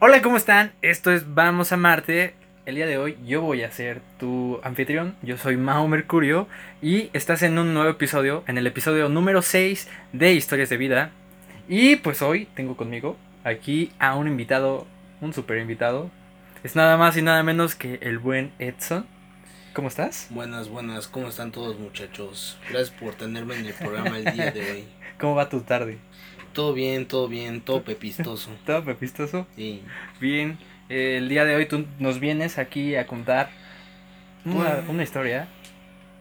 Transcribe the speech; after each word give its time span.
Hola, 0.00 0.20
¿cómo 0.22 0.36
están? 0.36 0.72
Esto 0.82 1.12
es 1.12 1.34
Vamos 1.34 1.72
a 1.72 1.76
Marte. 1.76 2.34
El 2.66 2.74
día 2.74 2.86
de 2.86 2.98
hoy 2.98 3.16
yo 3.24 3.40
voy 3.42 3.62
a 3.62 3.70
ser 3.70 4.02
tu 4.18 4.60
anfitrión. 4.64 5.14
Yo 5.22 5.38
soy 5.38 5.56
Mao 5.56 5.86
Mercurio 5.86 6.48
y 6.82 7.10
estás 7.12 7.42
en 7.42 7.58
un 7.58 7.72
nuevo 7.72 7.88
episodio, 7.88 8.42
en 8.48 8.58
el 8.58 8.66
episodio 8.66 9.08
número 9.08 9.40
6 9.40 9.88
de 10.12 10.34
Historias 10.34 10.68
de 10.68 10.76
Vida. 10.78 11.10
Y 11.68 11.96
pues 11.96 12.22
hoy 12.22 12.46
tengo 12.56 12.76
conmigo 12.76 13.16
aquí 13.44 13.92
a 14.00 14.16
un 14.16 14.26
invitado, 14.26 14.86
un 15.20 15.32
super 15.32 15.58
invitado. 15.58 16.10
Es 16.64 16.74
nada 16.74 16.96
más 16.96 17.16
y 17.16 17.22
nada 17.22 17.42
menos 17.44 17.76
que 17.76 18.00
el 18.02 18.18
buen 18.18 18.52
Edson. 18.58 19.06
¿Cómo 19.74 19.88
estás? 19.88 20.26
Buenas, 20.30 20.68
buenas. 20.68 21.06
¿Cómo 21.06 21.28
están 21.28 21.52
todos 21.52 21.78
muchachos? 21.78 22.58
Gracias 22.68 22.90
por 22.90 23.14
tenerme 23.14 23.54
en 23.56 23.66
el 23.66 23.74
programa 23.74 24.18
el 24.18 24.24
día 24.24 24.50
de 24.50 24.72
hoy. 24.72 24.84
¿Cómo 25.20 25.36
va 25.36 25.48
tu 25.48 25.60
tarde? 25.60 25.98
Todo 26.54 26.72
bien, 26.72 27.06
todo 27.06 27.28
bien, 27.28 27.60
todo 27.60 27.82
pepistoso. 27.82 28.50
¿Todo 28.66 28.82
pepistoso? 28.84 29.46
Sí. 29.56 29.82
Bien, 30.20 30.56
eh, 30.88 31.16
el 31.18 31.28
día 31.28 31.44
de 31.44 31.54
hoy 31.56 31.66
tú 31.66 31.84
nos 31.98 32.20
vienes 32.20 32.56
aquí 32.58 32.96
a 32.96 33.06
contar 33.06 33.50
una, 34.46 34.54
Bueno. 34.76 34.90
una 34.92 35.02
historia. 35.02 35.48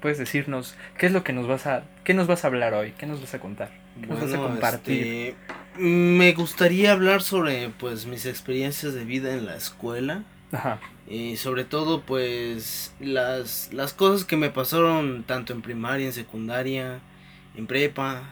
Puedes 0.02 0.18
decirnos 0.18 0.76
qué 0.98 1.06
es 1.06 1.14
lo 1.14 1.24
que 1.24 1.32
nos 1.32 1.48
vas 1.48 1.66
a 1.66 1.86
qué 2.04 2.14
nos 2.14 2.28
vas 2.28 2.44
a 2.44 2.48
hablar 2.48 2.74
hoy, 2.74 2.94
qué 2.98 3.06
nos 3.06 3.22
vas 3.22 3.34
a 3.36 3.40
contar, 3.40 3.70
qué 4.02 4.08
nos 4.08 4.20
vas 4.20 4.34
a 4.34 4.38
compartir. 4.38 5.08
este, 5.08 5.36
me 5.82 6.34
gustaría 6.34 6.92
hablar 6.92 7.22
sobre 7.22 7.70
pues 7.70 8.06
mis 8.06 8.26
experiencias 8.26 8.94
de 8.94 9.06
vida 9.06 9.34
en 9.34 9.46
la 9.46 9.56
escuela 9.56 10.24
Ajá. 10.52 10.80
y 11.08 11.38
sobre 11.38 11.64
todo 11.64 12.02
pues 12.02 12.94
las 13.00 13.72
las 13.72 13.94
cosas 13.94 14.26
que 14.26 14.36
me 14.36 14.50
pasaron 14.50 15.24
tanto 15.24 15.54
en 15.54 15.62
primaria, 15.62 16.06
en 16.08 16.14
secundaria, 16.14 17.00
en 17.56 17.66
prepa 17.66 18.24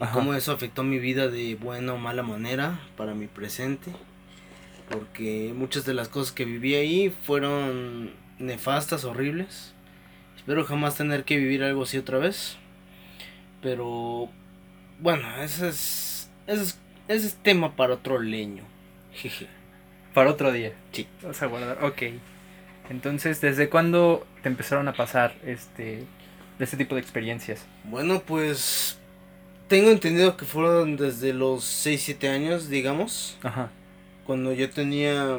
Ajá. 0.00 0.12
cómo 0.12 0.34
eso 0.34 0.52
afectó 0.52 0.84
mi 0.84 0.98
vida 0.98 1.28
de 1.28 1.54
buena 1.56 1.94
o 1.94 1.98
mala 1.98 2.22
manera 2.22 2.80
para 2.96 3.14
mi 3.14 3.26
presente. 3.26 3.90
Porque 4.90 5.52
muchas 5.54 5.84
de 5.84 5.94
las 5.94 6.08
cosas 6.08 6.32
que 6.32 6.44
viví 6.44 6.74
ahí 6.74 7.10
fueron 7.10 8.12
nefastas, 8.38 9.04
horribles. 9.04 9.74
Espero 10.36 10.64
jamás 10.64 10.96
tener 10.96 11.24
que 11.24 11.36
vivir 11.36 11.62
algo 11.62 11.82
así 11.82 11.98
otra 11.98 12.18
vez. 12.18 12.56
Pero 13.60 14.30
bueno, 15.00 15.28
ese 15.42 15.68
es, 15.68 16.30
ese 16.46 16.62
es, 16.62 16.78
ese 17.08 17.26
es 17.26 17.34
tema 17.36 17.76
para 17.76 17.94
otro 17.94 18.18
leño. 18.18 18.62
Jeje. 19.12 19.46
Para 20.14 20.30
otro 20.30 20.52
día. 20.52 20.72
Sí. 20.92 21.06
Vas 21.22 21.42
a 21.42 21.46
guardar. 21.46 21.84
Ok. 21.84 22.02
Entonces, 22.88 23.40
¿desde 23.40 23.68
cuándo 23.68 24.26
te 24.42 24.48
empezaron 24.48 24.88
a 24.88 24.94
pasar 24.94 25.34
este 25.44 26.04
este 26.58 26.76
tipo 26.76 26.94
de 26.94 27.00
experiencias? 27.00 27.66
Bueno, 27.84 28.22
pues 28.26 28.98
tengo 29.68 29.90
entendido 29.90 30.36
que 30.36 30.44
fueron 30.44 30.96
desde 30.96 31.32
los 31.34 31.64
6, 31.64 32.02
7 32.02 32.28
años, 32.28 32.68
digamos. 32.68 33.36
Ajá. 33.42 33.70
cuando 34.26 34.52
yo 34.52 34.70
tenía, 34.70 35.38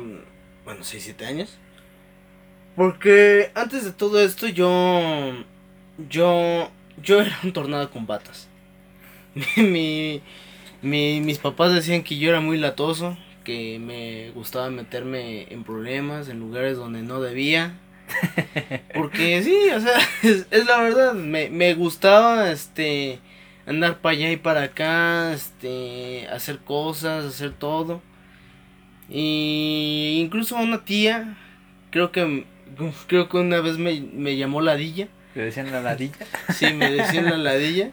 bueno, 0.66 0.84
6, 0.84 1.04
7 1.04 1.26
años. 1.26 1.58
Porque 2.76 3.52
antes 3.56 3.84
de 3.84 3.92
todo 3.92 4.22
esto 4.22 4.48
yo, 4.48 5.44
yo, 6.10 6.70
yo 7.04 7.22
era 7.22 7.38
un 7.44 7.52
tornado 7.54 7.90
con 7.92 8.06
patas. 8.06 8.48
mi, 9.58 10.22
mi- 10.82 11.22
mis 11.22 11.38
papás 11.40 11.74
decían 11.74 12.04
que 12.04 12.18
yo 12.18 12.30
era 12.30 12.40
muy 12.42 12.58
latoso, 12.58 13.18
que 13.44 13.80
me 13.80 14.32
gustaba 14.32 14.70
meterme 14.70 15.52
en 15.54 15.64
problemas, 15.64 16.30
en 16.30 16.40
lugares 16.40 16.78
donde 16.78 17.02
no 17.02 17.22
debía. 17.22 17.78
Porque 18.94 19.44
sí, 19.44 19.56
o 19.76 19.80
sea, 19.82 20.00
es, 20.24 20.48
es 20.52 20.66
la 20.66 20.82
verdad, 20.82 21.14
me, 21.14 21.50
me 21.50 21.74
gustaba, 21.76 22.52
este, 22.52 23.20
andar 23.70 24.00
para 24.02 24.16
allá 24.16 24.32
y 24.32 24.38
para 24.38 24.64
acá, 24.64 25.32
este, 25.34 26.28
hacer 26.30 26.58
cosas, 26.60 27.24
hacer 27.26 27.54
todo. 27.54 28.02
Y 29.10 30.20
incluso 30.24 30.56
una 30.58 30.84
tía, 30.84 31.38
creo 31.92 32.12
que 32.12 32.46
creo 33.08 33.30
que 33.30 33.38
una 33.38 33.62
vez 33.62 33.78
me, 33.78 34.02
me 34.02 34.38
llamó 34.38 34.62
ladilla. 34.62 35.08
¿Te 35.34 35.42
decían 35.42 35.72
la 35.72 35.82
ladilla? 35.82 36.16
Sí, 36.54 36.74
me 36.74 36.92
decían 36.92 37.26
la 37.26 37.38
ladilla. 37.38 37.92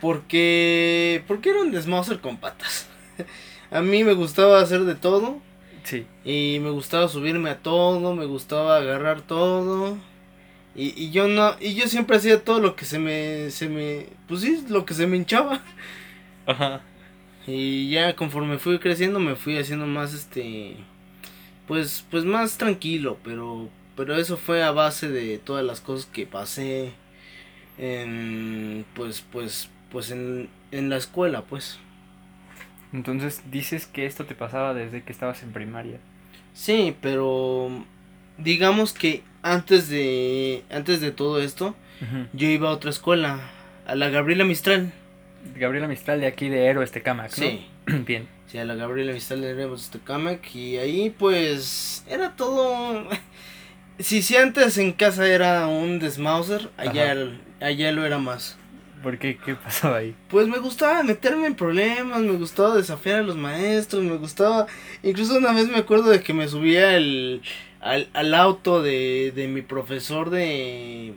Porque 0.00 1.24
porque 1.26 1.50
era 1.50 1.60
un 1.60 1.72
desmauser 1.72 2.20
con 2.20 2.36
patas. 2.36 2.88
A 3.70 3.82
mí 3.82 4.04
me 4.04 4.12
gustaba 4.14 4.60
hacer 4.60 4.84
de 4.84 4.94
todo 4.94 5.40
Sí. 5.84 6.06
y 6.24 6.58
me 6.62 6.70
gustaba 6.70 7.08
subirme 7.08 7.48
a 7.50 7.58
todo, 7.58 8.14
me 8.14 8.26
gustaba 8.26 8.76
agarrar 8.76 9.22
todo. 9.22 9.98
Y, 10.78 10.94
y 10.96 11.10
yo 11.10 11.28
no 11.28 11.56
y 11.60 11.74
yo 11.74 11.88
siempre 11.88 12.16
hacía 12.16 12.44
todo 12.44 12.60
lo 12.60 12.76
que 12.76 12.86
se 12.86 12.98
me 13.00 13.50
se 13.50 13.68
me 13.68 14.06
pues 14.28 14.42
sí, 14.42 14.64
lo 14.68 14.86
que 14.86 14.94
se 14.94 15.06
me 15.06 15.16
hinchaba. 15.18 15.62
Ajá. 16.46 16.82
Y 17.46 17.90
ya 17.90 18.14
conforme 18.16 18.58
fui 18.58 18.78
creciendo 18.78 19.20
me 19.20 19.36
fui 19.36 19.58
haciendo 19.58 19.86
más 19.86 20.14
este 20.14 20.76
pues 21.66 22.04
pues 22.10 22.24
más 22.24 22.58
tranquilo, 22.58 23.18
pero 23.24 23.68
pero 23.96 24.16
eso 24.16 24.36
fue 24.36 24.62
a 24.62 24.70
base 24.72 25.08
de 25.08 25.38
todas 25.38 25.64
las 25.64 25.80
cosas 25.80 26.06
que 26.06 26.26
pasé 26.26 26.92
en 27.78 28.84
pues 28.94 29.22
pues 29.32 29.70
pues 29.90 30.10
en, 30.10 30.48
en 30.70 30.90
la 30.90 30.96
escuela, 30.96 31.42
pues. 31.42 31.78
Entonces, 32.92 33.42
dices 33.50 33.86
que 33.86 34.06
esto 34.06 34.24
te 34.24 34.34
pasaba 34.34 34.74
desde 34.74 35.02
que 35.02 35.12
estabas 35.12 35.42
en 35.42 35.52
primaria. 35.52 35.98
Sí, 36.54 36.96
pero 37.00 37.70
digamos 38.38 38.92
que 38.92 39.22
antes 39.42 39.88
de 39.88 40.64
antes 40.70 41.00
de 41.00 41.10
todo 41.10 41.40
esto 41.40 41.74
yo 42.32 42.48
iba 42.48 42.68
a 42.68 42.72
otra 42.72 42.90
escuela, 42.90 43.40
a 43.86 43.94
la 43.94 44.08
Gabriela 44.08 44.44
Mistral. 44.44 44.92
Gabriela 45.56 45.88
Mistral 45.88 46.20
de 46.20 46.26
aquí 46.26 46.48
de 46.48 46.66
Héroes 46.66 46.92
Tecamac, 46.92 47.30
¿no? 47.30 47.44
Sí. 47.44 47.66
Bien. 48.06 48.28
Sí, 48.46 48.58
a 48.58 48.64
la 48.64 48.74
Gabriela 48.74 49.12
Mistral 49.12 49.40
de 49.42 49.74
este 49.74 49.98
Tecamac 49.98 50.54
y 50.54 50.78
ahí 50.78 51.10
pues 51.10 52.04
era 52.08 52.34
todo 52.36 53.06
si 53.98 54.22
si 54.22 54.36
antes 54.36 54.78
en 54.78 54.92
casa 54.92 55.26
era 55.26 55.66
un 55.66 55.98
desmauser, 55.98 56.70
allá 56.76 57.14
allá 57.60 57.92
lo 57.92 58.06
era 58.06 58.18
más. 58.18 58.56
¿Por 59.02 59.18
qué? 59.18 59.36
¿Qué 59.36 59.54
pasaba 59.54 59.98
ahí? 59.98 60.14
Pues 60.28 60.48
me 60.48 60.58
gustaba 60.58 61.02
meterme 61.02 61.46
en 61.46 61.54
problemas, 61.54 62.20
me 62.20 62.32
gustaba 62.32 62.74
desafiar 62.74 63.20
a 63.20 63.22
los 63.22 63.36
maestros, 63.36 64.02
me 64.02 64.16
gustaba 64.16 64.66
incluso 65.02 65.36
una 65.36 65.52
vez 65.52 65.68
me 65.68 65.78
acuerdo 65.78 66.10
de 66.10 66.22
que 66.22 66.32
me 66.32 66.48
subía 66.48 66.96
el 66.96 67.42
al, 67.80 68.08
al 68.12 68.34
auto 68.34 68.82
de, 68.82 69.32
de 69.34 69.48
mi 69.48 69.62
profesor 69.62 70.30
de 70.30 71.14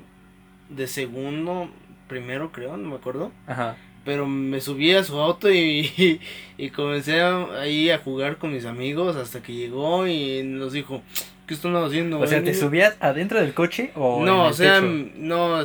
de 0.70 0.88
segundo, 0.88 1.70
primero 2.08 2.52
creo, 2.52 2.78
no 2.78 2.90
me 2.90 2.96
acuerdo. 2.96 3.32
Ajá. 3.48 3.76
Pero 4.06 4.26
me 4.26 4.62
subí 4.62 4.94
a 4.94 5.04
su 5.04 5.20
auto 5.20 5.52
y, 5.52 6.20
y 6.58 6.70
comencé 6.70 7.22
a- 7.22 7.60
ahí 7.62 7.90
a 7.90 7.98
jugar 8.00 8.38
con 8.38 8.54
mis 8.54 8.66
amigos 8.66 9.16
hasta 9.16 9.44
que 9.44 9.54
llegó 9.54 10.08
y 10.08 10.42
nos 10.44 10.72
dijo, 10.74 11.02
¿qué 11.46 11.54
están 11.54 11.76
haciendo? 11.76 12.20
O 12.20 12.26
sea, 12.28 12.38
eh, 12.40 12.42
¿te 12.42 12.52
niño?" 12.52 12.60
subías 12.64 12.96
adentro 13.00 13.40
del 13.42 13.54
coche 13.54 13.92
o 13.96 14.24
No, 14.26 14.46
en 14.46 14.52
o 14.52 14.54
sea, 14.54 14.76
techo? 14.80 14.88
no, 15.18 15.60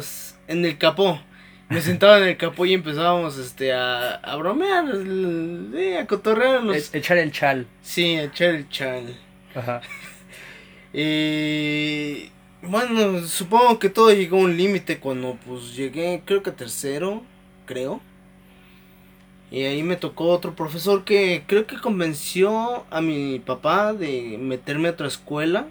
en 0.48 0.64
el 0.64 0.76
capó. 0.76 1.20
Me 1.68 1.80
sentaba 1.80 2.18
en 2.18 2.24
el 2.24 2.36
capó 2.36 2.64
y 2.66 2.74
empezábamos 2.74 3.38
este 3.38 3.72
a, 3.72 4.14
a 4.16 4.36
bromear, 4.36 4.84
a 6.00 6.06
cotorrearnos. 6.06 6.94
E- 6.94 6.98
echar 6.98 7.18
el 7.18 7.32
chal. 7.32 7.66
Sí, 7.82 8.16
echar 8.18 8.50
el 8.54 8.68
chal. 8.68 9.16
Ajá. 9.54 9.80
Y 10.92 12.30
bueno, 12.62 13.24
supongo 13.26 13.78
que 13.78 13.90
todo 13.90 14.12
llegó 14.12 14.38
a 14.38 14.40
un 14.40 14.56
límite 14.56 14.98
cuando 14.98 15.36
pues 15.46 15.74
llegué, 15.76 16.22
creo 16.24 16.42
que 16.42 16.50
a 16.50 16.56
tercero, 16.56 17.22
creo. 17.66 18.00
Y 19.50 19.62
ahí 19.62 19.82
me 19.82 19.96
tocó 19.96 20.24
otro 20.28 20.54
profesor 20.56 21.04
que 21.04 21.44
creo 21.46 21.66
que 21.66 21.76
convenció 21.78 22.84
a 22.90 23.00
mi 23.00 23.38
papá 23.38 23.92
de 23.92 24.38
meterme 24.40 24.88
a 24.88 24.92
otra 24.92 25.06
escuela. 25.06 25.68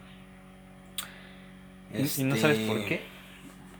¿Y- 1.94 2.22
¿Y 2.22 2.24
no 2.24 2.36
sabes 2.38 2.60
por 2.60 2.86
qué? 2.86 3.02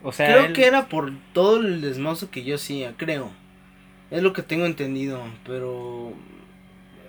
O 0.02 0.12
sea, 0.12 0.26
Creo 0.32 0.44
él- 0.46 0.52
que 0.52 0.66
era 0.66 0.88
por 0.88 1.12
todo 1.32 1.58
el 1.60 1.80
desmazo 1.80 2.30
que 2.30 2.44
yo 2.44 2.56
hacía, 2.56 2.94
creo. 2.96 3.30
Es 4.10 4.22
lo 4.22 4.32
que 4.32 4.42
tengo 4.42 4.66
entendido, 4.66 5.20
pero... 5.44 6.12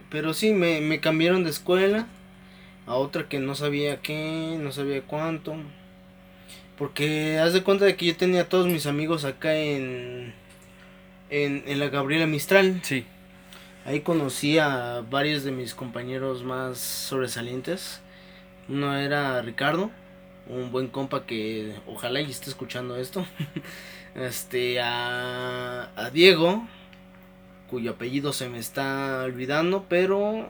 Pero 0.10 0.34
sí, 0.34 0.54
me, 0.54 0.80
me 0.80 1.00
cambiaron 1.02 1.44
de 1.44 1.50
escuela 1.50 2.08
a 2.88 2.96
otra 2.96 3.28
que 3.28 3.40
no 3.40 3.54
sabía 3.54 4.02
qué, 4.02 4.58
no 4.60 4.72
sabía 4.72 5.02
cuánto. 5.04 5.56
Porque 6.78 7.38
haz 7.40 7.54
de 7.54 7.64
cuenta 7.64 7.86
de 7.86 7.96
que 7.96 8.06
yo 8.06 8.16
tenía 8.18 8.42
a 8.42 8.50
todos 8.50 8.68
mis 8.68 8.86
amigos 8.88 9.26
acá 9.26 9.56
en... 9.56 10.34
En, 11.30 11.64
en 11.68 11.80
la 11.80 11.90
Gabriela 11.90 12.26
Mistral. 12.26 12.80
Sí. 12.84 13.06
Ahí 13.86 14.02
conocí 14.02 14.58
a 14.58 15.04
varios 15.10 15.44
de 15.44 15.52
mis 15.52 15.76
compañeros 15.76 16.44
más 16.44 16.78
sobresalientes. 16.78 18.02
Uno 18.70 18.96
era 18.98 19.42
Ricardo, 19.42 19.92
un 20.48 20.72
buen 20.72 20.88
compa 20.88 21.26
que 21.26 21.76
ojalá 21.86 22.22
y 22.22 22.32
esté 22.32 22.50
escuchando 22.50 22.98
esto. 22.98 23.26
Este, 24.16 24.80
a, 24.82 25.92
a 25.96 26.10
Diego, 26.10 26.68
cuyo 27.70 27.92
apellido 27.92 28.34
se 28.34 28.50
me 28.50 28.58
está 28.58 29.22
olvidando, 29.24 29.86
pero 29.88 30.50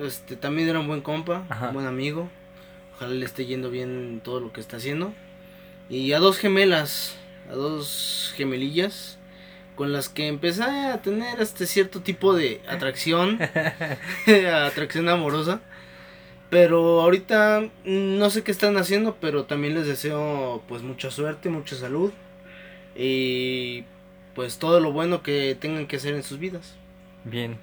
este 0.00 0.36
también 0.36 0.68
era 0.68 0.80
un 0.80 0.86
buen 0.88 1.00
compa, 1.00 1.44
Ajá. 1.48 1.68
un 1.68 1.74
buen 1.74 1.86
amigo. 1.86 2.28
Ojalá 2.96 3.12
le 3.14 3.24
esté 3.24 3.46
yendo 3.46 3.70
bien 3.70 4.20
todo 4.22 4.40
lo 4.40 4.52
que 4.52 4.60
está 4.60 4.76
haciendo. 4.76 5.12
Y 5.88 6.12
a 6.12 6.18
dos 6.18 6.38
gemelas, 6.38 7.16
a 7.50 7.54
dos 7.54 8.32
gemelillas 8.36 9.18
con 9.74 9.92
las 9.92 10.08
que 10.08 10.26
empecé 10.28 10.62
a 10.62 11.00
tener 11.02 11.40
este 11.40 11.66
cierto 11.66 12.00
tipo 12.00 12.34
de 12.34 12.60
atracción, 12.68 13.38
atracción 14.66 15.08
amorosa. 15.08 15.60
Pero 16.50 17.00
ahorita 17.00 17.62
mm, 17.84 18.18
no 18.18 18.30
sé 18.30 18.42
qué 18.42 18.52
están 18.52 18.76
haciendo, 18.76 19.16
pero 19.20 19.44
también 19.44 19.74
les 19.74 19.86
deseo 19.86 20.62
pues 20.68 20.82
mucha 20.82 21.10
suerte, 21.10 21.48
mucha 21.48 21.76
salud 21.76 22.12
y 22.94 23.84
pues 24.34 24.58
todo 24.58 24.80
lo 24.80 24.92
bueno 24.92 25.22
que 25.22 25.56
tengan 25.58 25.86
que 25.86 25.96
hacer 25.96 26.14
en 26.14 26.22
sus 26.22 26.38
vidas. 26.38 26.74
Bien. 27.24 27.56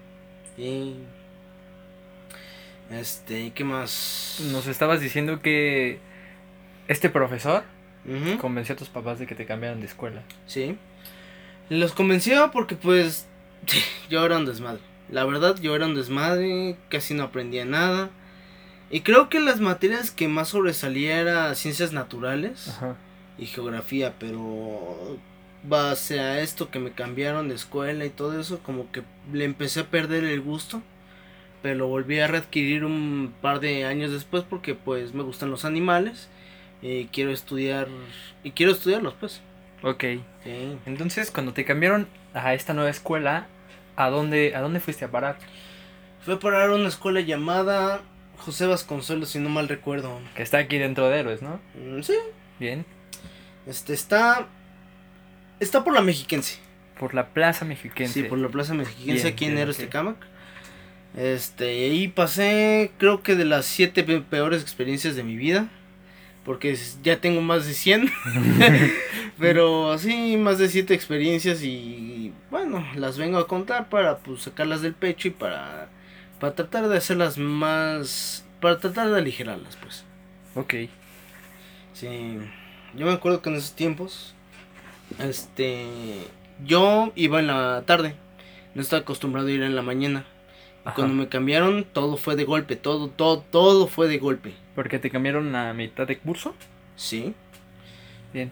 Y 0.58 0.96
este, 2.92 3.52
¿qué 3.52 3.64
más? 3.64 4.38
Nos 4.52 4.68
estabas 4.68 5.02
diciendo 5.02 5.42
que 5.42 6.00
este 6.88 7.10
profesor 7.10 7.64
convenció 8.42 8.74
a 8.74 8.78
tus 8.78 8.90
papás 8.90 9.20
de 9.20 9.28
que 9.28 9.36
te 9.36 9.46
cambiaran 9.46 9.80
de 9.80 9.86
escuela. 9.86 10.24
Sí. 10.48 10.78
Los 11.70 11.94
convenció 11.94 12.50
porque 12.52 12.76
pues 12.76 13.28
yo 14.10 14.26
era 14.26 14.38
un 14.38 14.46
desmadre. 14.46 14.82
La 15.10 15.26
verdad, 15.26 15.58
yo 15.60 15.76
era 15.76 15.86
un 15.86 15.96
desmadre, 15.96 16.78
casi 16.90 17.14
no 17.14 17.24
aprendía 17.24 17.66
nada. 17.66 18.10
Y 18.92 19.02
creo 19.02 19.30
que 19.30 19.40
las 19.40 19.60
materias 19.60 20.10
que 20.12 20.28
más 20.28 20.50
sobresalía 20.50 21.20
era 21.20 21.54
ciencias 21.56 21.94
naturales. 21.94 22.70
Ajá. 22.70 22.96
y 23.38 23.46
geografía, 23.46 24.16
pero 24.20 25.18
base 25.64 26.20
a 26.20 26.42
esto 26.42 26.70
que 26.70 26.80
me 26.80 26.92
cambiaron 26.92 27.50
de 27.50 27.56
escuela 27.56 28.06
y 28.06 28.10
todo 28.10 28.40
eso, 28.40 28.60
como 28.60 28.92
que 28.92 29.04
le 29.32 29.46
empecé 29.46 29.82
a 29.82 29.90
perder 29.90 30.24
el 30.24 30.42
gusto, 30.42 30.82
pero 31.62 31.76
lo 31.76 31.88
volví 31.88 32.20
a 32.20 32.28
readquirir 32.28 32.86
un 32.86 33.34
par 33.42 33.60
de 33.60 33.86
años 33.86 34.12
después 34.12 34.44
porque 34.44 34.76
pues 34.76 35.14
me 35.14 35.24
gustan 35.24 35.52
los 35.52 35.66
animales 35.66 36.30
y 36.82 37.06
quiero 37.06 37.32
estudiar 37.32 37.88
y 38.44 38.52
quiero 38.52 38.72
estudiarlos 38.72 39.14
pues. 39.20 39.42
Ok. 39.84 40.04
Sí. 40.44 40.78
Entonces, 40.86 41.32
cuando 41.32 41.54
te 41.54 41.66
cambiaron 41.66 42.08
a 42.34 42.54
esta 42.54 42.74
nueva 42.74 42.90
escuela, 42.90 43.48
¿a 43.96 44.10
dónde, 44.10 44.56
a 44.56 44.62
dónde 44.62 44.80
fuiste 44.80 45.06
a 45.06 45.12
parar? 45.12 45.38
Fue 46.22 46.36
a 46.36 46.40
parar 46.40 46.70
a 46.70 46.76
una 46.76 46.90
escuela 46.90 47.22
llamada 47.22 48.02
José 48.38 48.68
Vasconcelos, 48.68 49.30
si 49.30 49.40
no 49.40 49.50
mal 49.50 49.68
recuerdo. 49.70 50.20
Que 50.36 50.44
está 50.44 50.58
aquí 50.58 50.78
dentro 50.78 51.10
de 51.10 51.20
Héroes, 51.20 51.42
¿no? 51.42 51.60
Mm, 51.76 52.02
Sí, 52.02 52.14
Bien. 52.60 52.86
este 53.66 53.94
está 53.94 54.48
está 55.60 55.84
por 55.84 55.94
la 55.94 56.02
Mexiquense. 56.02 56.60
Por 57.00 57.14
la 57.14 57.28
Plaza 57.30 57.64
Mexiquense. 57.64 58.14
Sí, 58.14 58.24
por 58.24 58.38
la 58.38 58.50
Plaza 58.50 58.74
Mexiquense 58.74 59.24
Bien, 59.24 59.34
aquí 59.34 59.46
en 59.46 59.58
Héroes 59.58 59.78
ok. 59.78 59.84
Tecámac. 59.86 60.18
Este, 61.18 61.78
y 61.78 61.84
ahí 61.92 62.08
pasé, 62.08 62.92
creo 62.98 63.24
que 63.24 63.36
de 63.36 63.46
las 63.46 63.66
siete 63.66 64.04
pe- 64.04 64.22
peores 64.22 64.62
experiencias 64.62 65.16
de 65.16 65.24
mi 65.24 65.36
vida. 65.36 65.70
Porque 66.46 66.76
ya 67.04 67.20
tengo 67.20 67.42
más 67.42 67.68
de 67.68 67.74
100. 67.74 68.10
Pero 69.40 69.98
sí, 69.98 70.38
más 70.38 70.58
de 70.58 70.70
siete 70.70 70.94
experiencias 70.94 71.62
y 71.64 72.34
bueno, 72.50 72.86
las 72.96 73.18
vengo 73.18 73.38
a 73.38 73.48
contar 73.48 73.90
para 73.90 74.18
pues 74.18 74.42
sacarlas 74.44 74.82
del 74.82 74.94
pecho 74.94 75.28
y 75.28 75.32
para, 75.32 75.90
para 76.40 76.56
tratar 76.56 76.88
de 76.88 76.98
hacerlas 76.98 77.38
más... 77.38 78.46
Para 78.62 78.78
tratar 78.80 79.10
de 79.10 79.18
aligerarlas, 79.20 79.76
pues. 79.78 80.04
Ok. 80.56 80.74
Sí, 81.94 82.38
yo 82.96 83.06
me 83.06 83.12
acuerdo 83.14 83.42
que 83.42 83.50
en 83.50 83.56
esos 83.56 83.74
tiempos, 83.76 84.34
este, 85.20 85.86
yo 86.66 87.12
iba 87.16 87.40
en 87.40 87.48
la 87.48 87.84
tarde, 87.86 88.16
no 88.76 88.82
estaba 88.82 89.02
acostumbrado 89.02 89.48
a 89.48 89.52
ir 89.52 89.62
en 89.64 89.76
la 89.76 89.82
mañana. 89.82 90.26
Ajá. 90.86 90.96
Cuando 90.96 91.14
me 91.14 91.28
cambiaron, 91.28 91.86
todo 91.92 92.18
fue 92.18 92.36
de 92.36 92.46
golpe, 92.46 92.76
todo, 92.76 93.10
todo, 93.10 93.40
todo 93.52 93.88
fue 93.88 94.08
de 94.08 94.18
golpe. 94.18 94.54
Porque 94.76 94.98
te 95.00 95.10
cambiaron 95.10 95.56
a 95.56 95.74
mitad 95.74 96.08
de 96.08 96.18
curso. 96.18 96.56
Sí, 96.96 97.34
Bien. 98.34 98.52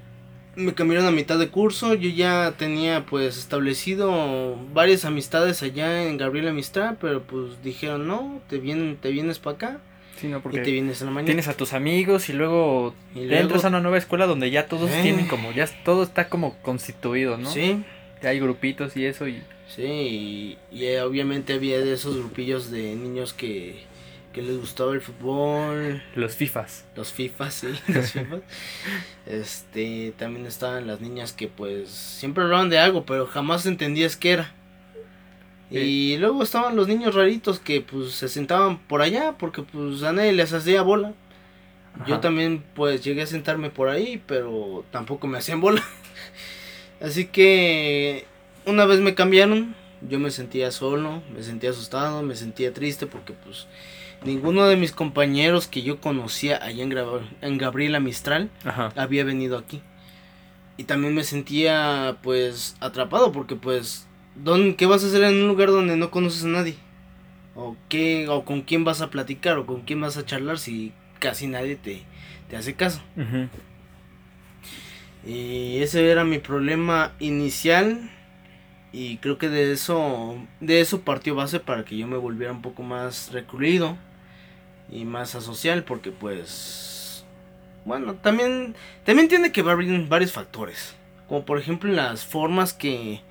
me 0.56 0.74
cambiaron 0.74 1.06
a 1.08 1.12
mitad 1.12 1.38
de 1.38 1.50
curso, 1.50 1.94
yo 1.94 2.10
ya 2.10 2.54
tenía 2.58 3.06
pues 3.06 3.38
establecido 3.38 4.58
varias 4.74 5.06
amistades 5.06 5.62
allá 5.64 6.04
en 6.08 6.18
Gabriela 6.18 6.52
Mistral, 6.52 6.98
pero 7.00 7.22
pues 7.24 7.62
dijeron, 7.64 8.08
no, 8.08 8.42
te, 8.50 8.58
vienen, 8.58 8.98
te 8.98 9.10
vienes 9.12 9.40
para 9.40 9.56
acá 9.56 9.78
Sí, 10.20 10.28
no, 10.28 10.38
y 10.38 10.40
te 10.40 10.44
porque 10.44 10.62
vienes 10.62 11.00
en 11.02 11.08
la 11.08 11.14
mañana. 11.14 11.28
tienes 11.28 11.48
a 11.48 11.54
tus 11.56 11.74
amigos 11.74 12.28
y 12.30 12.34
luego 12.34 12.96
Y 13.14 13.26
luego- 13.26 13.36
entras 13.44 13.66
a 13.66 13.68
una 13.68 13.82
nueva 13.82 14.00
escuela 14.00 14.26
donde 14.26 14.50
ya 14.50 14.66
todos 14.68 14.90
Eh. 14.90 15.00
tienen 15.04 15.28
como, 15.28 15.52
ya 15.52 15.68
todo 15.86 16.02
está 16.04 16.28
como 16.28 16.58
constituido, 16.64 17.38
¿no? 17.38 17.50
Sí, 17.52 17.84
hay 18.24 18.40
grupitos 18.40 18.98
y 18.98 19.06
eso 19.06 19.28
y... 19.28 19.44
Sí, 19.68 19.84
y, 19.84 20.58
y, 20.72 20.86
eh, 20.86 21.02
obviamente 21.02 21.54
había 21.54 21.80
de 21.80 21.94
esos 21.94 22.18
grupillos 22.18 22.72
de 22.72 22.96
niños 22.96 23.34
que, 23.34 23.84
que 24.34 24.42
les 24.42 24.58
gustaba 24.58 24.94
el 24.94 25.02
fútbol, 25.02 26.02
Los 26.16 26.36
FIFAs. 26.36 26.86
los 26.96 27.12
FIFAs, 27.12 27.54
sí, 27.54 27.68
los 27.88 28.12
FIFAs. 28.12 28.42
Este, 29.26 30.14
también 30.18 30.46
estaban 30.46 30.88
las 30.88 31.02
niñas 31.02 31.34
que 31.34 31.48
pues 31.48 31.90
siempre 31.90 32.44
hablaban 32.44 32.70
de 32.70 32.80
algo, 32.80 33.06
pero 33.06 33.28
jamás 33.28 33.66
entendías 33.66 34.16
qué 34.16 34.32
era. 34.32 34.54
Y 35.70 36.16
luego 36.18 36.44
estaban 36.44 36.78
los 36.78 36.88
niños 36.88 37.14
raritos 37.14 37.60
que 37.60 37.82
pues 37.82 38.14
se 38.14 38.30
sentaban 38.30 38.80
por 38.80 39.02
allá 39.02 39.36
porque 39.38 39.64
pues 39.64 40.02
a 40.04 40.14
nadie 40.14 40.32
les 40.32 40.54
hacía 40.54 40.82
bola. 40.82 41.14
Yo 42.08 42.20
también 42.22 42.64
pues 42.74 43.04
llegué 43.04 43.24
a 43.24 43.28
sentarme 43.28 43.70
por 43.70 43.90
ahí, 43.90 44.22
pero 44.28 44.86
tampoco 44.92 45.28
me 45.28 45.40
hacían 45.40 45.60
bola. 45.60 45.84
Así 47.02 47.26
que 47.26 48.26
una 48.68 48.86
vez 48.86 49.00
me 49.00 49.16
cambiaron, 49.16 49.76
yo 50.08 50.20
me 50.20 50.30
sentía 50.32 50.72
solo, 50.72 51.24
me 51.34 51.42
sentía 51.42 51.72
asustado, 51.72 52.22
me 52.22 52.36
sentía 52.36 52.74
triste 52.74 53.08
porque 53.08 53.34
pues 53.34 53.68
ninguno 54.24 54.66
de 54.68 54.76
mis 54.76 54.92
compañeros 54.92 55.68
que 55.68 55.82
yo 55.82 56.00
conocía 56.00 56.64
allá 56.64 56.84
en, 56.84 56.92
Gra- 56.92 57.28
en 57.42 57.58
Gabriela 57.58 58.00
Mistral 58.00 58.50
Ajá. 58.64 58.92
había 58.96 59.24
venido 59.24 59.58
aquí. 59.58 59.82
Y 60.78 60.84
también 60.84 61.16
me 61.16 61.24
sentía 61.24 62.18
pues 62.22 62.76
atrapado 62.80 63.32
porque 63.32 63.56
pues 63.56 64.08
¿dónde, 64.36 64.76
¿qué 64.76 64.86
vas 64.86 65.04
a 65.04 65.08
hacer 65.08 65.24
en 65.24 65.36
un 65.42 65.48
lugar 65.48 65.70
donde 65.70 65.98
no 65.98 66.12
conoces 66.12 66.44
a 66.44 66.48
nadie? 66.50 66.76
¿O, 67.56 67.76
qué, 67.90 68.28
o 68.30 68.46
con 68.46 68.62
quién 68.62 68.84
vas 68.84 69.02
a 69.02 69.10
platicar 69.10 69.58
o 69.58 69.66
con 69.66 69.82
quién 69.82 70.00
vas 70.00 70.18
a 70.18 70.26
charlar 70.26 70.60
si 70.60 70.94
casi 71.18 71.48
nadie 71.48 71.76
te, 71.76 72.04
te 72.50 72.56
hace 72.56 72.76
caso? 72.76 73.02
Y 75.26 75.80
ese 75.82 76.10
era 76.10 76.24
mi 76.24 76.38
problema 76.38 77.14
inicial 77.20 78.12
y 78.92 79.18
creo 79.18 79.38
que 79.38 79.50
de 79.50 79.72
eso 79.72 80.38
de 80.60 80.82
eso 80.82 81.02
partió 81.02 81.36
base 81.36 81.60
para 81.60 81.84
que 81.84 81.98
yo 81.98 82.08
me 82.08 82.18
volviera 82.18 82.52
un 82.52 82.62
poco 82.62 82.84
más 82.84 83.32
recluido 83.32 83.98
y 84.90 85.06
más 85.06 85.36
asocial 85.36 85.84
porque 85.84 86.12
pues 86.12 87.26
bueno, 87.86 88.16
también 88.16 88.76
también 89.06 89.28
tiene 89.28 89.52
que 89.52 89.62
ver 89.62 89.78
varios 90.08 90.32
factores, 90.32 90.96
como 91.28 91.46
por 91.46 91.60
ejemplo 91.60 91.92
las 91.92 92.26
formas 92.26 92.74
que 92.74 93.22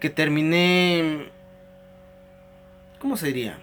que 0.00 0.10
terminé 0.10 1.30
¿cómo 2.98 3.16
se 3.16 3.26
diría? 3.28 3.58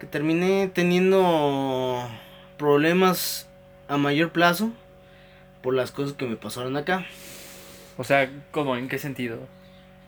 Que 0.00 0.06
terminé 0.06 0.68
teniendo 0.74 2.08
problemas 2.58 3.48
a 3.88 3.96
mayor 3.96 4.32
plazo 4.32 4.72
por 5.62 5.74
las 5.74 5.92
cosas 5.92 6.14
que 6.14 6.26
me 6.26 6.36
pasaron 6.36 6.76
acá. 6.76 7.06
O 7.96 8.04
sea, 8.04 8.30
¿cómo? 8.50 8.76
¿En 8.76 8.88
qué 8.88 8.98
sentido? 8.98 9.38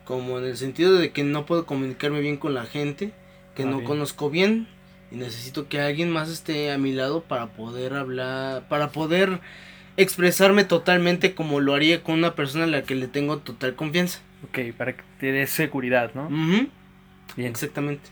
Como 0.05 0.39
en 0.39 0.45
el 0.45 0.57
sentido 0.57 0.95
de 0.99 1.13
que 1.13 1.25
no 1.25 1.47
puedo 1.47 1.65
comunicarme 1.67 2.21
bien 2.21 2.37
con 2.37 2.55
la 2.55 2.65
gente, 2.65 3.13
que 3.55 3.63
Ah, 3.63 3.67
no 3.67 3.77
bien. 3.77 3.87
conozco 3.87 4.31
bien 4.31 4.69
y 5.11 5.17
necesito 5.17 5.69
que 5.69 5.81
alguien 5.81 6.11
más 6.11 6.29
esté 6.29 6.73
a 6.73 6.79
mi 6.79 6.93
lado 6.93 7.23
para 7.23 7.47
poder 7.53 7.95
hablar, 7.95 8.69
para 8.69 8.91
poder 8.91 9.41
expresarme 9.97 10.65
totalmente 10.65 11.35
como 11.35 11.61
lo 11.61 11.75
haría 11.75 12.03
con 12.03 12.17
una 12.17 12.35
persona 12.35 12.65
a 12.65 12.67
la 12.69 12.83
que 12.83 12.95
le 12.97 13.07
tengo 13.09 13.39
total 13.39 13.77
confianza. 13.77 14.21
Ok, 14.49 14.75
para 14.77 14.95
que 14.97 15.03
te 15.21 15.33
des 15.33 15.51
seguridad, 15.51 16.13
¿no? 16.15 16.29
Bien. 16.29 16.71
Exactamente. 17.51 18.11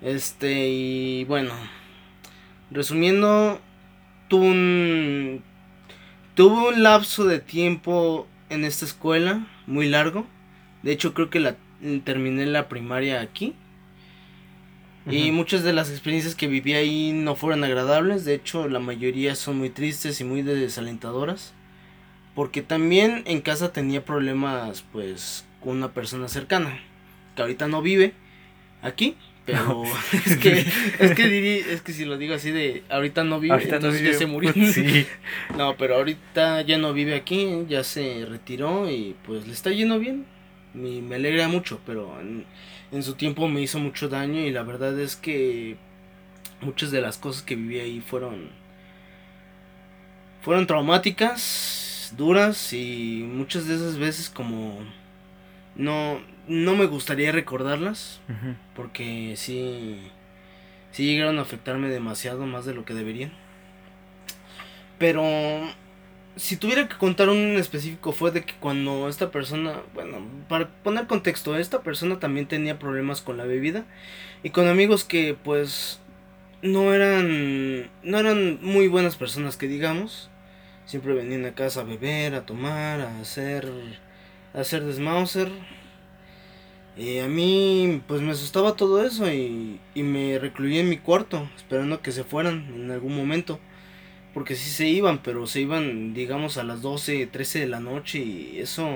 Este, 0.00 0.68
y 0.68 1.24
bueno, 1.24 1.52
resumiendo, 2.70 3.60
tuve 4.28 4.46
un, 4.48 5.42
tuve 6.34 6.68
un 6.68 6.82
lapso 6.82 7.24
de 7.26 7.40
tiempo 7.40 8.26
en 8.48 8.64
esta 8.64 8.84
escuela 8.86 9.46
muy 9.66 9.88
largo. 9.88 10.26
De 10.82 10.92
hecho, 10.92 11.14
creo 11.14 11.30
que 11.30 11.40
la 11.40 11.56
terminé 12.04 12.46
la 12.46 12.68
primaria 12.68 13.20
aquí. 13.20 13.54
Y 15.10 15.32
muchas 15.32 15.64
de 15.64 15.72
las 15.72 15.90
experiencias 15.90 16.34
que 16.34 16.46
viví 16.46 16.74
ahí 16.74 17.12
no 17.12 17.34
fueron 17.34 17.64
agradables. 17.64 18.24
De 18.24 18.34
hecho, 18.34 18.68
la 18.68 18.78
mayoría 18.78 19.34
son 19.34 19.58
muy 19.58 19.70
tristes 19.70 20.20
y 20.20 20.24
muy 20.24 20.42
desalentadoras. 20.42 21.54
Porque 22.34 22.62
también 22.62 23.22
en 23.26 23.40
casa 23.40 23.72
tenía 23.72 24.04
problemas, 24.04 24.84
pues, 24.92 25.46
con 25.60 25.78
una 25.78 25.92
persona 25.92 26.28
cercana. 26.28 26.78
Que 27.34 27.42
ahorita 27.42 27.66
no 27.66 27.82
vive 27.82 28.12
aquí. 28.82 29.16
Pero 29.46 29.82
es 30.26 30.36
que, 30.36 30.66
es 31.00 31.14
que 31.14 31.58
es 31.72 31.82
que 31.82 31.92
si 31.92 32.04
lo 32.04 32.18
digo 32.18 32.34
así 32.34 32.50
de 32.50 32.84
ahorita 32.88 33.24
no 33.24 33.40
vive, 33.40 33.54
Ahorita 33.54 33.70
no 33.70 33.76
entonces 33.76 34.02
vive, 34.02 34.12
ya 34.12 34.18
se 34.18 34.26
murió. 34.26 34.52
Sí. 34.72 35.06
No, 35.56 35.76
pero 35.76 35.96
ahorita 35.96 36.60
ya 36.62 36.78
no 36.78 36.92
vive 36.92 37.14
aquí, 37.14 37.64
ya 37.68 37.82
se 37.84 38.26
retiró 38.26 38.88
y 38.90 39.16
pues 39.26 39.46
le 39.46 39.52
está 39.52 39.70
yendo 39.70 39.98
bien. 39.98 40.26
Me, 40.74 41.00
me 41.02 41.16
alegra 41.16 41.48
mucho, 41.48 41.80
pero 41.84 42.20
en, 42.20 42.44
en 42.92 43.02
su 43.02 43.14
tiempo 43.14 43.48
me 43.48 43.60
hizo 43.60 43.78
mucho 43.78 44.08
daño 44.08 44.40
y 44.40 44.50
la 44.50 44.62
verdad 44.62 44.98
es 45.00 45.16
que 45.16 45.76
muchas 46.60 46.90
de 46.90 47.00
las 47.00 47.18
cosas 47.18 47.42
que 47.42 47.56
viví 47.56 47.80
ahí 47.80 48.00
fueron 48.00 48.50
fueron 50.42 50.66
traumáticas, 50.66 52.14
duras 52.16 52.72
y 52.72 53.24
muchas 53.26 53.66
de 53.66 53.74
esas 53.74 53.98
veces 53.98 54.30
como 54.30 54.78
no 55.76 56.20
no 56.48 56.74
me 56.74 56.86
gustaría 56.86 57.30
recordarlas 57.30 58.20
porque 58.74 59.34
sí 59.36 60.00
sí 60.92 61.04
llegaron 61.04 61.38
a 61.38 61.42
afectarme 61.42 61.88
demasiado 61.88 62.46
más 62.46 62.64
de 62.64 62.74
lo 62.74 62.84
que 62.84 62.94
deberían. 62.94 63.32
Pero 64.98 65.22
si 66.36 66.56
tuviera 66.56 66.88
que 66.88 66.96
contar 66.96 67.28
un 67.28 67.56
específico 67.56 68.12
fue 68.12 68.30
de 68.30 68.44
que 68.44 68.54
cuando 68.54 69.08
esta 69.08 69.30
persona, 69.30 69.82
bueno, 69.94 70.18
para 70.48 70.68
poner 70.82 71.06
contexto, 71.06 71.56
esta 71.56 71.82
persona 71.82 72.18
también 72.18 72.46
tenía 72.46 72.78
problemas 72.78 73.20
con 73.20 73.36
la 73.36 73.44
bebida 73.44 73.84
y 74.42 74.50
con 74.50 74.68
amigos 74.68 75.04
que 75.04 75.34
pues 75.34 76.00
no 76.62 76.94
eran 76.94 77.90
no 78.02 78.18
eran 78.18 78.58
muy 78.62 78.88
buenas 78.88 79.16
personas 79.16 79.56
que 79.56 79.68
digamos. 79.68 80.30
Siempre 80.86 81.14
venían 81.14 81.44
a 81.46 81.54
casa 81.54 81.82
a 81.82 81.84
beber, 81.84 82.34
a 82.34 82.46
tomar, 82.46 83.00
a 83.00 83.20
hacer 83.20 83.70
a 84.54 84.60
hacer 84.60 84.84
desmauser. 84.84 85.50
Y 86.96 87.18
a 87.20 87.28
mí 87.28 88.02
pues 88.06 88.20
me 88.20 88.32
asustaba 88.32 88.76
todo 88.76 89.04
eso 89.04 89.30
y, 89.32 89.80
y 89.94 90.02
me 90.02 90.38
recluí 90.38 90.78
en 90.78 90.88
mi 90.88 90.98
cuarto 90.98 91.48
esperando 91.56 92.02
que 92.02 92.12
se 92.12 92.24
fueran 92.24 92.66
en 92.74 92.90
algún 92.90 93.16
momento 93.16 93.60
porque 94.32 94.54
sí 94.54 94.70
se 94.70 94.86
iban, 94.88 95.18
pero 95.18 95.46
se 95.46 95.60
iban, 95.60 96.14
digamos, 96.14 96.56
a 96.56 96.64
las 96.64 96.82
12, 96.82 97.26
13 97.26 97.60
de 97.60 97.66
la 97.66 97.80
noche 97.80 98.18
y 98.18 98.58
eso 98.58 98.88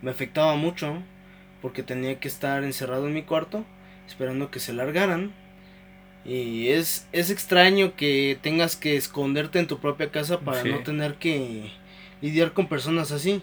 me 0.00 0.10
afectaba 0.10 0.56
mucho, 0.56 1.02
porque 1.60 1.82
tenía 1.82 2.18
que 2.18 2.28
estar 2.28 2.64
encerrado 2.64 3.06
en 3.06 3.14
mi 3.14 3.22
cuarto, 3.22 3.64
esperando 4.06 4.50
que 4.50 4.60
se 4.60 4.72
largaran. 4.72 5.32
Y 6.24 6.68
es, 6.68 7.08
es 7.12 7.30
extraño 7.30 7.96
que 7.96 8.38
tengas 8.40 8.76
que 8.76 8.96
esconderte 8.96 9.58
en 9.58 9.66
tu 9.66 9.78
propia 9.78 10.10
casa 10.10 10.40
para 10.40 10.62
no 10.62 10.82
tener 10.82 11.16
que 11.16 11.72
lidiar 12.20 12.52
con 12.52 12.68
personas 12.68 13.10
así. 13.10 13.42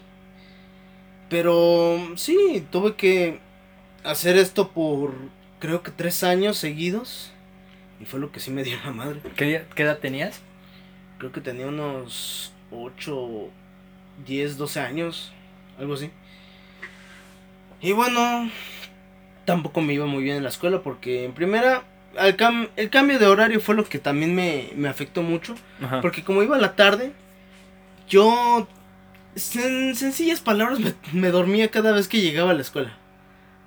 Pero 1.29 2.13
sí, 2.15 2.65
tuve 2.71 2.95
que 2.95 3.39
hacer 4.03 4.38
esto 4.38 4.71
por 4.71 5.13
creo 5.59 5.83
que 5.83 5.91
tres 5.91 6.24
años 6.24 6.57
seguidos. 6.57 7.31
Y 8.00 8.05
fue 8.05 8.19
lo 8.19 8.31
que 8.31 8.39
sí 8.39 8.50
me 8.50 8.63
dio 8.63 8.77
la 8.83 8.91
madre. 8.91 9.19
¿Qué, 9.36 9.65
qué 9.75 9.83
edad 9.83 10.00
tenías? 10.00 10.41
Creo 11.19 11.31
que 11.31 11.41
tenía 11.41 11.67
unos 11.67 12.51
8, 12.71 13.49
10, 14.25 14.57
12 14.57 14.79
años, 14.79 15.31
algo 15.77 15.93
así. 15.93 16.09
Y 17.81 17.91
bueno, 17.91 18.49
tampoco 19.45 19.81
me 19.81 19.93
iba 19.93 20.05
muy 20.05 20.23
bien 20.23 20.38
en 20.38 20.43
la 20.43 20.49
escuela 20.49 20.81
porque 20.81 21.25
en 21.25 21.33
primera, 21.33 21.83
el, 22.17 22.35
el 22.75 22.89
cambio 22.89 23.19
de 23.19 23.27
horario 23.27 23.59
fue 23.59 23.75
lo 23.75 23.83
que 23.83 23.99
también 23.99 24.33
me, 24.33 24.69
me 24.75 24.89
afectó 24.89 25.21
mucho. 25.21 25.55
Porque 26.01 26.23
como 26.23 26.41
iba 26.41 26.55
a 26.55 26.59
la 26.59 26.75
tarde, 26.75 27.13
yo, 28.07 28.67
en 29.55 29.95
sencillas 29.95 30.41
palabras, 30.41 30.79
me, 30.79 30.93
me 31.13 31.29
dormía 31.29 31.69
cada 31.69 31.91
vez 31.91 32.07
que 32.07 32.21
llegaba 32.21 32.51
a 32.51 32.55
la 32.55 32.61
escuela. 32.61 32.97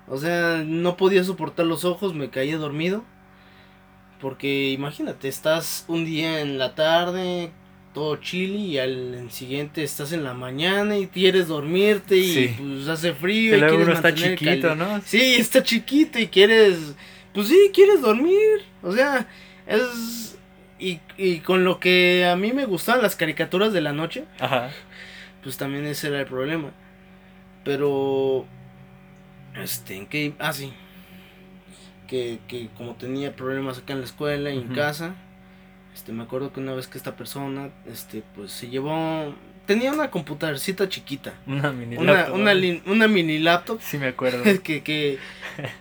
O 0.07 0.17
sea, 0.17 0.63
no 0.65 0.97
podía 0.97 1.23
soportar 1.23 1.65
los 1.65 1.85
ojos, 1.85 2.13
me 2.13 2.29
caía 2.29 2.57
dormido. 2.57 3.03
Porque 4.23 4.69
imagínate, 4.69 5.27
estás 5.27 5.83
un 5.89 6.05
día 6.05 6.39
en 6.39 6.57
la 6.57 6.75
tarde, 6.75 7.51
todo 7.93 8.15
chili, 8.15 8.67
y 8.67 8.77
al 8.79 9.29
siguiente 9.31 9.83
estás 9.83 10.13
en 10.13 10.23
la 10.23 10.33
mañana 10.33 10.97
y 10.97 11.07
quieres 11.07 11.49
dormirte 11.49 12.15
y 12.15 12.47
pues 12.57 12.87
hace 12.87 13.13
frío. 13.13 13.57
y 13.57 13.59
quieres 13.59 13.85
uno 13.85 13.91
está 13.91 14.15
chiquito, 14.15 14.75
¿no? 14.75 15.01
Sí, 15.01 15.35
está 15.37 15.61
chiquito 15.61 16.19
y 16.19 16.27
quieres, 16.27 16.95
pues 17.33 17.49
sí, 17.49 17.69
quieres 17.73 17.99
dormir. 18.01 18.63
O 18.81 18.93
sea, 18.93 19.27
es... 19.67 20.37
Y, 20.79 21.01
y 21.17 21.39
con 21.39 21.65
lo 21.65 21.81
que 21.81 22.25
a 22.25 22.37
mí 22.37 22.53
me 22.53 22.65
gustaban 22.65 23.01
las 23.01 23.17
caricaturas 23.17 23.73
de 23.73 23.81
la 23.81 23.91
noche, 23.91 24.23
Ajá. 24.39 24.69
pues 25.43 25.57
también 25.57 25.85
ese 25.85 26.07
era 26.07 26.21
el 26.21 26.27
problema. 26.27 26.71
Pero... 27.65 28.45
Este, 29.61 29.97
¿en 29.97 30.05
qué? 30.05 30.31
Ah, 30.39 30.53
sí 30.53 30.71
que, 32.13 32.37
que 32.47 32.69
como 32.77 32.93
tenía 32.93 33.35
problemas 33.35 33.79
acá 33.79 33.93
en 33.93 33.99
la 33.99 34.05
escuela 34.05 34.51
y 34.51 34.59
en 34.59 34.67
casa, 34.67 35.15
este, 35.95 36.11
me 36.11 36.21
acuerdo 36.21 36.53
que 36.53 36.59
una 36.59 36.75
vez 36.75 36.85
que 36.85 36.99
esta 36.99 37.15
persona, 37.15 37.71
este, 37.91 38.21
pues 38.35 38.51
se 38.51 38.69
llevó, 38.69 39.33
tenía 39.65 39.91
una 39.91 40.11
computadorcita 40.11 40.87
chiquita. 40.87 41.33
Una 41.47 41.71
mini 41.71 41.97
una, 41.97 42.13
laptop. 42.13 42.35
Una, 42.35 42.53
una, 42.85 43.07
mini 43.07 43.39
laptop. 43.39 43.79
Sí, 43.81 43.97
me 43.97 44.09
acuerdo. 44.09 44.43
que, 44.63 44.83
que, 44.83 45.17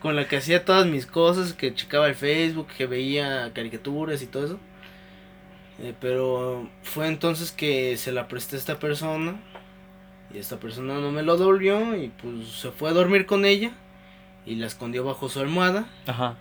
con 0.01 0.17
la 0.17 0.27
que 0.27 0.39
hacía 0.39 0.65
todas 0.65 0.87
mis 0.87 1.05
cosas, 1.05 1.53
que 1.53 1.75
checaba 1.75 2.09
el 2.09 2.15
Facebook, 2.15 2.69
que 2.79 2.87
veía 2.87 3.53
caricaturas 3.53 4.23
y 4.23 4.27
todo 4.27 4.47
eso. 4.47 4.59
Eh, 5.83 5.93
pero 6.01 6.67
fue 6.83 7.09
entonces 7.09 7.53
que 7.53 7.99
se 7.99 8.11
la 8.11 8.27
presté 8.27 8.57
a 8.57 8.59
esta 8.59 8.79
persona. 8.79 9.39
Y 10.33 10.39
esta 10.39 10.59
persona 10.59 10.95
no 10.95 11.13
me 11.13 11.23
lo 11.23 11.37
devolvió 11.37 11.95
y 11.95 12.09
pues 12.09 12.49
se 12.49 12.71
fue 12.71 12.89
a 12.89 12.95
dormir 12.95 13.27
con 13.27 13.45
ella 13.45 13.73
y 14.47 14.57
la 14.57 14.67
escondió 14.67 15.05
bajo 15.05 15.29
su 15.29 15.41
almohada. 15.41 15.87
Ajá. 16.07 16.37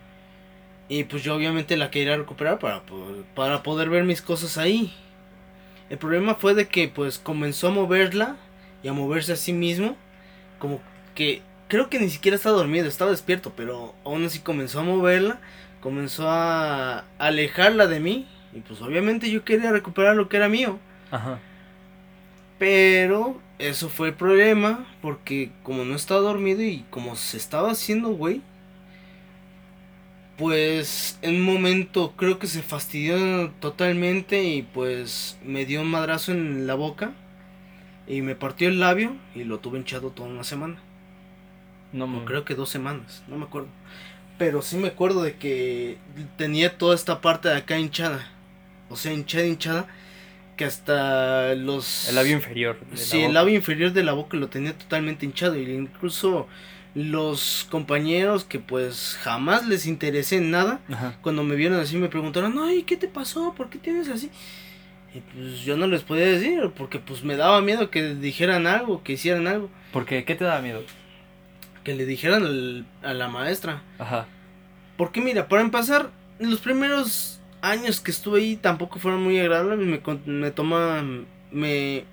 Y 0.89 1.05
pues 1.05 1.23
yo 1.23 1.35
obviamente 1.35 1.77
la 1.77 1.89
quería 1.89 2.17
recuperar 2.17 2.59
para, 2.59 2.83
para 3.35 3.63
poder 3.63 3.89
ver 3.89 4.03
mis 4.03 4.21
cosas 4.21 4.57
ahí. 4.57 4.93
El 5.89 5.97
problema 5.97 6.35
fue 6.35 6.53
de 6.53 6.67
que 6.67 6.87
pues 6.87 7.19
comenzó 7.19 7.67
a 7.67 7.71
moverla 7.71 8.35
y 8.83 8.87
a 8.87 8.93
moverse 8.93 9.33
a 9.33 9.37
sí 9.37 9.53
mismo. 9.53 9.95
Como 10.59 10.81
que 11.15 11.41
creo 11.67 11.89
que 11.89 11.99
ni 11.99 12.09
siquiera 12.09 12.35
estaba 12.35 12.57
dormido, 12.57 12.87
estaba 12.87 13.11
despierto, 13.11 13.53
pero 13.55 13.95
aún 14.03 14.25
así 14.25 14.39
comenzó 14.39 14.81
a 14.81 14.83
moverla, 14.83 15.39
comenzó 15.79 16.29
a 16.29 17.05
alejarla 17.17 17.87
de 17.87 17.99
mí. 17.99 18.27
Y 18.53 18.59
pues 18.59 18.81
obviamente 18.81 19.31
yo 19.31 19.45
quería 19.45 19.71
recuperar 19.71 20.15
lo 20.15 20.27
que 20.27 20.37
era 20.37 20.49
mío. 20.49 20.79
Ajá. 21.09 21.39
Pero 22.61 23.41
eso 23.57 23.89
fue 23.89 24.09
el 24.09 24.13
problema, 24.13 24.85
porque 25.01 25.49
como 25.63 25.83
no 25.83 25.95
estaba 25.95 26.19
dormido 26.21 26.61
y 26.61 26.85
como 26.91 27.15
se 27.15 27.37
estaba 27.37 27.71
haciendo, 27.71 28.09
güey, 28.09 28.43
pues 30.37 31.17
en 31.23 31.37
un 31.37 31.41
momento 31.41 32.13
creo 32.15 32.37
que 32.37 32.45
se 32.45 32.61
fastidió 32.61 33.49
totalmente 33.59 34.43
y 34.43 34.61
pues 34.61 35.39
me 35.43 35.65
dio 35.65 35.81
un 35.81 35.89
madrazo 35.89 36.33
en 36.33 36.67
la 36.67 36.75
boca 36.75 37.13
y 38.05 38.21
me 38.21 38.35
partió 38.35 38.67
el 38.67 38.79
labio 38.79 39.15
y 39.33 39.43
lo 39.43 39.57
tuve 39.57 39.79
hinchado 39.79 40.11
toda 40.11 40.29
una 40.29 40.43
semana. 40.43 40.79
No, 41.93 42.25
creo 42.25 42.45
que 42.45 42.53
dos 42.53 42.69
semanas, 42.69 43.23
no 43.27 43.37
me 43.37 43.45
acuerdo. 43.45 43.69
Pero 44.37 44.61
sí 44.61 44.77
me 44.77 44.89
acuerdo 44.89 45.23
de 45.23 45.35
que 45.35 45.97
tenía 46.37 46.77
toda 46.77 46.93
esta 46.93 47.21
parte 47.21 47.49
de 47.49 47.57
acá 47.57 47.79
hinchada. 47.79 48.29
O 48.87 48.97
sea, 48.97 49.13
hinchada, 49.13 49.47
hinchada 49.47 49.87
que 50.61 50.65
hasta 50.65 51.55
los... 51.55 52.07
El 52.07 52.13
labio 52.13 52.33
inferior. 52.33 52.77
Sí, 52.93 53.21
el 53.21 53.33
labio 53.33 53.55
inferior 53.55 53.93
de 53.93 54.03
la 54.03 54.13
boca 54.13 54.37
lo 54.37 54.47
tenía 54.47 54.77
totalmente 54.77 55.25
hinchado 55.25 55.57
y 55.57 55.63
incluso 55.63 56.47
los 56.93 57.65
compañeros 57.71 58.43
que 58.43 58.59
pues 58.59 59.17
jamás 59.23 59.65
les 59.65 59.87
interesé 59.87 60.37
en 60.37 60.51
nada, 60.51 60.79
cuando 61.23 61.43
me 61.43 61.55
vieron 61.55 61.79
así 61.79 61.97
me 61.97 62.09
preguntaron, 62.09 62.59
ay, 62.59 62.83
¿qué 62.83 62.95
te 62.95 63.07
pasó? 63.07 63.55
¿Por 63.55 63.71
qué 63.71 63.79
tienes 63.79 64.07
así? 64.07 64.29
Y 65.15 65.21
pues 65.21 65.61
yo 65.61 65.77
no 65.77 65.87
les 65.87 66.03
podía 66.03 66.27
decir, 66.27 66.69
porque 66.77 66.99
pues 66.99 67.23
me 67.23 67.37
daba 67.37 67.59
miedo 67.61 67.89
que 67.89 68.13
dijeran 68.13 68.67
algo, 68.67 69.01
que 69.01 69.13
hicieran 69.13 69.47
algo. 69.47 69.71
¿Por 69.91 70.05
qué? 70.05 70.25
¿Qué 70.25 70.35
te 70.35 70.43
daba 70.43 70.61
miedo? 70.61 70.83
Que 71.83 71.95
le 71.95 72.05
dijeran 72.05 72.85
a 73.01 73.13
la 73.15 73.27
maestra. 73.29 73.81
Ajá. 73.97 74.27
Porque 74.95 75.21
mira, 75.21 75.47
para 75.47 75.63
empezar, 75.63 76.11
los 76.37 76.59
primeros 76.59 77.40
años 77.61 77.99
que 77.99 78.11
estuve 78.11 78.39
ahí 78.39 78.55
tampoco 78.55 78.99
fueron 78.99 79.21
muy 79.23 79.39
agradables. 79.39 79.79
Me, 79.79 80.01
me 80.25 80.51
toma. 80.51 81.05
Me. 81.51 82.05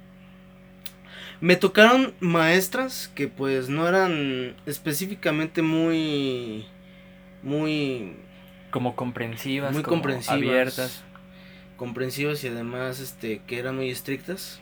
Me 1.41 1.55
tocaron 1.55 2.15
maestras 2.19 3.13
que 3.15 3.29
pues 3.29 3.69
no 3.69 3.87
eran 3.89 4.57
específicamente 4.67 5.63
muy. 5.63 6.67
Muy. 7.43 8.17
Como 8.71 8.97
comprensivas. 8.97 9.73
Muy 9.73 9.83
comprensivas. 9.83 10.37
Abiertas. 10.37 11.05
Comprensivas 11.77 12.43
y 12.43 12.49
además 12.49 12.99
este 12.99 13.41
que 13.47 13.59
eran 13.59 13.77
muy 13.77 13.91
estrictas. 13.91 14.61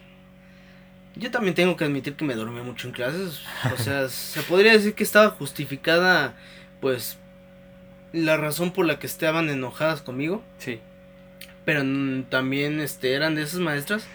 Yo 1.14 1.31
también 1.31 1.55
tengo 1.55 1.76
que 1.76 1.85
admitir 1.85 2.14
que 2.14 2.26
me 2.26 2.35
dormía 2.35 2.62
mucho 2.62 2.88
en 2.88 2.93
clases. 2.93 3.40
O 3.73 3.83
sea, 3.83 4.09
se 4.11 4.43
podría 4.43 4.73
decir 4.73 4.95
que 4.95 5.02
estaba 5.02 5.31
justificada 5.31 6.37
pues 6.83 7.19
la 8.16 8.37
razón 8.37 8.73
por 8.73 8.87
la 8.87 8.99
que 8.99 9.06
estaban 9.06 9.50
enojadas 9.50 10.00
conmigo. 10.00 10.42
Sí. 10.58 10.80
Pero 11.64 11.82
también 12.28 12.80
este, 12.80 13.12
eran 13.12 13.35
de 13.35 13.42
esas 13.42 13.61
maestras 13.61 14.06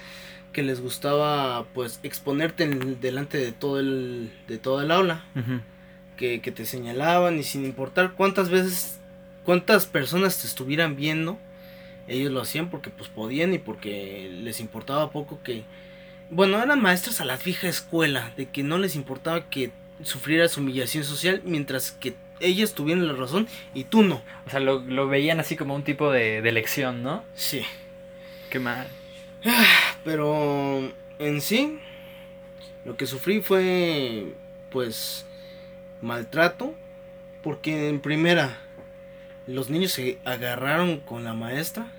que 0.52 0.64
les 0.64 0.82
gustaba 0.82 1.66
pues 1.74 2.00
exponerte 2.04 2.68
delante 2.68 3.38
de 3.38 3.52
todo 3.52 3.80
el 3.80 4.32
de 4.48 4.58
toda 4.58 4.84
el 4.84 4.92
aula 4.92 5.24
que, 6.18 6.42
que, 6.42 6.52
te 6.52 6.66
señalaban 6.66 7.40
y 7.40 7.44
sin 7.44 7.64
importar 7.64 8.14
cuántas 8.14 8.50
veces 8.50 9.00
cuántas 9.46 9.86
personas 9.86 10.42
te 10.42 10.48
estuvieran 10.48 10.98
viendo 10.98 11.40
ellos 12.10 12.34
lo 12.34 12.42
hacían 12.42 12.70
porque 12.70 12.90
pues 12.90 13.10
podían 13.10 13.54
y 13.54 13.60
porque 13.60 14.30
les 14.44 14.60
importaba 14.60 15.12
poco 15.12 15.40
que 15.42 15.64
bueno 16.30 16.62
eran 16.62 16.82
maestras 16.82 17.22
a 17.22 17.26
la 17.26 17.38
fija 17.38 17.70
escuela 17.70 18.34
de 18.36 18.48
que 18.48 18.62
no 18.62 18.78
les 18.78 18.98
importaba 18.98 19.50
que 19.50 19.72
sufrieras 20.04 20.58
humillación 20.58 21.06
social 21.06 21.42
mientras 21.46 21.92
que 21.92 22.14
ellas 22.42 22.74
tuvieron 22.74 23.08
la 23.08 23.14
razón 23.14 23.48
y 23.74 23.86
tú 23.86 24.04
no. 24.04 24.22
O 24.46 24.50
sea, 24.50 24.60
lo, 24.60 24.80
lo 24.80 25.08
veían 25.08 25.40
así 25.40 25.56
como 25.56 25.76
un 25.76 25.84
tipo 25.84 26.12
de, 26.12 26.42
de 26.42 26.50
elección, 26.50 27.04
¿no? 27.04 27.24
Sí. 27.36 27.64
Qué 28.50 28.60
mal. 28.60 28.88
Pero 30.04 30.92
en 31.20 31.42
sí, 31.42 31.80
lo 32.86 32.98
que 32.98 33.08
sufrí 33.08 33.42
fue, 33.42 34.34
pues, 34.70 35.26
maltrato. 36.02 36.74
Porque 37.44 37.90
en 37.90 38.02
primera, 38.02 38.58
los 39.48 39.70
niños 39.70 39.94
se 39.94 40.20
agarraron 40.26 41.00
con 41.00 41.24
la 41.24 41.34
maestra 41.34 41.92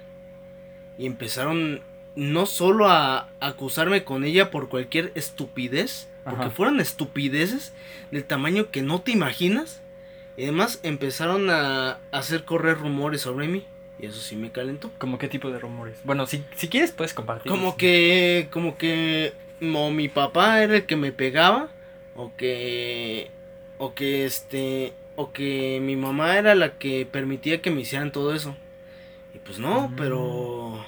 y 0.99 1.07
empezaron 1.07 1.83
no 2.15 2.47
solo 2.47 2.89
a 2.89 3.29
acusarme 3.41 4.05
con 4.05 4.25
ella 4.25 4.51
por 4.51 4.69
cualquier 4.69 5.11
estupidez, 5.15 6.09
porque 6.25 6.51
fueron 6.51 6.79
estupideces 6.79 7.73
del 8.11 8.25
tamaño 8.25 8.71
que 8.71 8.83
no 8.83 9.01
te 9.01 9.11
imaginas. 9.11 9.83
Y 10.37 10.45
además 10.45 10.81
empezaron 10.83 11.51
a 11.51 11.99
hacer 12.11 12.45
correr 12.45 12.79
rumores 12.79 13.21
sobre 13.21 13.49
mí. 13.49 13.65
Y 13.99 14.07
eso 14.07 14.21
sí 14.21 14.35
me 14.37 14.51
calentó. 14.51 14.91
¿Cómo 14.99 15.19
qué 15.19 15.29
tipo 15.29 15.51
de 15.51 15.59
rumores? 15.59 15.97
Bueno, 16.05 16.27
si, 16.27 16.43
si 16.57 16.69
quieres 16.69 16.91
puedes 16.93 17.15
compartir. 17.15 17.51
Como 17.51 17.77
que, 17.77 18.49
como 18.51 18.77
que, 18.79 19.33
o 19.63 19.91
mi 19.91 20.09
papá 20.09 20.63
era 20.63 20.77
el 20.77 20.87
que 20.87 20.97
me 20.97 21.13
pegaba, 21.13 21.69
o 22.17 22.33
que, 22.37 23.31
o 23.79 23.95
que 23.95 24.25
este, 24.25 24.93
o 25.17 25.33
que 25.33 25.79
mi 25.83 25.95
mamá 25.97 26.37
era 26.39 26.55
la 26.55 26.79
que 26.79 27.07
permitía 27.07 27.61
que 27.63 27.71
me 27.71 27.83
hicieran 27.83 28.11
todo 28.13 28.35
eso. 28.35 28.57
Y 29.35 29.39
pues 29.39 29.59
no, 29.59 29.89
Mm. 29.89 29.97
pero, 29.97 30.85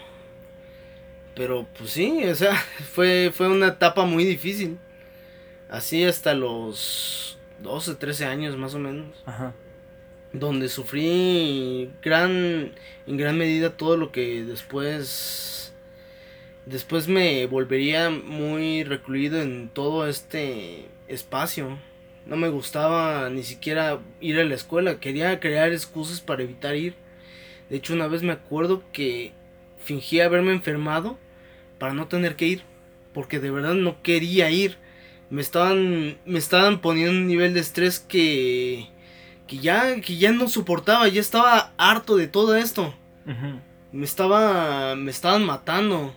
pero 1.35 1.67
pues 1.77 1.91
sí, 1.91 2.25
o 2.25 2.35
sea, 2.35 2.55
fue, 2.95 3.31
fue 3.33 3.49
una 3.49 3.69
etapa 3.69 4.05
muy 4.05 4.25
difícil. 4.25 4.79
Así 5.69 6.05
hasta 6.05 6.35
los 6.35 7.39
12, 7.64 7.97
13 7.97 8.26
años 8.26 8.56
más 8.56 8.75
o 8.75 8.78
menos. 8.78 9.06
Ajá. 9.26 9.52
donde 10.33 10.68
sufrí 10.68 11.90
gran 12.02 12.73
en 13.06 13.16
gran 13.16 13.38
medida 13.38 13.76
todo 13.76 13.97
lo 13.97 14.11
que 14.11 14.44
después 14.44 15.73
después 16.66 17.09
me 17.09 17.47
volvería 17.47 18.11
muy 18.11 18.85
recluido 18.85 19.40
en 19.40 19.68
todo 19.68 20.09
este 20.09 20.87
espacio. 21.09 21.78
No 22.26 22.37
me 22.37 22.49
gustaba 22.49 23.28
ni 23.30 23.42
siquiera 23.42 24.00
ir 24.21 24.40
a 24.40 24.44
la 24.44 24.54
escuela. 24.54 24.99
Quería 24.99 25.40
crear 25.40 25.73
excusas 25.73 26.21
para 26.21 26.42
evitar 26.42 26.75
ir. 26.75 26.94
De 27.71 27.76
hecho 27.76 27.94
una 27.94 28.09
vez 28.09 28.23
me 28.23 28.33
acuerdo 28.33 28.83
que 28.92 29.33
fingí 29.78 30.21
haberme 30.21 30.52
enfermado 30.52 31.18
para 31.78 31.94
no 31.94 32.09
tener 32.09 32.37
que 32.37 32.47
ir 32.47 32.62
porque 33.14 33.38
de 33.40 33.50
verdad 33.50 33.75
no 33.75 34.02
quería 34.02 34.50
ir 34.50 34.76
me 35.31 35.40
estaban 35.43 36.19
me 36.26 36.38
estaban 36.38 36.81
poniendo 36.81 37.12
un 37.12 37.26
nivel 37.26 37.54
de 37.54 37.61
estrés 37.61 37.99
que 38.00 38.88
que 39.47 39.59
ya 39.59 40.00
que 40.00 40.16
ya 40.16 40.33
no 40.33 40.49
soportaba, 40.49 41.09
ya 41.09 41.21
estaba 41.21 41.73
harto 41.76 42.16
de 42.16 42.28
todo 42.28 42.57
esto. 42.57 42.95
Me 43.93 44.04
estaba 44.04 44.95
me 44.97 45.11
estaban 45.11 45.45
matando. 45.45 46.14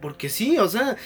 Porque 0.00 0.28
sí, 0.28 0.58
o 0.58 0.68
sea, 0.68 0.96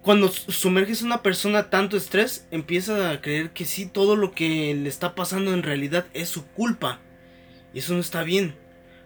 cuando 0.00 0.28
su- 0.28 0.52
sumerges 0.52 1.02
a 1.02 1.06
una 1.06 1.22
persona 1.22 1.70
tanto 1.70 1.96
estrés, 1.96 2.46
empieza 2.50 3.10
a 3.10 3.20
creer 3.20 3.50
que 3.50 3.64
sí 3.64 3.86
todo 3.86 4.16
lo 4.16 4.32
que 4.32 4.74
le 4.74 4.88
está 4.88 5.14
pasando 5.14 5.52
en 5.52 5.62
realidad 5.62 6.06
es 6.14 6.28
su 6.28 6.46
culpa. 6.46 7.00
Y 7.74 7.78
eso 7.80 7.94
no 7.94 8.00
está 8.00 8.22
bien, 8.22 8.54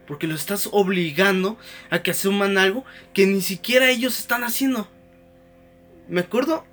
porque 0.07 0.27
lo 0.27 0.35
estás 0.35 0.69
obligando 0.73 1.57
a 1.91 2.03
que 2.03 2.11
asuman 2.13 2.59
algo 2.59 2.85
que 3.15 3.27
ni 3.27 3.41
siquiera 3.41 3.91
ellos 3.91 4.19
están 4.19 4.45
haciendo. 4.45 4.89
Me 6.09 6.21
acuerdo 6.21 6.65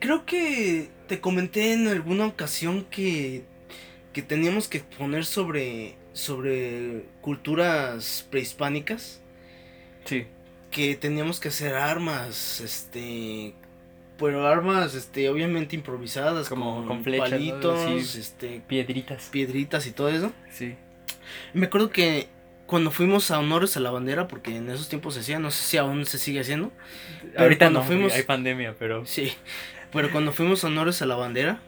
creo 0.00 0.24
que 0.26 0.88
te 1.08 1.20
comenté 1.20 1.72
en 1.72 1.88
alguna 1.88 2.26
ocasión 2.26 2.84
que 2.90 3.44
que 4.12 4.22
teníamos 4.22 4.68
que 4.68 4.80
poner 4.80 5.24
sobre 5.24 5.96
sobre 6.12 7.04
culturas 7.20 8.26
prehispánicas 8.30 9.20
Sí. 10.04 10.26
que 10.70 10.94
teníamos 10.96 11.40
que 11.40 11.48
hacer 11.48 11.74
armas 11.74 12.60
este 12.60 13.54
pero 14.18 14.46
armas 14.46 14.94
este 14.94 15.28
obviamente 15.28 15.74
improvisadas 15.74 16.48
Como 16.48 16.76
con, 16.76 16.86
con 16.88 17.04
flechas, 17.04 17.30
¿no? 17.32 17.36
palitos 17.36 18.08
Sí. 18.10 18.20
este 18.20 18.62
Piedritas. 18.66 19.28
piedritas 19.30 19.86
y 19.86 19.90
todo 19.90 20.08
eso 20.08 20.32
Sí. 20.50 20.76
me 21.52 21.66
acuerdo 21.66 21.90
que 21.90 22.28
cuando 22.66 22.90
fuimos 22.90 23.30
a 23.30 23.40
honores 23.40 23.76
a 23.76 23.80
la 23.80 23.90
bandera 23.90 24.28
porque 24.28 24.56
en 24.56 24.70
esos 24.70 24.88
tiempos 24.88 25.14
se 25.14 25.20
hacía 25.20 25.38
no 25.40 25.50
sé 25.50 25.64
si 25.64 25.76
aún 25.76 26.06
se 26.06 26.18
sigue 26.18 26.40
haciendo 26.40 26.70
Ahorita 27.36 27.68
no, 27.70 27.82
fuimos- 27.82 28.12
hay 28.12 28.22
pandemia, 28.22 28.74
pero 28.78 29.04
Sí, 29.04 29.32
pero 29.94 30.10
cuando 30.10 30.32
fuimos 30.32 30.64
a 30.64 30.66
honores 30.66 31.00
a 31.00 31.06
la 31.06 31.14
bandera, 31.14 31.60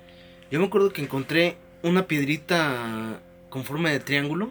yo 0.50 0.60
me 0.60 0.66
acuerdo 0.66 0.92
que 0.92 1.00
encontré 1.00 1.56
una 1.82 2.06
piedrita 2.06 3.20
con 3.48 3.64
forma 3.64 3.90
de 3.90 4.00
triángulo. 4.00 4.50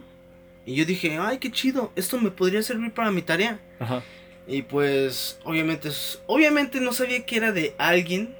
Y 0.64 0.74
yo 0.74 0.84
dije, 0.84 1.18
ay, 1.20 1.38
qué 1.38 1.52
chido, 1.52 1.92
esto 1.94 2.18
me 2.18 2.30
podría 2.30 2.62
servir 2.62 2.92
para 2.92 3.12
mi 3.12 3.22
tarea. 3.22 3.60
Ajá. 3.78 4.02
Y 4.48 4.62
pues, 4.62 5.38
obviamente, 5.44 5.90
obviamente 6.26 6.80
no 6.80 6.92
sabía 6.92 7.24
que 7.24 7.36
era 7.36 7.52
de 7.52 7.74
alguien. 7.78 8.34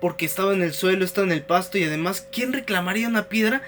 Porque 0.00 0.26
estaba 0.26 0.52
en 0.52 0.62
el 0.62 0.74
suelo, 0.74 1.04
estaba 1.04 1.26
en 1.26 1.32
el 1.32 1.42
pasto. 1.42 1.78
Y 1.78 1.84
además, 1.84 2.28
¿quién 2.30 2.52
reclamaría 2.52 3.08
una 3.08 3.28
piedra 3.28 3.62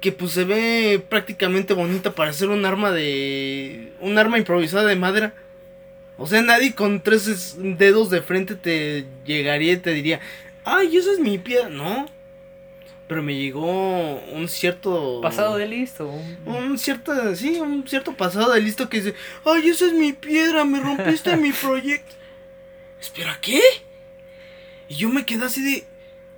que 0.00 0.12
pues 0.12 0.32
se 0.32 0.44
ve 0.44 1.04
prácticamente 1.06 1.74
bonita 1.74 2.14
para 2.14 2.30
hacer 2.30 2.48
un 2.48 2.64
arma 2.64 2.92
de... 2.92 3.92
Un 4.00 4.16
arma 4.16 4.38
improvisada 4.38 4.84
de 4.84 4.96
madera? 4.96 5.34
O 6.18 6.26
sea, 6.26 6.40
nadie 6.42 6.74
con 6.74 7.02
tres 7.02 7.26
es- 7.26 7.56
dedos 7.58 8.10
de 8.10 8.22
frente 8.22 8.54
te 8.54 9.04
llegaría 9.26 9.72
y 9.74 9.76
te 9.78 9.92
diría, 9.92 10.20
ay, 10.64 10.96
esa 10.96 11.12
es 11.12 11.18
mi 11.18 11.38
piedra. 11.38 11.68
No. 11.68 12.06
Pero 13.08 13.22
me 13.22 13.36
llegó 13.36 14.16
un 14.32 14.48
cierto... 14.48 15.20
Pasado 15.22 15.56
de 15.58 15.66
listo. 15.68 16.10
un- 16.44 16.78
cierto, 16.78 17.36
sí, 17.36 17.60
un 17.60 17.86
cierto 17.86 18.14
pasado 18.16 18.52
de 18.52 18.60
listo 18.60 18.88
que 18.88 18.96
dice, 19.00 19.14
ay, 19.44 19.68
esa 19.68 19.86
es 19.86 19.92
mi 19.92 20.12
piedra, 20.12 20.64
me 20.64 20.80
rompiste 20.80 21.36
mi 21.36 21.52
proyecto. 21.62 22.14
Espera, 23.00 23.38
¿qué? 23.40 23.60
Y 24.88 24.96
yo 24.96 25.08
me 25.08 25.24
quedé 25.26 25.44
así 25.44 25.62
de, 25.62 25.84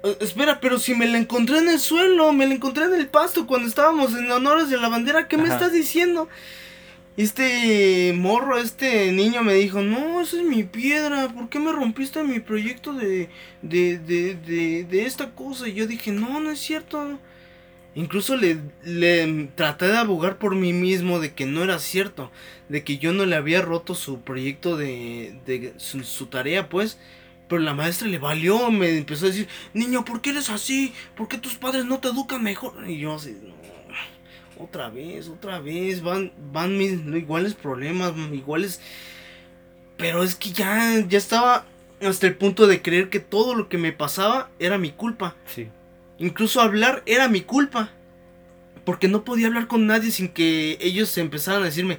"Eh, 0.03 0.17
espera, 0.21 0.59
pero 0.61 0.79
si 0.79 0.95
me 0.95 1.07
la 1.07 1.17
encontré 1.19 1.59
en 1.59 1.69
el 1.69 1.79
suelo, 1.79 2.33
me 2.33 2.47
la 2.47 2.55
encontré 2.55 2.85
en 2.85 2.95
el 2.95 3.07
pasto 3.07 3.47
cuando 3.47 3.69
estábamos 3.69 4.13
en 4.15 4.31
honores 4.31 4.69
de 4.69 4.77
la 4.77 4.89
bandera, 4.89 5.29
¿qué 5.29 5.37
me 5.39 5.45
Ajá. 5.45 5.55
estás 5.55 5.73
diciendo? 5.73 6.29
Este 7.19 8.13
morro, 8.15 8.59
este 8.59 9.11
niño 9.11 9.43
me 9.43 9.55
dijo, 9.55 9.83
no, 9.83 10.21
esa 10.21 10.37
es 10.37 10.45
mi 10.45 10.63
piedra, 10.63 11.29
¿por 11.29 11.49
qué 11.49 11.59
me 11.59 11.73
rompiste 11.73 12.23
mi 12.23 12.39
proyecto 12.39 12.93
de, 12.93 13.29
de, 13.61 13.99
de, 13.99 14.37
de, 14.37 14.85
de 14.85 15.05
esta 15.05 15.33
cosa? 15.35 15.67
Y 15.69 15.75
yo 15.75 15.89
dije, 15.89 16.13
no, 16.13 16.39
no 16.39 16.53
es 16.53 16.61
cierto. 16.61 17.19
Incluso 17.97 18.37
le, 18.37 18.59
le 18.85 19.49
traté 19.57 19.89
de 19.89 19.99
abogar 19.99 20.39
por 20.39 20.55
mí 20.55 20.73
mismo 20.73 21.19
de 21.21 21.35
que 21.35 21.47
no 21.47 21.65
era 21.65 21.81
cierto, 21.81 22.31
de 22.69 22.85
que 22.85 22.99
yo 22.99 23.13
no 23.13 23.27
le 23.27 23.35
había 23.37 23.63
roto 23.63 23.95
su 23.97 24.21
proyecto 24.21 24.77
de, 24.77 25.41
de 25.47 25.75
su, 25.79 26.27
tarea, 26.27 26.69
pues. 26.69 26.99
Pero 27.49 27.63
la 27.63 27.75
maestra 27.75 28.09
le 28.09 28.19
valió, 28.19 28.71
me 28.71 28.97
empezó 28.99 29.27
a 29.27 29.31
decir, 29.31 29.49
niño, 29.75 30.05
¿por 30.05 30.21
qué 30.21 30.31
eres 30.31 30.51
así? 30.51 30.93
¿Por 31.17 31.29
qué 31.29 31.39
tus 31.39 31.57
padres 31.57 31.85
no 31.87 31.99
te 31.99 32.09
educan 32.09 32.43
mejor? 32.45 32.89
Y 32.89 32.99
yo 32.99 33.15
así, 33.17 33.37
no, 33.43 33.55
otra 34.59 34.91
vez, 34.91 35.29
otra 35.29 35.61
vez, 35.61 36.03
van, 36.03 36.33
van 36.53 36.77
mis 36.77 36.93
iguales 36.93 37.55
problemas, 37.55 38.13
iguales... 38.33 38.81
Pero 39.97 40.23
es 40.23 40.37
que 40.37 40.53
ya, 40.53 41.05
ya 41.09 41.19
estaba 41.19 41.67
hasta 42.01 42.27
el 42.27 42.37
punto 42.37 42.67
de 42.67 42.83
creer 42.83 43.11
que 43.11 43.21
todo 43.21 43.55
lo 43.55 43.69
que 43.69 43.79
me 43.79 43.93
pasaba 43.93 44.49
era 44.59 44.79
mi 44.79 44.93
culpa. 44.93 45.35
Sí. 45.47 45.69
Incluso 46.19 46.61
hablar 46.61 47.03
era 47.07 47.29
mi 47.29 47.41
culpa. 47.41 47.91
Porque 48.85 49.09
no 49.09 49.25
podía 49.25 49.49
hablar 49.49 49.67
con 49.67 49.87
nadie 49.87 50.11
sin 50.11 50.29
que 50.29 50.79
ellos 50.81 51.17
empezaran 51.19 51.63
a 51.63 51.67
decirme, 51.67 51.99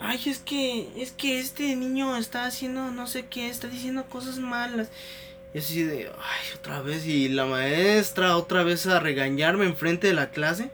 ay, 0.00 0.20
es 0.26 0.38
que, 0.38 0.88
es 0.96 1.12
que 1.12 1.38
este 1.38 1.76
niño 1.76 2.16
está 2.16 2.46
haciendo 2.46 2.90
no 2.90 3.06
sé 3.06 3.26
qué, 3.26 3.48
está 3.48 3.68
diciendo 3.68 4.06
cosas 4.08 4.38
malas. 4.38 4.90
Y 5.54 5.58
así 5.58 5.82
de, 5.82 6.08
ay, 6.08 6.58
otra 6.58 6.82
vez. 6.82 7.06
Y 7.06 7.28
la 7.28 7.46
maestra 7.46 8.36
otra 8.36 8.62
vez 8.62 8.86
a 8.86 8.98
regañarme 8.98 9.66
enfrente 9.66 10.08
de 10.08 10.14
la 10.14 10.30
clase. 10.30 10.70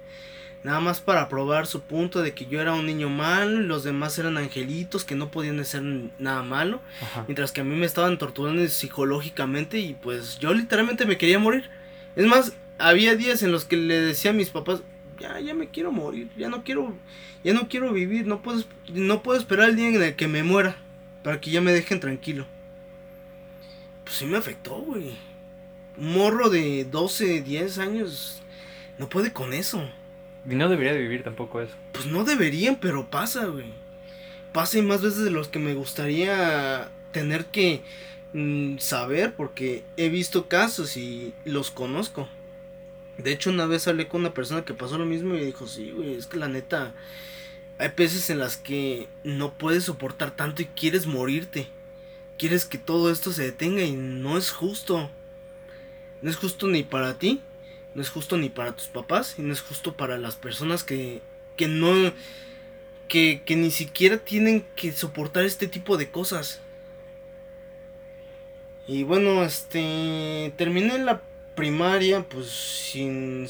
Nada 0.64 0.78
más 0.78 1.00
para 1.00 1.28
probar 1.28 1.66
su 1.66 1.80
punto 1.80 2.22
de 2.22 2.34
que 2.34 2.46
yo 2.46 2.60
era 2.60 2.74
un 2.74 2.86
niño 2.86 3.08
malo 3.08 3.60
y 3.60 3.66
los 3.66 3.82
demás 3.82 4.16
eran 4.18 4.38
angelitos 4.38 5.04
que 5.04 5.16
no 5.16 5.30
podían 5.30 5.58
hacer 5.58 5.82
nada 6.18 6.42
malo. 6.42 6.80
Ajá. 7.02 7.24
Mientras 7.26 7.50
que 7.50 7.62
a 7.62 7.64
mí 7.64 7.74
me 7.74 7.86
estaban 7.86 8.16
torturando 8.16 8.66
psicológicamente 8.68 9.78
y 9.80 9.94
pues 9.94 10.38
yo 10.38 10.54
literalmente 10.54 11.04
me 11.04 11.18
quería 11.18 11.40
morir. 11.40 11.68
Es 12.14 12.26
más, 12.26 12.52
había 12.78 13.16
días 13.16 13.42
en 13.42 13.50
los 13.50 13.64
que 13.64 13.76
le 13.76 14.00
decía 14.00 14.30
a 14.30 14.34
mis 14.34 14.50
papás, 14.50 14.82
ya, 15.18 15.40
ya 15.40 15.54
me 15.54 15.68
quiero 15.68 15.90
morir, 15.90 16.28
ya 16.36 16.48
no 16.48 16.62
quiero, 16.62 16.94
ya 17.42 17.54
no 17.54 17.68
quiero 17.68 17.92
vivir, 17.92 18.26
no 18.26 18.42
puedo, 18.42 18.62
no 18.92 19.22
puedo 19.22 19.38
esperar 19.38 19.70
el 19.70 19.76
día 19.76 19.88
en 19.88 20.02
el 20.02 20.16
que 20.16 20.28
me 20.28 20.42
muera 20.42 20.76
para 21.24 21.40
que 21.40 21.50
ya 21.50 21.60
me 21.60 21.72
dejen 21.72 22.00
tranquilo. 22.00 22.46
Pues 24.04 24.16
sí 24.16 24.26
me 24.26 24.38
afectó, 24.38 24.76
güey. 24.76 25.16
Un 25.96 26.12
morro 26.12 26.50
de 26.50 26.84
12, 26.84 27.42
10 27.42 27.78
años 27.78 28.42
no 28.98 29.08
puede 29.08 29.32
con 29.32 29.52
eso. 29.52 29.88
Y 30.48 30.54
no 30.54 30.68
debería 30.68 30.92
de 30.92 31.00
vivir 31.00 31.22
tampoco 31.22 31.60
eso. 31.60 31.74
Pues 31.92 32.06
no 32.06 32.24
deberían, 32.24 32.76
pero 32.76 33.08
pasa, 33.08 33.46
güey. 33.46 33.66
Pasa 34.52 34.78
y 34.78 34.82
más 34.82 35.00
veces 35.00 35.24
de 35.24 35.30
los 35.30 35.48
que 35.48 35.58
me 35.58 35.74
gustaría 35.74 36.90
tener 37.12 37.46
que 37.46 37.82
mm, 38.32 38.78
saber 38.78 39.34
porque 39.34 39.84
he 39.96 40.08
visto 40.08 40.48
casos 40.48 40.96
y 40.96 41.32
los 41.44 41.70
conozco. 41.70 42.28
De 43.18 43.32
hecho, 43.32 43.50
una 43.50 43.66
vez 43.66 43.86
hablé 43.86 44.08
con 44.08 44.22
una 44.22 44.34
persona 44.34 44.64
que 44.64 44.74
pasó 44.74 44.98
lo 44.98 45.06
mismo 45.06 45.34
y 45.34 45.44
dijo, 45.44 45.66
sí, 45.66 45.92
güey, 45.92 46.14
es 46.14 46.26
que 46.26 46.38
la 46.38 46.48
neta, 46.48 46.92
hay 47.78 47.90
veces 47.96 48.28
en 48.30 48.38
las 48.38 48.56
que 48.56 49.08
no 49.22 49.52
puedes 49.54 49.84
soportar 49.84 50.34
tanto 50.34 50.62
y 50.62 50.66
quieres 50.66 51.06
morirte. 51.06 51.68
Quieres 52.36 52.64
que 52.64 52.78
todo 52.78 53.10
esto 53.10 53.32
se 53.32 53.44
detenga 53.44 53.82
y 53.82 53.92
no 53.92 54.36
es 54.36 54.50
justo. 54.50 55.10
No 56.20 56.30
es 56.30 56.36
justo 56.36 56.66
ni 56.66 56.82
para 56.82 57.18
ti, 57.18 57.40
no 57.94 58.02
es 58.02 58.10
justo 58.10 58.36
ni 58.36 58.48
para 58.48 58.72
tus 58.72 58.86
papás 58.86 59.36
y 59.38 59.42
no 59.42 59.52
es 59.52 59.60
justo 59.60 59.96
para 59.96 60.18
las 60.18 60.36
personas 60.36 60.84
que, 60.84 61.20
que 61.56 61.68
no, 61.68 62.12
que, 63.08 63.42
que 63.44 63.56
ni 63.56 63.70
siquiera 63.70 64.18
tienen 64.18 64.64
que 64.76 64.92
soportar 64.92 65.44
este 65.44 65.68
tipo 65.68 65.96
de 65.96 66.10
cosas. 66.10 66.60
Y 68.86 69.04
bueno, 69.04 69.44
este, 69.44 70.52
terminé 70.56 70.98
la 70.98 71.22
primaria 71.54 72.22
pues 72.28 72.48
sin, 72.48 73.46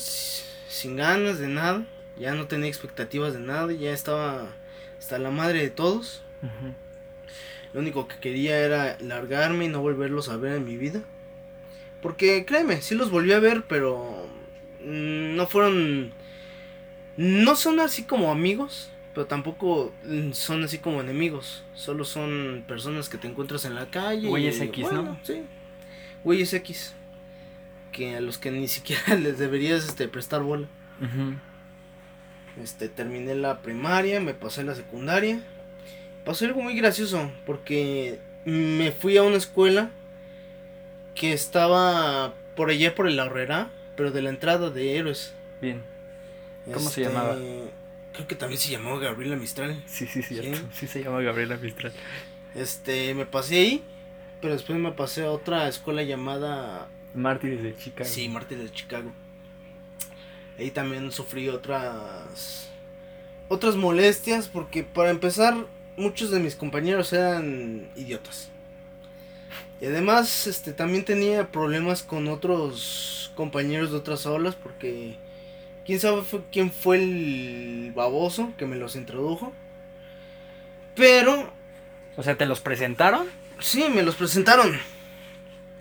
sin 0.68 0.96
ganas 0.96 1.38
de 1.38 1.48
nada, 1.48 1.86
ya 2.18 2.34
no 2.34 2.46
tenía 2.46 2.68
expectativas 2.68 3.32
de 3.32 3.40
nada, 3.40 3.72
ya 3.72 3.92
estaba 3.92 4.48
hasta 4.98 5.18
la 5.18 5.30
madre 5.30 5.62
de 5.62 5.70
todos. 5.70 6.22
Lo 7.72 7.80
único 7.80 8.06
que 8.06 8.18
quería 8.18 8.58
era 8.58 8.98
largarme 9.00 9.64
y 9.64 9.68
no 9.68 9.80
volverlos 9.80 10.28
a 10.28 10.36
ver 10.36 10.56
en 10.56 10.64
mi 10.64 10.76
vida. 10.76 11.00
Porque 12.02 12.44
créeme, 12.44 12.82
sí 12.82 12.96
los 12.96 13.10
volví 13.10 13.32
a 13.32 13.38
ver, 13.38 13.64
pero 13.68 14.26
mm, 14.84 15.36
no 15.36 15.46
fueron... 15.46 16.12
No 17.16 17.56
son 17.56 17.78
así 17.78 18.02
como 18.02 18.32
amigos, 18.32 18.90
pero 19.14 19.26
tampoco 19.26 19.92
mm, 20.04 20.32
son 20.32 20.64
así 20.64 20.78
como 20.78 21.00
enemigos. 21.00 21.62
Solo 21.74 22.04
son 22.04 22.64
personas 22.66 23.08
que 23.08 23.18
te 23.18 23.28
encuentras 23.28 23.64
en 23.64 23.76
la 23.76 23.86
calle. 23.86 24.28
Güeyes 24.28 24.60
X, 24.60 24.90
¿no? 24.92 25.18
Sí. 25.22 25.42
Güeyes 26.24 26.52
X. 26.54 26.94
Que 27.92 28.16
a 28.16 28.20
los 28.20 28.38
que 28.38 28.50
ni 28.50 28.66
siquiera 28.66 29.14
les 29.16 29.38
deberías 29.38 29.86
este, 29.86 30.08
prestar 30.08 30.42
bola. 30.42 30.66
Este, 32.62 32.88
terminé 32.88 33.34
la 33.34 33.62
primaria, 33.62 34.20
me 34.20 34.34
pasé 34.34 34.64
la 34.64 34.74
secundaria. 34.74 35.40
Pasó 36.24 36.46
algo 36.46 36.62
muy 36.62 36.74
gracioso, 36.76 37.30
porque 37.46 38.18
me 38.44 38.92
fui 38.92 39.16
a 39.16 39.22
una 39.22 39.36
escuela 39.36 39.90
que 41.14 41.32
estaba 41.32 42.34
por 42.56 42.70
allá 42.70 42.94
por 42.94 43.08
el 43.08 43.18
Ahorrera, 43.18 43.70
pero 43.96 44.10
de 44.10 44.22
la 44.22 44.30
entrada 44.30 44.70
de 44.70 44.96
Héroes. 44.96 45.32
Bien. 45.60 45.82
¿Cómo 46.72 46.90
se 46.90 47.02
llamaba? 47.02 47.34
Este, 47.34 47.70
creo 48.12 48.28
que 48.28 48.34
también 48.34 48.60
se 48.60 48.70
llamaba 48.70 48.98
Gabriela 48.98 49.36
Mistral. 49.36 49.82
Sí, 49.86 50.06
sí, 50.06 50.22
sí, 50.22 50.36
sí, 50.36 50.52
sí 50.72 50.86
se 50.86 51.02
llama 51.02 51.20
Gabriela 51.22 51.56
Mistral. 51.56 51.92
Este, 52.54 53.14
me 53.14 53.26
pasé 53.26 53.56
ahí, 53.56 53.82
pero 54.40 54.52
después 54.52 54.78
me 54.78 54.92
pasé 54.92 55.24
a 55.24 55.30
otra 55.30 55.68
escuela 55.68 56.02
llamada... 56.02 56.88
Mártires 57.14 57.62
de 57.62 57.76
Chicago. 57.76 58.08
Sí, 58.08 58.28
Mártires 58.28 58.64
de 58.64 58.70
Chicago. 58.70 59.12
Ahí 60.58 60.70
también 60.70 61.10
sufrí 61.10 61.48
otras... 61.48 62.68
Otras 63.48 63.76
molestias, 63.76 64.48
porque 64.48 64.82
para 64.82 65.10
empezar, 65.10 65.54
muchos 65.96 66.30
de 66.30 66.40
mis 66.40 66.54
compañeros 66.54 67.12
eran 67.12 67.90
idiotas. 67.96 68.51
Y 69.80 69.86
además, 69.86 70.46
este, 70.46 70.72
también 70.72 71.04
tenía 71.04 71.50
problemas 71.50 72.02
con 72.02 72.28
otros 72.28 73.32
compañeros 73.34 73.90
de 73.90 73.96
otras 73.96 74.26
aulas 74.26 74.54
porque 74.54 75.16
quién 75.84 76.00
sabe 76.00 76.22
quién 76.50 76.70
fue 76.70 76.96
el 76.96 77.92
baboso 77.94 78.52
que 78.56 78.66
me 78.66 78.76
los 78.76 78.96
introdujo. 78.96 79.52
Pero... 80.94 81.52
O 82.16 82.22
sea, 82.22 82.36
¿te 82.36 82.46
los 82.46 82.60
presentaron? 82.60 83.26
Sí, 83.58 83.84
me 83.92 84.02
los 84.02 84.16
presentaron. 84.16 84.78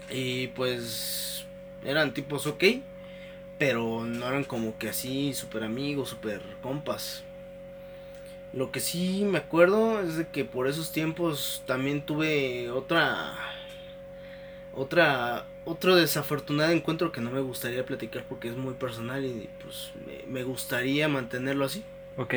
Y 0.09 0.47
pues 0.47 1.45
eran 1.83 2.13
tipos 2.13 2.47
ok, 2.47 2.63
pero 3.57 4.05
no 4.05 4.27
eran 4.27 4.43
como 4.43 4.77
que 4.77 4.89
así 4.89 5.33
super 5.33 5.63
amigos, 5.63 6.09
super 6.09 6.41
compas. 6.61 7.23
Lo 8.53 8.71
que 8.71 8.81
sí 8.81 9.23
me 9.25 9.37
acuerdo 9.37 10.01
es 10.01 10.17
de 10.17 10.27
que 10.27 10.43
por 10.43 10.67
esos 10.67 10.91
tiempos 10.91 11.63
también 11.65 12.01
tuve 12.01 12.69
otra 12.69 13.33
otra 14.73 15.45
otro 15.63 15.95
desafortunado 15.95 16.71
encuentro 16.71 17.11
que 17.11 17.21
no 17.21 17.31
me 17.31 17.39
gustaría 17.39 17.85
platicar 17.85 18.23
porque 18.27 18.49
es 18.49 18.55
muy 18.55 18.73
personal 18.73 19.23
y 19.25 19.49
pues 19.63 19.91
me, 20.27 20.43
gustaría 20.43 21.07
mantenerlo 21.07 21.65
así. 21.65 21.83
Ok. 22.17 22.35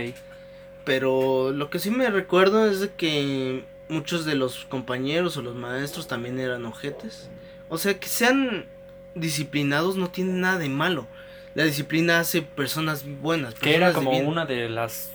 Pero 0.84 1.50
lo 1.52 1.70
que 1.70 1.78
sí 1.78 1.90
me 1.90 2.10
recuerdo 2.10 2.66
es 2.66 2.80
de 2.80 2.90
que 2.90 3.64
muchos 3.88 4.24
de 4.24 4.34
los 4.34 4.66
compañeros 4.66 5.36
o 5.36 5.42
los 5.42 5.54
maestros 5.54 6.06
también 6.06 6.38
eran 6.38 6.66
ojetes. 6.66 7.30
O 7.70 7.78
sea, 7.78 7.98
que 7.98 8.08
sean 8.08 8.66
disciplinados 9.14 9.96
no 9.96 10.10
tiene 10.10 10.32
nada 10.32 10.58
de 10.58 10.68
malo. 10.68 11.06
La 11.54 11.64
disciplina 11.64 12.20
hace 12.20 12.42
personas 12.42 13.04
buenas. 13.22 13.54
que 13.54 13.74
era 13.74 13.92
como 13.94 14.10
una 14.18 14.44
de 14.44 14.68
las 14.68 15.12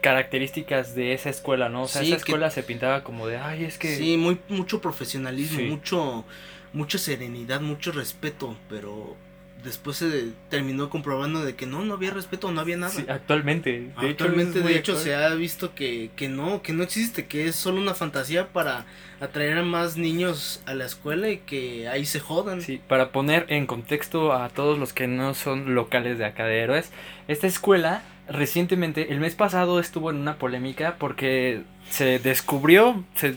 características 0.00 0.96
de 0.96 1.12
esa 1.12 1.30
escuela, 1.30 1.68
¿no? 1.68 1.82
O 1.82 1.88
sea, 1.88 2.02
esa 2.02 2.16
escuela 2.16 2.50
se 2.50 2.64
pintaba 2.64 3.04
como 3.04 3.28
de, 3.28 3.36
ay, 3.36 3.64
es 3.64 3.78
que... 3.78 3.94
Sí, 3.94 4.16
muy, 4.16 4.40
mucho 4.48 4.80
profesionalismo, 4.80 5.62
mucho 5.62 6.24
mucha 6.72 6.98
serenidad, 6.98 7.60
mucho 7.60 7.92
respeto, 7.92 8.56
pero 8.68 9.16
después 9.62 9.98
se 9.98 10.30
terminó 10.48 10.90
comprobando 10.90 11.44
de 11.44 11.54
que 11.54 11.66
no, 11.66 11.84
no 11.84 11.94
había 11.94 12.10
respeto, 12.10 12.50
no 12.50 12.60
había 12.60 12.76
nada. 12.76 12.92
Sí, 12.92 13.04
actualmente. 13.08 13.92
De 14.00 14.08
actualmente, 14.10 14.58
hecho, 14.58 14.68
de 14.68 14.76
hecho, 14.76 14.96
se 14.96 15.14
ha 15.14 15.28
visto 15.34 15.74
que, 15.74 16.10
que 16.16 16.28
no, 16.28 16.62
que 16.62 16.72
no 16.72 16.82
existe, 16.82 17.26
que 17.26 17.46
es 17.46 17.56
solo 17.56 17.80
una 17.80 17.94
fantasía 17.94 18.48
para 18.48 18.86
atraer 19.20 19.58
a 19.58 19.62
más 19.62 19.96
niños 19.96 20.62
a 20.66 20.74
la 20.74 20.84
escuela 20.84 21.28
y 21.30 21.38
que 21.38 21.88
ahí 21.88 22.04
se 22.06 22.20
jodan. 22.20 22.60
Sí, 22.60 22.80
para 22.88 23.12
poner 23.12 23.46
en 23.48 23.66
contexto 23.66 24.32
a 24.32 24.48
todos 24.48 24.78
los 24.78 24.92
que 24.92 25.06
no 25.06 25.34
son 25.34 25.74
locales 25.74 26.18
de 26.18 26.24
acá 26.24 26.44
de 26.44 26.58
Héroes, 26.58 26.90
esta 27.28 27.46
escuela 27.46 28.02
recientemente, 28.28 29.12
el 29.12 29.20
mes 29.20 29.34
pasado 29.34 29.78
estuvo 29.80 30.10
en 30.10 30.16
una 30.16 30.36
polémica 30.36 30.96
porque 30.98 31.62
se 31.90 32.18
descubrió, 32.18 33.04
se, 33.14 33.36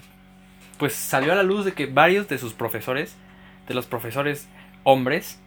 pues 0.78 0.94
salió 0.94 1.34
a 1.34 1.36
la 1.36 1.44
luz 1.44 1.66
de 1.66 1.74
que 1.74 1.86
varios 1.86 2.28
de 2.28 2.38
sus 2.38 2.54
profesores 2.54 3.16
de 3.68 3.74
los 3.74 3.86
profesores 3.86 4.48
hombres 4.84 5.40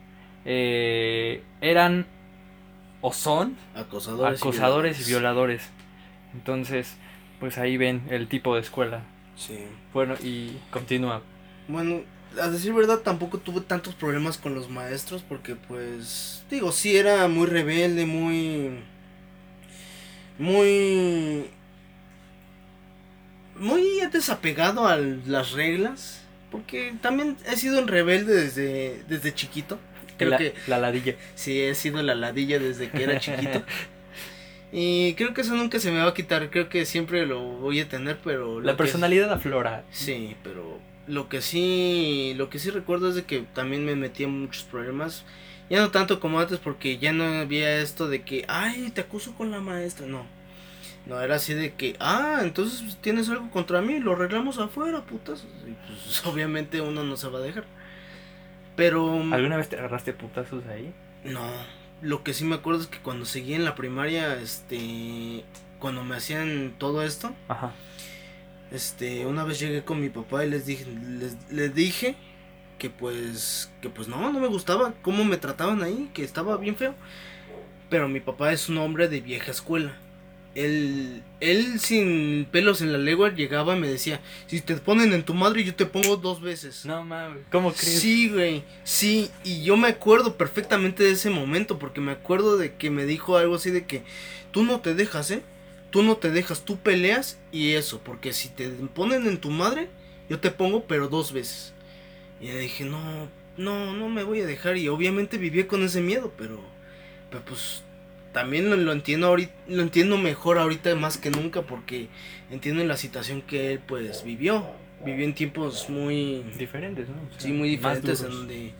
eh, 0.44 1.42
eran 1.60 2.06
o 3.00 3.12
son 3.12 3.56
acosadores, 3.74 5.06
y, 5.06 5.10
violadores. 5.10 5.68
Entonces, 6.34 6.96
pues 7.40 7.58
ahí 7.58 7.76
ven 7.76 8.02
el 8.10 8.28
tipo 8.28 8.54
de 8.54 8.60
escuela. 8.60 9.02
Sí. 9.36 9.58
Bueno, 9.92 10.14
y 10.22 10.58
continúa. 10.70 11.22
Bueno, 11.68 12.02
a 12.40 12.48
decir 12.48 12.72
verdad, 12.72 12.98
tampoco 12.98 13.38
tuve 13.38 13.60
tantos 13.60 13.94
problemas 13.94 14.38
con 14.38 14.54
los 14.54 14.68
maestros 14.68 15.22
porque, 15.22 15.54
pues, 15.54 16.44
digo, 16.50 16.72
sí 16.72 16.96
era 16.96 17.28
muy 17.28 17.46
rebelde, 17.46 18.06
muy... 18.06 18.82
Muy... 20.38 21.50
Muy 23.56 23.82
desapegado 24.12 24.86
a 24.86 24.96
las 24.96 25.52
reglas. 25.52 26.22
Porque 26.50 26.94
también 27.00 27.36
he 27.46 27.56
sido 27.56 27.78
un 27.80 27.88
rebelde 27.88 28.34
desde, 28.34 29.02
desde 29.08 29.34
chiquito. 29.34 29.78
Creo 30.16 30.30
la, 30.30 30.38
que. 30.38 30.54
La 30.66 30.78
ladilla. 30.78 31.16
Sí, 31.34 31.60
he 31.60 31.74
sido 31.74 32.02
la 32.02 32.14
ladilla 32.14 32.58
desde 32.58 32.90
que 32.90 33.02
era 33.02 33.20
chiquito. 33.20 33.62
y 34.72 35.14
creo 35.14 35.34
que 35.34 35.42
eso 35.42 35.54
nunca 35.54 35.78
se 35.78 35.90
me 35.92 35.98
va 35.98 36.08
a 36.08 36.14
quitar. 36.14 36.50
Creo 36.50 36.68
que 36.68 36.86
siempre 36.86 37.26
lo 37.26 37.40
voy 37.40 37.80
a 37.80 37.88
tener, 37.88 38.18
pero. 38.24 38.60
La 38.60 38.76
personalidad 38.76 39.32
aflora. 39.32 39.84
Sí, 39.90 40.36
pero 40.42 40.80
lo 41.06 41.28
que 41.28 41.42
sí. 41.42 42.32
Lo 42.36 42.48
que 42.50 42.58
sí 42.58 42.70
recuerdo 42.70 43.10
es 43.10 43.14
de 43.14 43.24
que 43.24 43.44
también 43.54 43.84
me 43.84 43.94
metí 43.94 44.24
en 44.24 44.40
muchos 44.40 44.64
problemas. 44.64 45.24
Ya 45.70 45.80
no 45.80 45.90
tanto 45.90 46.18
como 46.18 46.40
antes, 46.40 46.58
porque 46.58 46.96
ya 46.96 47.12
no 47.12 47.24
había 47.24 47.80
esto 47.80 48.08
de 48.08 48.22
que, 48.22 48.46
ay, 48.48 48.90
te 48.94 49.02
acuso 49.02 49.34
con 49.34 49.50
la 49.50 49.60
maestra. 49.60 50.06
No 50.06 50.37
no, 51.08 51.18
era 51.22 51.36
así 51.36 51.54
de 51.54 51.72
que, 51.72 51.96
ah, 52.00 52.40
entonces 52.42 52.98
tienes 53.00 53.30
algo 53.30 53.50
contra 53.50 53.80
mí, 53.80 53.98
lo 53.98 54.12
arreglamos 54.12 54.58
afuera, 54.58 55.02
putas. 55.04 55.46
Y 55.66 55.72
pues 55.72 56.26
obviamente 56.26 56.82
uno 56.82 57.02
no 57.02 57.16
se 57.16 57.28
va 57.28 57.38
a 57.38 57.42
dejar. 57.42 57.64
Pero... 58.76 59.22
¿Alguna 59.32 59.56
vez 59.56 59.70
te 59.70 59.76
agarraste 59.76 60.12
putazos 60.12 60.66
ahí? 60.66 60.92
No, 61.24 61.50
lo 62.02 62.22
que 62.22 62.34
sí 62.34 62.44
me 62.44 62.56
acuerdo 62.56 62.82
es 62.82 62.86
que 62.88 62.98
cuando 62.98 63.24
seguí 63.24 63.54
en 63.54 63.64
la 63.64 63.74
primaria, 63.74 64.36
este, 64.36 65.44
cuando 65.78 66.04
me 66.04 66.14
hacían 66.14 66.74
todo 66.76 67.02
esto, 67.02 67.34
Ajá. 67.48 67.72
este, 68.70 69.24
una 69.24 69.44
vez 69.44 69.58
llegué 69.58 69.84
con 69.84 70.00
mi 70.00 70.10
papá 70.10 70.44
y 70.44 70.50
les 70.50 70.66
dije, 70.66 70.84
les, 71.50 71.74
dije 71.74 72.16
que 72.78 72.90
pues, 72.90 73.72
que 73.80 73.88
pues 73.88 74.08
no, 74.08 74.30
no 74.30 74.38
me 74.40 74.46
gustaba 74.46 74.92
cómo 75.00 75.24
me 75.24 75.38
trataban 75.38 75.82
ahí, 75.82 76.10
que 76.12 76.22
estaba 76.22 76.58
bien 76.58 76.76
feo. 76.76 76.94
Pero 77.88 78.08
mi 78.08 78.20
papá 78.20 78.52
es 78.52 78.68
un 78.68 78.76
hombre 78.76 79.08
de 79.08 79.22
vieja 79.22 79.50
escuela. 79.50 79.96
Él, 80.64 81.22
él 81.38 81.78
sin 81.78 82.46
pelos 82.50 82.80
en 82.80 82.92
la 82.92 82.98
lengua 82.98 83.32
llegaba 83.32 83.76
y 83.76 83.80
me 83.80 83.88
decía, 83.88 84.20
si 84.48 84.60
te 84.60 84.74
ponen 84.76 85.12
en 85.12 85.22
tu 85.22 85.32
madre 85.32 85.62
yo 85.62 85.74
te 85.74 85.86
pongo 85.86 86.16
dos 86.16 86.40
veces. 86.40 86.84
No 86.84 87.04
mames, 87.04 87.44
¿cómo 87.52 87.72
crees? 87.72 88.00
Sí, 88.00 88.28
güey, 88.28 88.64
sí, 88.82 89.30
y 89.44 89.62
yo 89.62 89.76
me 89.76 89.86
acuerdo 89.86 90.36
perfectamente 90.36 91.04
de 91.04 91.12
ese 91.12 91.30
momento 91.30 91.78
porque 91.78 92.00
me 92.00 92.10
acuerdo 92.10 92.56
de 92.56 92.74
que 92.74 92.90
me 92.90 93.06
dijo 93.06 93.36
algo 93.36 93.54
así 93.54 93.70
de 93.70 93.86
que 93.86 94.02
tú 94.50 94.64
no 94.64 94.80
te 94.80 94.94
dejas, 94.94 95.30
¿eh? 95.30 95.42
Tú 95.90 96.02
no 96.02 96.16
te 96.16 96.30
dejas, 96.30 96.64
tú 96.64 96.76
peleas 96.78 97.38
y 97.52 97.74
eso, 97.74 98.00
porque 98.02 98.32
si 98.32 98.48
te 98.48 98.68
ponen 98.68 99.26
en 99.28 99.38
tu 99.38 99.50
madre, 99.50 99.88
yo 100.28 100.40
te 100.40 100.50
pongo 100.50 100.84
pero 100.84 101.08
dos 101.08 101.32
veces. 101.32 101.72
Y 102.40 102.48
le 102.48 102.58
dije, 102.58 102.84
no, 102.84 103.28
no, 103.56 103.94
no 103.94 104.08
me 104.08 104.24
voy 104.24 104.40
a 104.40 104.46
dejar 104.46 104.76
y 104.76 104.88
obviamente 104.88 105.38
vivía 105.38 105.68
con 105.68 105.84
ese 105.84 106.00
miedo, 106.00 106.32
pero, 106.36 106.60
pero 107.30 107.44
pues 107.44 107.84
también 108.32 108.84
lo, 108.84 108.92
entiendo 108.92 109.28
ahorita, 109.28 109.52
lo 109.68 109.82
entiendo 109.82 110.18
mejor 110.18 110.58
ahorita 110.58 110.94
más 110.94 111.16
que 111.18 111.30
nunca 111.30 111.62
porque 111.62 112.08
entiendo 112.50 112.84
la 112.84 112.96
situación 112.96 113.42
que 113.42 113.72
él 113.72 113.80
pues 113.80 114.24
vivió. 114.24 114.66
Vivió 115.04 115.24
en 115.24 115.34
tiempos 115.34 115.88
muy 115.88 116.44
diferentes, 116.58 117.08
¿no? 117.08 117.16
sí, 117.36 117.52
muy 117.52 117.68
diferentes 117.68 118.20
en 118.20 118.30
donde 118.30 118.72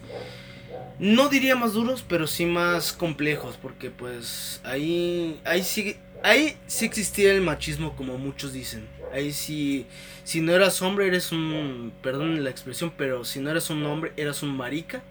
no 0.99 1.29
diría 1.29 1.55
más 1.55 1.75
duros, 1.75 2.05
pero 2.07 2.27
sí 2.27 2.45
más 2.45 2.93
complejos 2.93 3.57
porque 3.61 3.91
pues 3.91 4.61
ahí 4.65 5.41
ahí 5.45 5.63
sí 5.63 5.97
ahí 6.25 6.57
sí 6.67 6.87
existía 6.87 7.33
el 7.33 7.41
machismo 7.41 7.95
como 7.97 8.19
muchos 8.19 8.53
dicen. 8.53 8.87
Ahí 9.13 9.33
sí, 9.33 9.87
si 10.25 10.41
no 10.41 10.53
eras 10.53 10.83
hombre 10.83 11.07
eres 11.07 11.33
un, 11.33 11.93
perdón 12.03 12.43
la 12.45 12.51
expresión, 12.51 12.93
pero 12.97 13.25
si 13.25 13.41
no 13.41 13.51
eres 13.51 13.71
un 13.71 13.85
hombre 13.87 14.13
eras 14.17 14.43
un 14.43 14.57
marica 14.57 15.03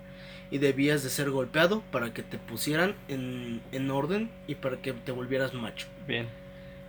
y 0.51 0.59
debías 0.59 1.03
de 1.03 1.09
ser 1.09 1.29
golpeado 1.29 1.81
para 1.91 2.13
que 2.13 2.23
te 2.23 2.37
pusieran 2.37 2.95
en, 3.07 3.61
en 3.71 3.91
orden 3.91 4.29
y 4.47 4.55
para 4.55 4.77
que 4.77 4.93
te 4.93 5.11
volvieras 5.11 5.53
macho. 5.53 5.87
Bien. 6.07 6.27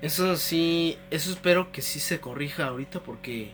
Eso 0.01 0.37
sí, 0.37 0.97
eso 1.11 1.33
espero 1.33 1.73
que 1.73 1.83
sí 1.83 1.99
se 2.01 2.21
corrija 2.21 2.66
ahorita 2.66 3.01
porque 3.01 3.51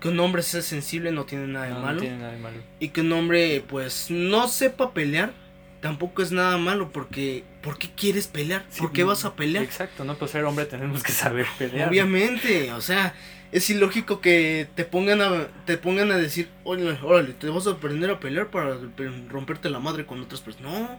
que 0.00 0.08
un 0.08 0.18
hombre 0.20 0.42
sea 0.42 0.62
sensible 0.62 1.12
no 1.12 1.24
tiene 1.24 1.46
nada 1.46 1.66
de 1.66 1.72
No, 1.72 1.78
no 1.80 1.86
malo. 1.86 2.00
tiene 2.00 2.18
nada 2.18 2.32
de 2.32 2.38
malo. 2.38 2.56
Y 2.80 2.88
que 2.88 3.00
un 3.02 3.12
hombre 3.12 3.64
pues 3.68 4.06
no 4.10 4.48
sepa 4.48 4.92
pelear 4.94 5.32
tampoco 5.80 6.22
es 6.22 6.30
nada 6.30 6.56
malo 6.58 6.92
porque 6.92 7.42
¿por 7.60 7.76
qué 7.78 7.88
quieres 7.96 8.28
pelear? 8.28 8.64
Sí, 8.70 8.80
¿Por 8.80 8.92
qué 8.92 9.02
vas 9.02 9.24
a 9.24 9.34
pelear? 9.34 9.64
Exacto, 9.64 10.04
no 10.04 10.14
por 10.16 10.28
ser 10.28 10.44
hombre 10.44 10.64
tenemos 10.66 11.02
que 11.02 11.10
saber 11.12 11.46
pelear. 11.58 11.88
Obviamente, 11.88 12.72
o 12.72 12.80
sea, 12.80 13.14
es 13.52 13.70
ilógico 13.70 14.20
que 14.20 14.68
te 14.74 14.84
pongan 14.84 15.20
a 15.22 15.48
te 15.66 15.78
pongan 15.78 16.10
a 16.12 16.16
decir, 16.18 16.48
"Órale, 16.64 16.98
órale, 17.02 17.32
te 17.34 17.48
vas 17.48 17.66
a 17.66 17.72
aprender 17.72 18.10
a 18.10 18.20
pelear 18.20 18.50
para 18.50 18.76
pe- 18.96 19.10
romperte 19.28 19.70
la 19.70 19.80
madre 19.80 20.06
con 20.06 20.20
otras 20.22 20.40
personas." 20.40 20.72
No. 20.72 20.98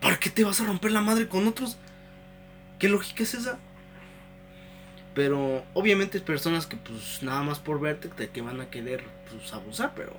¿Para 0.00 0.18
qué 0.18 0.30
te 0.30 0.44
vas 0.44 0.60
a 0.60 0.64
romper 0.64 0.92
la 0.92 1.02
madre 1.02 1.28
con 1.28 1.46
otros? 1.48 1.76
¿Qué 2.78 2.88
lógica 2.88 3.22
es 3.22 3.34
esa? 3.34 3.58
Pero 5.14 5.64
obviamente 5.74 6.18
hay 6.18 6.24
personas 6.24 6.66
que 6.66 6.76
pues 6.76 7.22
nada 7.22 7.42
más 7.42 7.58
por 7.58 7.80
verte 7.80 8.08
te 8.08 8.30
que 8.30 8.42
van 8.42 8.60
a 8.60 8.70
querer 8.70 9.02
pues 9.28 9.52
abusar, 9.52 9.92
pero 9.96 10.12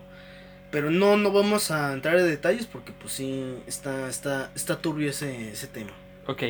pero 0.71 0.91
no 0.91 1.17
no 1.17 1.31
vamos 1.31 1.71
a 1.71 1.93
entrar 1.93 2.17
en 2.19 2.27
detalles 2.27 2.67
porque 2.67 2.91
pues 2.93 3.13
sí 3.13 3.55
está 3.67 4.09
está 4.09 4.51
está 4.55 4.81
turbio 4.81 5.09
ese 5.09 5.51
ese 5.51 5.67
tema. 5.67 5.91
Ok. 6.27 6.43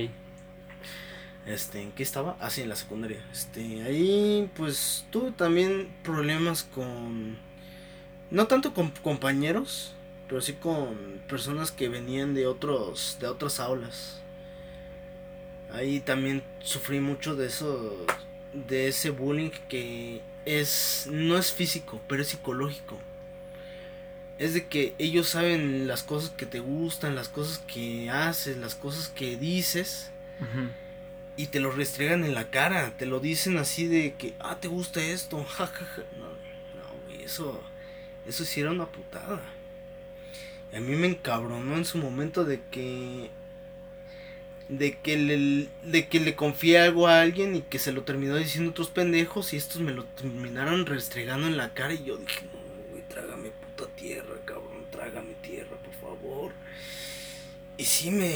Este, 1.45 1.81
¿en 1.81 1.91
qué 1.91 2.03
estaba? 2.03 2.37
Ah, 2.39 2.49
sí, 2.49 2.61
en 2.61 2.69
la 2.69 2.75
secundaria. 2.75 3.23
Este, 3.31 3.81
ahí 3.83 4.49
pues 4.55 5.05
tuve 5.09 5.31
también 5.31 5.89
problemas 6.03 6.63
con 6.63 7.37
no 8.29 8.47
tanto 8.47 8.73
con 8.73 8.91
compañeros, 8.91 9.93
pero 10.27 10.41
sí 10.41 10.53
con 10.53 11.21
personas 11.27 11.71
que 11.71 11.89
venían 11.89 12.33
de 12.33 12.47
otros 12.47 13.17
de 13.19 13.27
otras 13.27 13.59
aulas. 13.59 14.21
Ahí 15.73 15.99
también 15.99 16.43
sufrí 16.59 16.99
mucho 16.99 17.35
de 17.35 17.47
eso 17.47 18.05
de 18.53 18.89
ese 18.89 19.09
bullying 19.09 19.51
que 19.69 20.21
es 20.45 21.07
no 21.11 21.37
es 21.37 21.51
físico, 21.51 22.01
pero 22.07 22.21
es 22.21 22.29
psicológico. 22.29 22.99
Es 24.37 24.53
de 24.53 24.67
que 24.67 24.95
ellos 24.97 25.27
saben 25.29 25.87
las 25.87 26.03
cosas 26.03 26.31
que 26.31 26.45
te 26.45 26.59
gustan, 26.59 27.15
las 27.15 27.29
cosas 27.29 27.59
que 27.59 28.09
haces, 28.09 28.57
las 28.57 28.75
cosas 28.75 29.07
que 29.09 29.37
dices. 29.37 30.09
Y 31.37 31.47
te 31.47 31.59
lo 31.59 31.71
restregan 31.71 32.23
en 32.23 32.33
la 32.33 32.49
cara, 32.49 32.93
te 32.97 33.05
lo 33.05 33.19
dicen 33.19 33.57
así 33.57 33.87
de 33.87 34.13
que, 34.15 34.33
ah, 34.39 34.59
te 34.59 34.67
gusta 34.67 35.01
esto, 35.01 35.43
jajaja. 35.49 36.03
No, 36.17 36.25
no, 36.27 37.05
güey, 37.07 37.23
eso, 37.23 37.61
eso 38.27 38.45
sí 38.45 38.61
era 38.61 38.71
una 38.71 38.85
putada. 38.85 39.41
A 40.73 40.79
mí 40.79 40.95
me 40.95 41.07
encabronó 41.07 41.75
en 41.75 41.85
su 41.85 41.97
momento 41.97 42.45
de 42.45 42.61
que, 42.71 43.29
de 44.69 44.97
que 44.99 45.17
le, 45.17 45.67
de 45.83 46.07
que 46.07 46.19
le 46.21 46.35
confié 46.35 46.79
algo 46.79 47.07
a 47.07 47.21
alguien 47.21 47.55
y 47.55 47.61
que 47.61 47.77
se 47.77 47.91
lo 47.91 48.03
terminó 48.03 48.37
diciendo 48.37 48.71
otros 48.71 48.89
pendejos 48.89 49.53
y 49.53 49.57
estos 49.57 49.81
me 49.81 49.91
lo 49.91 50.05
terminaron 50.05 50.85
restregando 50.85 51.47
en 51.47 51.57
la 51.57 51.73
cara 51.73 51.93
y 51.93 52.05
yo 52.05 52.17
dije, 52.17 52.45
no, 52.45 52.89
güey, 52.91 53.03
trágame 53.09 53.51
puta 53.51 53.91
tierra, 53.95 54.35
cabrón, 54.45 54.85
trágame 54.91 55.33
tierra, 55.41 55.75
por 55.77 55.93
favor. 55.95 56.51
Y 57.77 57.83
sí 57.83 58.11
me, 58.11 58.31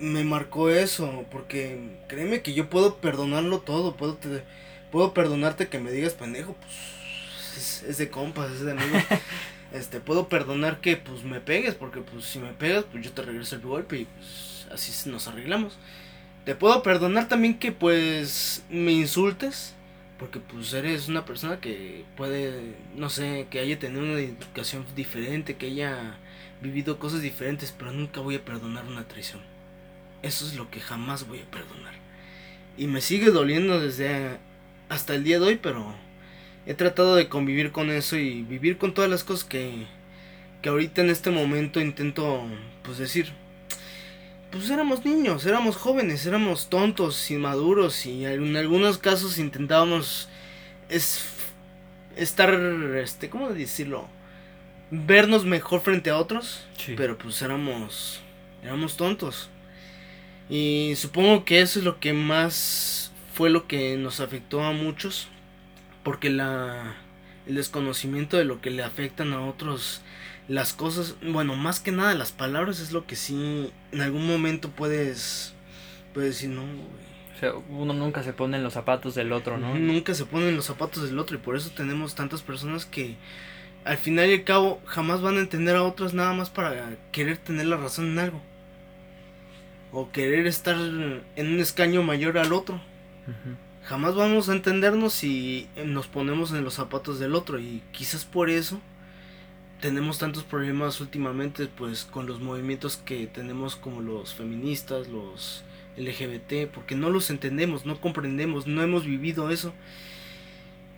me 0.00 0.24
marcó 0.24 0.70
eso, 0.70 1.24
porque 1.30 1.78
créeme 2.08 2.42
que 2.42 2.54
yo 2.54 2.68
puedo 2.70 2.96
perdonarlo 2.98 3.60
todo, 3.60 3.96
puedo, 3.96 4.14
te- 4.16 4.42
puedo 4.90 5.14
perdonarte 5.14 5.68
que 5.68 5.78
me 5.78 5.92
digas 5.92 6.14
pendejo, 6.14 6.54
pues 6.54 7.56
es, 7.56 7.82
es 7.84 7.98
de 7.98 8.10
compas, 8.10 8.50
es 8.52 8.60
de 8.64 8.72
amigos. 8.72 9.02
este, 9.72 10.00
puedo 10.00 10.28
perdonar 10.28 10.80
que 10.80 10.96
pues 10.96 11.22
me 11.24 11.40
pegues, 11.40 11.74
porque 11.74 12.00
pues 12.00 12.24
si 12.24 12.38
me 12.38 12.52
pegas, 12.52 12.84
pues 12.90 13.04
yo 13.04 13.12
te 13.12 13.22
regreso 13.22 13.56
el 13.56 13.62
golpe 13.62 13.98
y 14.00 14.04
pues 14.06 14.66
así 14.72 15.08
nos 15.10 15.28
arreglamos. 15.28 15.78
Te 16.44 16.54
puedo 16.54 16.82
perdonar 16.82 17.28
también 17.28 17.58
que 17.58 17.72
pues 17.72 18.64
me 18.68 18.92
insultes, 18.92 19.74
porque 20.18 20.40
pues 20.40 20.72
eres 20.74 21.08
una 21.08 21.24
persona 21.24 21.60
que 21.60 22.04
puede, 22.16 22.74
no 22.96 23.08
sé, 23.10 23.46
que 23.50 23.60
haya 23.60 23.78
tenido 23.78 24.02
una 24.04 24.18
educación 24.20 24.84
diferente, 24.94 25.56
que 25.56 25.66
haya 25.66 26.16
vivido 26.62 26.98
cosas 26.98 27.22
diferentes, 27.22 27.72
pero 27.76 27.92
nunca 27.92 28.20
voy 28.20 28.36
a 28.36 28.44
perdonar 28.44 28.84
una 28.86 29.08
traición. 29.08 29.40
Eso 30.24 30.46
es 30.46 30.56
lo 30.56 30.70
que 30.70 30.80
jamás 30.80 31.28
voy 31.28 31.40
a 31.40 31.50
perdonar. 31.50 31.92
Y 32.78 32.86
me 32.86 33.02
sigue 33.02 33.30
doliendo 33.30 33.78
desde 33.78 34.38
hasta 34.88 35.14
el 35.14 35.22
día 35.22 35.38
de 35.38 35.44
hoy, 35.44 35.56
pero 35.56 35.94
he 36.64 36.72
tratado 36.72 37.14
de 37.14 37.28
convivir 37.28 37.72
con 37.72 37.90
eso 37.90 38.16
y 38.16 38.42
vivir 38.42 38.78
con 38.78 38.94
todas 38.94 39.10
las 39.10 39.22
cosas 39.22 39.44
que, 39.44 39.86
que 40.62 40.70
ahorita 40.70 41.02
en 41.02 41.10
este 41.10 41.30
momento 41.30 41.78
intento 41.78 42.42
pues 42.82 42.96
decir. 42.96 43.32
Pues 44.50 44.70
éramos 44.70 45.04
niños, 45.04 45.44
éramos 45.44 45.76
jóvenes, 45.76 46.24
éramos 46.24 46.70
tontos, 46.70 47.30
inmaduros 47.30 48.06
y 48.06 48.24
en 48.24 48.56
algunos 48.56 48.96
casos 48.96 49.36
intentábamos 49.36 50.30
es, 50.88 51.22
estar, 52.16 52.54
este, 52.96 53.28
¿cómo 53.28 53.50
decirlo? 53.50 54.08
Vernos 54.90 55.44
mejor 55.44 55.82
frente 55.82 56.08
a 56.08 56.16
otros. 56.16 56.64
Sí. 56.78 56.94
Pero 56.96 57.18
pues 57.18 57.42
éramos. 57.42 58.22
Éramos 58.62 58.96
tontos. 58.96 59.50
Y 60.48 60.94
supongo 60.96 61.44
que 61.44 61.60
eso 61.60 61.78
es 61.78 61.84
lo 61.84 62.00
que 62.00 62.12
más 62.12 63.12
fue 63.32 63.50
lo 63.50 63.66
que 63.66 63.96
nos 63.96 64.20
afectó 64.20 64.62
a 64.62 64.72
muchos. 64.72 65.28
Porque 66.02 66.30
la. 66.30 66.96
El 67.46 67.56
desconocimiento 67.56 68.38
de 68.38 68.44
lo 68.44 68.60
que 68.60 68.70
le 68.70 68.82
afectan 68.82 69.32
a 69.32 69.46
otros. 69.46 70.02
Las 70.48 70.72
cosas. 70.72 71.16
Bueno, 71.22 71.56
más 71.56 71.80
que 71.80 71.92
nada 71.92 72.14
las 72.14 72.32
palabras 72.32 72.80
es 72.80 72.92
lo 72.92 73.06
que 73.06 73.16
sí. 73.16 73.70
En 73.92 74.00
algún 74.00 74.26
momento 74.26 74.70
puedes. 74.70 75.54
Puedes 76.12 76.34
decir, 76.34 76.50
no, 76.50 76.62
güey. 76.62 77.14
O 77.34 77.38
sea, 77.40 77.54
uno 77.54 77.92
nunca 77.92 78.22
se 78.22 78.32
pone 78.32 78.56
en 78.56 78.62
los 78.62 78.74
zapatos 78.74 79.16
del 79.16 79.32
otro, 79.32 79.58
¿no? 79.58 79.74
Nunca 79.74 80.14
se 80.14 80.24
ponen 80.24 80.54
los 80.54 80.66
zapatos 80.66 81.02
del 81.02 81.18
otro 81.18 81.36
y 81.36 81.40
por 81.40 81.56
eso 81.56 81.70
tenemos 81.70 82.14
tantas 82.14 82.42
personas 82.42 82.86
que 82.86 83.16
al 83.84 83.98
final 83.98 84.30
y 84.30 84.34
al 84.34 84.44
cabo 84.44 84.80
jamás 84.86 85.20
van 85.20 85.36
a 85.36 85.40
entender 85.40 85.74
a 85.74 85.82
otras 85.82 86.14
nada 86.14 86.32
más 86.32 86.48
para 86.48 86.96
querer 87.10 87.38
tener 87.38 87.66
la 87.66 87.76
razón 87.76 88.12
en 88.12 88.18
algo. 88.20 88.40
O 89.94 90.10
querer 90.10 90.46
estar 90.46 90.76
en 90.76 91.46
un 91.46 91.60
escaño 91.60 92.02
mayor 92.02 92.36
al 92.36 92.52
otro. 92.52 92.80
Jamás 93.84 94.14
vamos 94.14 94.48
a 94.48 94.52
entendernos 94.52 95.12
si 95.12 95.68
nos 95.86 96.08
ponemos 96.08 96.52
en 96.52 96.64
los 96.64 96.74
zapatos 96.74 97.18
del 97.18 97.34
otro 97.34 97.60
y 97.60 97.80
quizás 97.92 98.24
por 98.24 98.50
eso 98.50 98.80
tenemos 99.80 100.18
tantos 100.18 100.42
problemas 100.42 101.00
últimamente 101.00 101.66
pues 101.66 102.04
con 102.04 102.26
los 102.26 102.40
movimientos 102.40 102.96
que 102.96 103.26
tenemos 103.26 103.76
como 103.76 104.00
los 104.00 104.34
feministas, 104.34 105.08
los 105.08 105.62
LGBT, 105.96 106.70
porque 106.72 106.96
no 106.96 107.10
los 107.10 107.30
entendemos, 107.30 107.84
no 107.86 108.00
comprendemos, 108.00 108.66
no 108.66 108.82
hemos 108.82 109.04
vivido 109.04 109.50
eso. 109.50 109.74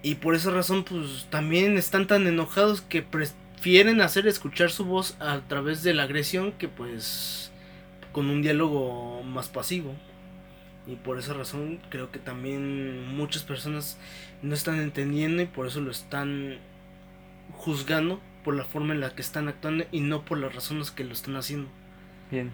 Y 0.02 0.14
por 0.14 0.34
esa 0.34 0.52
razón 0.52 0.84
pues 0.84 1.26
también 1.30 1.76
están 1.76 2.06
tan 2.06 2.26
enojados 2.26 2.80
que 2.80 3.02
prefieren 3.02 4.00
hacer 4.00 4.26
escuchar 4.26 4.70
su 4.70 4.84
voz 4.84 5.16
a 5.20 5.40
través 5.48 5.82
de 5.82 5.92
la 5.92 6.04
agresión 6.04 6.52
que 6.52 6.68
pues 6.68 7.50
con 8.16 8.30
un 8.30 8.40
diálogo 8.40 9.22
más 9.24 9.50
pasivo. 9.50 9.94
Y 10.86 10.96
por 10.96 11.18
esa 11.18 11.34
razón 11.34 11.82
creo 11.90 12.10
que 12.10 12.18
también 12.18 13.06
muchas 13.14 13.42
personas 13.42 13.98
no 14.40 14.54
están 14.54 14.80
entendiendo 14.80 15.42
y 15.42 15.46
por 15.46 15.66
eso 15.66 15.82
lo 15.82 15.90
están 15.90 16.56
juzgando 17.52 18.18
por 18.42 18.54
la 18.54 18.64
forma 18.64 18.94
en 18.94 19.00
la 19.00 19.14
que 19.14 19.20
están 19.20 19.48
actuando 19.48 19.84
y 19.92 20.00
no 20.00 20.24
por 20.24 20.38
las 20.38 20.54
razones 20.54 20.90
que 20.90 21.04
lo 21.04 21.12
están 21.12 21.36
haciendo. 21.36 21.68
Bien. 22.30 22.52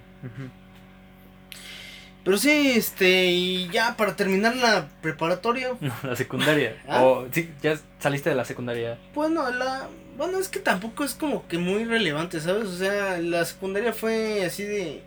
Pero 2.25 2.39
sí, 2.39 2.73
este, 2.75 3.27
y 3.27 3.69
ya 3.69 3.97
para 3.97 4.17
terminar 4.17 4.57
la 4.57 4.89
preparatoria, 5.01 5.75
No, 5.81 5.95
la 6.03 6.17
secundaria. 6.17 6.83
¿Ah? 6.89 7.05
O, 7.05 7.29
sí, 7.31 7.49
ya 7.63 7.79
saliste 8.01 8.31
de 8.31 8.35
la 8.35 8.45
secundaria. 8.45 8.99
bueno, 9.15 9.49
la, 9.53 9.89
bueno, 10.17 10.41
es 10.41 10.49
que 10.49 10.59
tampoco 10.59 11.05
es 11.05 11.15
como 11.15 11.47
que 11.47 11.59
muy 11.59 11.85
relevante, 11.85 12.41
¿sabes? 12.41 12.65
O 12.65 12.77
sea, 12.77 13.19
la 13.19 13.45
secundaria 13.45 13.93
fue 13.93 14.45
así 14.45 14.65
de, 14.65 15.03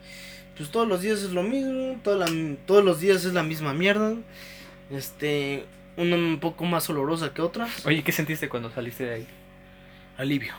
pues 0.58 0.70
todos 0.72 0.88
los 0.88 1.02
días 1.02 1.22
es 1.22 1.32
lo 1.32 1.44
mismo, 1.44 2.00
toda 2.04 2.28
la- 2.28 2.56
todos 2.66 2.84
los 2.84 3.00
días 3.00 3.26
es 3.26 3.34
la 3.34 3.44
misma 3.44 3.74
mierda, 3.74 4.16
este, 4.92 5.66
una 5.98 6.16
un 6.16 6.40
poco 6.40 6.66
más 6.66 6.90
olorosa 6.90 7.34
que 7.34 7.42
otras, 7.42 7.86
Oye, 7.86 8.04
¿qué 8.04 8.12
sentiste 8.12 8.50
cuando 8.50 8.72
saliste 8.72 9.06
de 9.06 9.14
ahí? 9.16 9.28
alivio. 10.18 10.54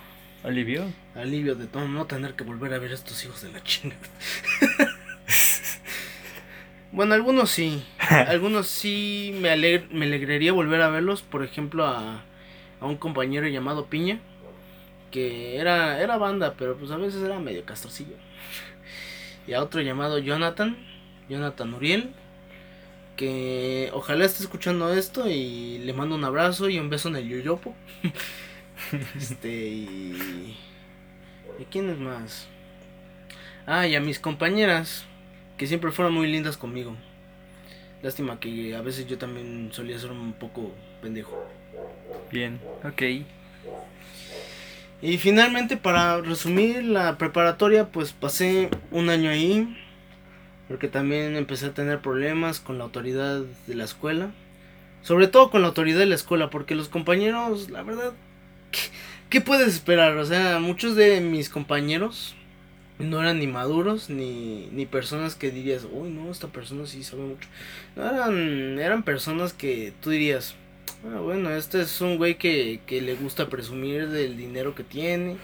¿Alivio? 0.44 0.84
Alivio 1.16 1.56
de 1.56 1.66
todo, 1.66 1.88
no 1.88 2.04
tener 2.06 2.34
que 2.34 2.44
volver 2.44 2.72
a 2.74 2.78
ver 2.78 2.92
a 2.92 2.94
estos 2.94 3.24
hijos 3.24 3.42
de 3.42 3.50
la 3.50 3.62
chinga. 3.64 3.96
bueno, 6.92 7.14
algunos 7.14 7.50
sí. 7.50 7.82
Algunos 8.28 8.68
sí 8.68 9.34
me, 9.40 9.50
alegr- 9.50 9.88
me 9.90 10.06
alegraría 10.06 10.52
volver 10.52 10.80
a 10.82 10.88
verlos. 10.88 11.22
Por 11.22 11.44
ejemplo, 11.44 11.84
a, 11.86 12.22
a 12.80 12.86
un 12.86 12.96
compañero 12.96 13.46
llamado 13.48 13.86
Piña. 13.86 14.20
Que 15.10 15.56
era, 15.58 16.00
era 16.00 16.16
banda, 16.18 16.54
pero 16.58 16.76
pues 16.76 16.90
a 16.90 16.96
veces 16.96 17.22
era 17.22 17.38
medio 17.40 17.64
castrocillo. 17.64 18.16
Y 19.46 19.52
a 19.54 19.62
otro 19.62 19.80
llamado 19.80 20.18
Jonathan. 20.18 20.76
Jonathan 21.28 21.74
Uriel. 21.74 22.10
que 23.16 23.90
ojalá 23.94 24.24
esté 24.26 24.42
escuchando 24.42 24.92
esto 24.92 25.28
y 25.28 25.78
le 25.78 25.92
mando 25.94 26.14
un 26.14 26.24
abrazo 26.24 26.68
y 26.68 26.78
un 26.78 26.90
beso 26.90 27.08
en 27.08 27.16
el 27.16 27.28
yoyopo. 27.28 27.74
este 29.16 29.48
y 29.48 30.56
¿y 31.58 31.64
quién 31.64 31.88
es 31.90 31.98
más? 31.98 32.46
Ah, 33.66 33.86
y 33.86 33.94
a 33.96 34.00
mis 34.00 34.18
compañeras 34.18 35.06
que 35.56 35.66
siempre 35.66 35.90
fueron 35.92 36.14
muy 36.14 36.26
lindas 36.30 36.56
conmigo. 36.56 36.94
Lástima 38.02 38.38
que 38.38 38.76
a 38.76 38.82
veces 38.82 39.06
yo 39.06 39.18
también 39.18 39.70
solía 39.72 39.98
ser 39.98 40.10
un 40.10 40.34
poco 40.34 40.72
pendejo. 41.00 41.44
Bien, 42.30 42.60
ok. 42.84 43.02
Y 45.02 45.18
finalmente, 45.18 45.76
para 45.76 46.20
resumir 46.20 46.82
la 46.84 47.18
preparatoria, 47.18 47.88
pues 47.88 48.12
pasé 48.12 48.70
un 48.90 49.10
año 49.10 49.30
ahí. 49.30 49.76
Porque 50.68 50.88
también 50.88 51.36
empecé 51.36 51.66
a 51.66 51.74
tener 51.74 52.00
problemas 52.00 52.60
con 52.60 52.78
la 52.78 52.84
autoridad 52.84 53.42
de 53.66 53.74
la 53.74 53.84
escuela. 53.84 54.30
Sobre 55.02 55.28
todo 55.28 55.50
con 55.50 55.62
la 55.62 55.68
autoridad 55.68 56.00
de 56.00 56.06
la 56.06 56.16
escuela, 56.16 56.50
porque 56.50 56.74
los 56.74 56.88
compañeros, 56.88 57.70
la 57.70 57.82
verdad, 57.84 58.12
¿qué, 59.30 59.40
puedes 59.40 59.68
esperar? 59.68 60.16
O 60.16 60.24
sea, 60.24 60.58
muchos 60.58 60.96
de 60.96 61.20
mis 61.20 61.48
compañeros 61.48 62.34
no 62.98 63.20
eran 63.20 63.38
ni 63.38 63.46
maduros, 63.46 64.10
ni, 64.10 64.68
ni 64.72 64.86
personas 64.86 65.36
que 65.36 65.52
dirías, 65.52 65.86
uy, 65.92 66.10
no, 66.10 66.30
esta 66.32 66.48
persona 66.48 66.86
sí 66.86 67.04
sabe 67.04 67.22
mucho. 67.22 67.48
No, 67.94 68.04
eran, 68.04 68.78
eran 68.80 69.02
personas 69.04 69.52
que 69.52 69.92
tú 70.00 70.10
dirías, 70.10 70.56
ah, 71.04 71.20
bueno, 71.20 71.50
este 71.50 71.82
es 71.82 72.00
un 72.00 72.16
güey 72.16 72.36
que, 72.36 72.80
que 72.86 73.00
le 73.00 73.14
gusta 73.14 73.48
presumir 73.48 74.08
del 74.08 74.36
dinero 74.36 74.74
que 74.74 74.84
tiene, 74.84 75.36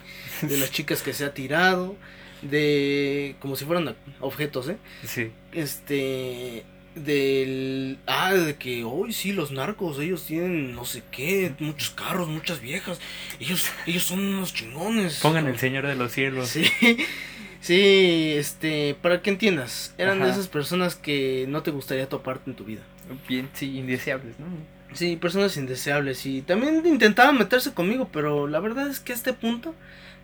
de 0.43 0.57
las 0.57 0.71
chicas 0.73 1.03
que 1.03 1.13
se 1.13 1.25
ha 1.25 1.35
tirado, 1.35 1.97
de 2.43 3.37
como 3.41 3.57
si 3.57 3.65
fueran 3.65 3.95
objetos, 4.21 4.69
¿eh? 4.69 4.77
Sí. 5.05 5.31
Este 5.53 6.65
del 6.95 7.99
ah 8.07 8.35
de 8.35 8.57
que 8.57 8.85
hoy 8.85 9.15
sí 9.15 9.33
los 9.33 9.51
narcos 9.51 9.99
ellos 9.99 10.27
tienen 10.27 10.75
no 10.75 10.85
sé 10.85 11.03
qué 11.11 11.55
muchos 11.59 11.89
carros 11.89 12.29
muchas 12.29 12.61
viejas 12.61 13.01
ellos 13.41 13.65
ellos 13.87 14.03
son 14.03 14.21
unos 14.21 14.53
chingones 14.53 15.19
Pongan 15.21 15.47
el 15.47 15.59
Señor 15.59 15.87
de 15.87 15.97
los 15.97 16.13
Cielos. 16.13 16.49
sí 16.51 16.67
sí 17.63 18.35
este 18.37 18.95
para 19.01 19.23
que 19.23 19.31
entiendas 19.31 19.95
eran 19.97 20.21
de 20.21 20.29
esas 20.29 20.49
personas 20.49 20.95
que 20.95 21.47
no 21.49 21.63
te 21.63 21.71
gustaría 21.71 22.11
toparte 22.11 22.51
en 22.51 22.57
tu 22.57 22.65
vida 22.65 22.83
Bien, 23.29 23.49
sí, 23.53 23.79
indeseables, 23.79 24.39
¿no? 24.39 24.47
Sí, 24.95 25.17
personas 25.17 25.57
indeseables 25.57 26.27
y 26.27 26.43
también 26.43 26.85
intentaban 26.87 27.39
meterse 27.39 27.73
conmigo, 27.73 28.09
pero 28.13 28.47
la 28.47 28.61
verdad 28.61 28.89
es 28.89 29.01
que 29.01 29.13
a 29.13 29.15
este 29.15 29.33
punto 29.33 29.75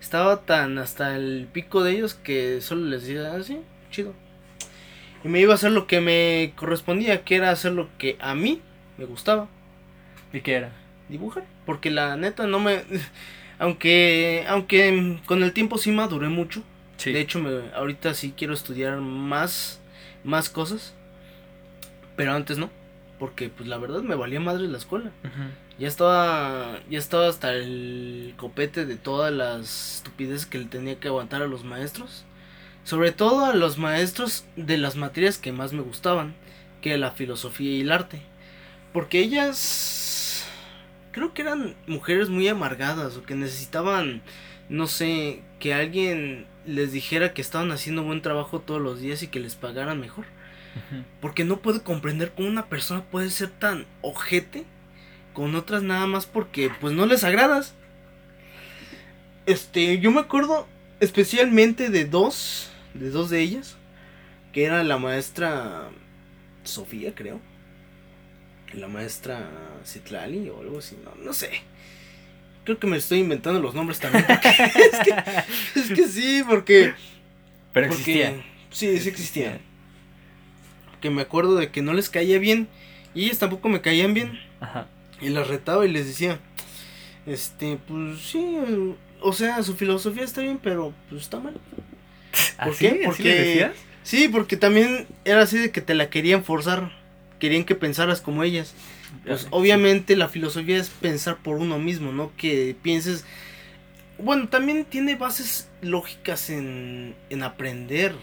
estaba 0.00 0.42
tan 0.42 0.78
hasta 0.78 1.16
el 1.16 1.48
pico 1.52 1.82
de 1.82 1.92
ellos 1.92 2.14
que 2.14 2.60
solo 2.60 2.86
les 2.86 3.02
decía, 3.06 3.32
ah, 3.34 3.42
sí, 3.42 3.60
chido. 3.90 4.14
Y 5.24 5.28
me 5.28 5.40
iba 5.40 5.52
a 5.52 5.56
hacer 5.56 5.72
lo 5.72 5.86
que 5.86 6.00
me 6.00 6.52
correspondía, 6.56 7.24
que 7.24 7.36
era 7.36 7.50
hacer 7.50 7.72
lo 7.72 7.88
que 7.98 8.16
a 8.20 8.34
mí 8.34 8.60
me 8.98 9.04
gustaba, 9.04 9.48
¿Y 10.32 10.40
qué 10.40 10.54
era? 10.54 10.72
dibujar, 11.08 11.44
porque 11.64 11.90
la 11.90 12.16
neta 12.16 12.46
no 12.46 12.60
me 12.60 12.82
aunque 13.58 14.44
aunque 14.46 15.18
con 15.24 15.42
el 15.42 15.52
tiempo 15.52 15.78
sí 15.78 15.90
maduré 15.90 16.28
mucho. 16.28 16.62
Sí. 16.98 17.12
De 17.12 17.20
hecho, 17.20 17.38
me, 17.38 17.72
ahorita 17.74 18.12
sí 18.12 18.34
quiero 18.36 18.52
estudiar 18.52 18.98
más 18.98 19.80
más 20.24 20.50
cosas, 20.50 20.94
pero 22.16 22.32
antes 22.34 22.58
no, 22.58 22.70
porque 23.18 23.48
pues 23.48 23.68
la 23.68 23.78
verdad 23.78 24.02
me 24.02 24.14
valía 24.14 24.40
madre 24.40 24.68
la 24.68 24.78
escuela. 24.78 25.10
Ya 25.78 25.88
estaba, 25.88 26.80
ya 26.90 26.98
estaba 26.98 27.28
hasta 27.28 27.54
el 27.54 28.34
copete 28.36 28.86
de 28.86 28.96
todas 28.96 29.32
las 29.32 29.96
estupideces 29.96 30.46
que 30.46 30.58
le 30.58 30.64
tenía 30.64 30.98
que 30.98 31.08
aguantar 31.08 31.42
a 31.42 31.46
los 31.46 31.64
maestros. 31.64 32.24
Sobre 32.84 33.12
todo 33.12 33.44
a 33.44 33.54
los 33.54 33.78
maestros 33.78 34.44
de 34.56 34.78
las 34.78 34.96
materias 34.96 35.38
que 35.38 35.52
más 35.52 35.72
me 35.72 35.82
gustaban, 35.82 36.34
que 36.80 36.96
la 36.96 37.10
filosofía 37.10 37.72
y 37.72 37.80
el 37.82 37.92
arte. 37.92 38.22
Porque 38.92 39.20
ellas 39.20 40.46
creo 41.12 41.34
que 41.34 41.42
eran 41.42 41.76
mujeres 41.86 42.28
muy 42.28 42.48
amargadas 42.48 43.16
o 43.16 43.22
que 43.24 43.34
necesitaban, 43.34 44.22
no 44.68 44.86
sé, 44.86 45.42
que 45.58 45.74
alguien 45.74 46.46
les 46.66 46.92
dijera 46.92 47.34
que 47.34 47.42
estaban 47.42 47.72
haciendo 47.72 48.02
buen 48.04 48.22
trabajo 48.22 48.60
todos 48.60 48.80
los 48.80 49.00
días 49.00 49.22
y 49.22 49.28
que 49.28 49.40
les 49.40 49.54
pagaran 49.54 50.00
mejor. 50.00 50.26
Porque 51.20 51.44
no 51.44 51.60
puedo 51.60 51.82
comprender 51.84 52.32
cómo 52.34 52.48
una 52.48 52.66
persona 52.66 53.02
puede 53.04 53.30
ser 53.30 53.48
tan 53.50 53.86
ojete 54.02 54.64
con 55.32 55.54
otras 55.54 55.82
nada 55.82 56.06
más 56.06 56.26
porque 56.26 56.70
pues 56.80 56.92
no 56.94 57.06
les 57.06 57.24
agradas. 57.24 57.74
Este, 59.46 59.98
yo 60.00 60.10
me 60.10 60.20
acuerdo 60.20 60.66
especialmente 61.00 61.90
de 61.90 62.04
dos, 62.04 62.70
de 62.94 63.10
dos 63.10 63.30
de 63.30 63.40
ellas, 63.40 63.76
que 64.52 64.64
era 64.64 64.82
la 64.84 64.98
maestra 64.98 65.88
Sofía, 66.64 67.14
creo. 67.14 67.40
La 68.74 68.88
maestra 68.88 69.48
Citlali 69.86 70.48
o 70.50 70.60
algo 70.60 70.78
así, 70.78 70.98
no, 71.02 71.14
no 71.24 71.32
sé. 71.32 71.50
Creo 72.64 72.78
que 72.78 72.86
me 72.86 72.98
estoy 72.98 73.20
inventando 73.20 73.60
los 73.60 73.74
nombres 73.74 73.98
también. 73.98 74.26
es, 74.28 74.98
que, 75.04 75.80
es 75.80 75.90
que 75.92 76.06
sí, 76.08 76.42
porque 76.46 76.92
Pero 77.72 77.88
porque- 77.88 78.00
existía. 78.24 78.44
Sí, 78.70 78.98
sí 78.98 79.08
existían. 79.08 79.60
Que 81.00 81.10
me 81.10 81.22
acuerdo 81.22 81.56
de 81.56 81.70
que 81.70 81.82
no 81.82 81.92
les 81.92 82.08
caía 82.10 82.38
bien. 82.38 82.68
Y 83.14 83.24
ellas 83.26 83.38
tampoco 83.38 83.68
me 83.68 83.80
caían 83.80 84.14
bien. 84.14 84.38
Ajá. 84.60 84.86
Y 85.20 85.28
las 85.30 85.48
retaba 85.48 85.86
y 85.86 85.90
les 85.90 86.06
decía. 86.06 86.38
Este, 87.26 87.78
pues 87.86 88.20
sí. 88.20 88.56
O 89.20 89.32
sea, 89.32 89.62
su 89.62 89.74
filosofía 89.74 90.24
está 90.24 90.40
bien, 90.42 90.58
pero 90.62 90.92
pues 91.08 91.22
está 91.22 91.40
mal. 91.40 91.54
¿Por 91.54 92.68
¿Así? 92.68 92.78
qué? 92.78 92.88
¿Así 92.88 93.04
Porque- 93.04 93.22
le 93.24 93.34
decías? 93.42 93.72
Sí, 94.04 94.28
porque 94.28 94.56
también 94.56 95.06
era 95.26 95.42
así 95.42 95.58
de 95.58 95.70
que 95.70 95.80
te 95.82 95.94
la 95.94 96.08
querían 96.08 96.42
forzar. 96.44 96.92
Querían 97.38 97.64
que 97.64 97.74
pensaras 97.74 98.20
como 98.20 98.42
ellas. 98.42 98.74
Pues 99.26 99.46
obviamente 99.50 100.16
la 100.16 100.28
filosofía 100.28 100.78
es 100.78 100.88
pensar 100.88 101.36
por 101.36 101.56
uno 101.56 101.78
mismo, 101.78 102.12
¿no? 102.12 102.32
Que 102.36 102.74
pienses... 102.80 103.24
Bueno, 104.18 104.48
también 104.48 104.84
tiene 104.84 105.14
bases 105.16 105.68
lógicas 105.82 106.50
en, 106.50 107.14
en 107.30 107.42
aprender 107.42 108.14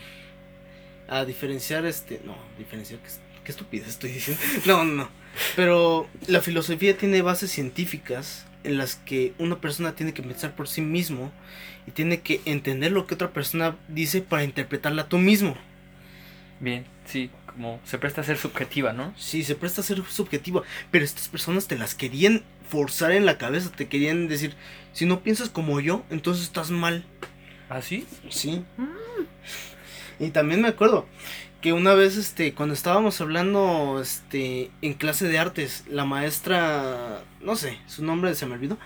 a 1.08 1.26
diferenciar 1.26 1.86
este... 1.86 2.22
No, 2.24 2.36
diferenciar, 2.58 3.00
qué, 3.02 3.10
qué 3.44 3.52
estupidez 3.52 3.88
estoy 3.88 4.12
diciendo. 4.12 4.42
No, 4.66 4.84
no, 4.84 4.94
no. 4.94 5.10
Pero 5.56 6.08
la 6.28 6.42
filosofía 6.42 6.98
tiene 6.98 7.22
bases 7.22 7.52
científicas 7.52 8.46
en 8.64 8.78
las 8.78 8.96
que 8.96 9.34
una 9.38 9.60
persona 9.62 9.94
tiene 9.94 10.14
que 10.14 10.24
pensar 10.24 10.56
por 10.56 10.68
sí 10.68 10.82
mismo 10.82 11.32
y 11.88 11.92
tiene 11.92 12.22
que 12.22 12.42
entender 12.46 12.92
lo 12.92 13.06
que 13.06 13.14
otra 13.14 13.32
persona 13.32 13.78
dice 13.88 14.22
para 14.22 14.44
interpretarla 14.44 15.08
tú 15.08 15.18
mismo. 15.18 15.56
Bien, 16.60 16.86
sí, 17.06 17.30
como 17.46 17.80
se 17.86 17.98
presta 17.98 18.22
a 18.22 18.24
ser 18.24 18.38
subjetiva, 18.38 18.94
¿no? 18.94 19.14
Sí, 19.18 19.44
se 19.44 19.56
presta 19.56 19.82
a 19.82 19.84
ser 19.84 20.04
subjetivo, 20.06 20.64
pero 20.90 21.06
estas 21.06 21.28
personas 21.28 21.68
te 21.68 21.78
las 21.78 21.96
querían 21.96 22.44
forzar 22.68 23.12
en 23.12 23.26
la 23.26 23.38
cabeza, 23.38 23.72
te 23.72 23.88
querían 23.88 24.28
decir, 24.28 24.56
si 24.94 25.06
no 25.06 25.22
piensas 25.22 25.50
como 25.50 25.80
yo, 25.80 26.04
entonces 26.10 26.44
estás 26.44 26.72
mal. 26.72 27.06
¿Así? 27.70 28.06
Sí. 28.30 28.64
Y 30.20 30.30
también 30.30 30.62
me 30.62 30.70
acuerdo 30.70 31.06
que 31.62 31.74
una 31.74 31.94
vez, 31.96 32.16
este, 32.18 32.54
cuando 32.54 32.74
estábamos 32.74 33.20
hablando, 33.22 34.00
este, 34.02 34.70
en 34.82 34.94
clase 34.94 35.28
de 35.28 35.40
artes, 35.40 35.84
la 35.90 36.06
maestra, 36.06 37.24
no 37.42 37.56
sé, 37.56 37.78
su 37.88 38.04
nombre 38.04 38.36
se 38.36 38.46
me 38.46 38.54
olvidó, 38.54 38.78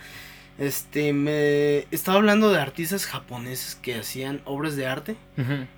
este, 0.57 1.13
me 1.13 1.85
estaba 1.91 2.17
hablando 2.17 2.51
de 2.51 2.59
artistas 2.59 3.05
japoneses 3.05 3.75
que 3.75 3.95
hacían 3.95 4.41
obras 4.45 4.75
de 4.75 4.87
arte. 4.87 5.15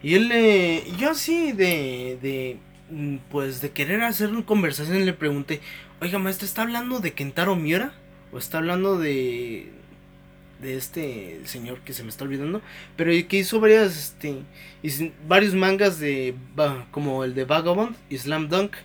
Y 0.02 0.16
él 0.16 0.28
le. 0.30 0.84
Yo 0.98 1.12
así 1.12 1.52
de. 1.52 2.18
de. 2.22 2.58
mm, 2.90 3.18
Pues 3.30 3.62
de 3.62 3.72
querer 3.72 4.02
hacer 4.04 4.30
una 4.30 4.46
conversación 4.46 5.06
le 5.06 5.14
pregunté. 5.14 5.62
Oiga, 6.02 6.18
maestra, 6.18 6.48
¿está 6.48 6.64
hablando 6.64 7.00
de 7.00 7.14
Kentaro 7.14 7.56
Miura? 7.56 7.94
¿O 8.32 8.38
está 8.40 8.58
hablando 8.58 8.98
de. 8.98 9.72
De 10.62 10.78
este 10.78 11.42
señor 11.46 11.82
que 11.82 11.94
se 11.94 12.04
me 12.04 12.10
está 12.10 12.24
olvidando? 12.24 12.62
Pero 12.96 13.12
que 13.28 13.38
hizo 13.38 13.60
varias. 13.60 13.98
este. 13.98 14.44
varios 15.28 15.54
mangas 15.54 16.00
de. 16.00 16.36
como 16.92 17.24
el 17.24 17.34
de 17.36 17.46
Vagabond 17.46 17.96
y 18.10 18.18
Slam 18.18 18.50
Dunk. 18.50 18.76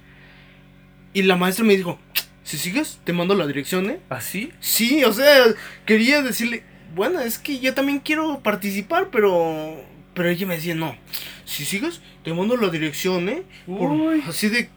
Y 1.12 1.22
la 1.22 1.36
maestra 1.36 1.64
me 1.64 1.76
dijo. 1.76 1.98
Si 2.44 2.58
sigues, 2.58 3.00
te 3.02 3.12
mando 3.12 3.34
la 3.34 3.44
dirección, 3.46 3.90
¿eh? 3.90 3.98
¿Así? 4.08 4.52
Sí, 4.60 5.02
o 5.02 5.12
sea, 5.12 5.46
quería 5.84 6.22
decirle, 6.22 6.62
bueno, 6.94 7.18
es 7.20 7.40
que 7.40 7.58
yo 7.58 7.74
también 7.74 7.98
quiero 7.98 8.40
participar, 8.40 9.08
pero 9.10 9.82
pero 10.14 10.28
ella 10.30 10.46
me 10.46 10.54
decía, 10.54 10.76
"No, 10.76 10.96
si 11.44 11.64
sigues, 11.64 12.00
te 12.22 12.32
mando 12.32 12.56
la 12.56 12.68
dirección, 12.68 13.28
¿eh?" 13.28 13.42
Por- 13.66 13.90
Uy. 13.90 14.22
así 14.28 14.48
de 14.48 14.68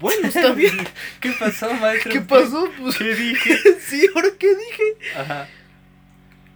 bueno, 0.00 0.28
está 0.28 0.52
bien. 0.54 0.74
¿Qué 1.20 1.32
pasó, 1.38 1.70
maestro? 1.74 2.10
¿Qué 2.10 2.22
pasó? 2.22 2.70
Pues 2.80 2.96
¿Qué 2.96 3.14
dije? 3.14 3.54
sí, 3.86 4.06
ahora 4.14 4.28
qué 4.38 4.48
dije. 4.48 5.18
Ajá. 5.18 5.46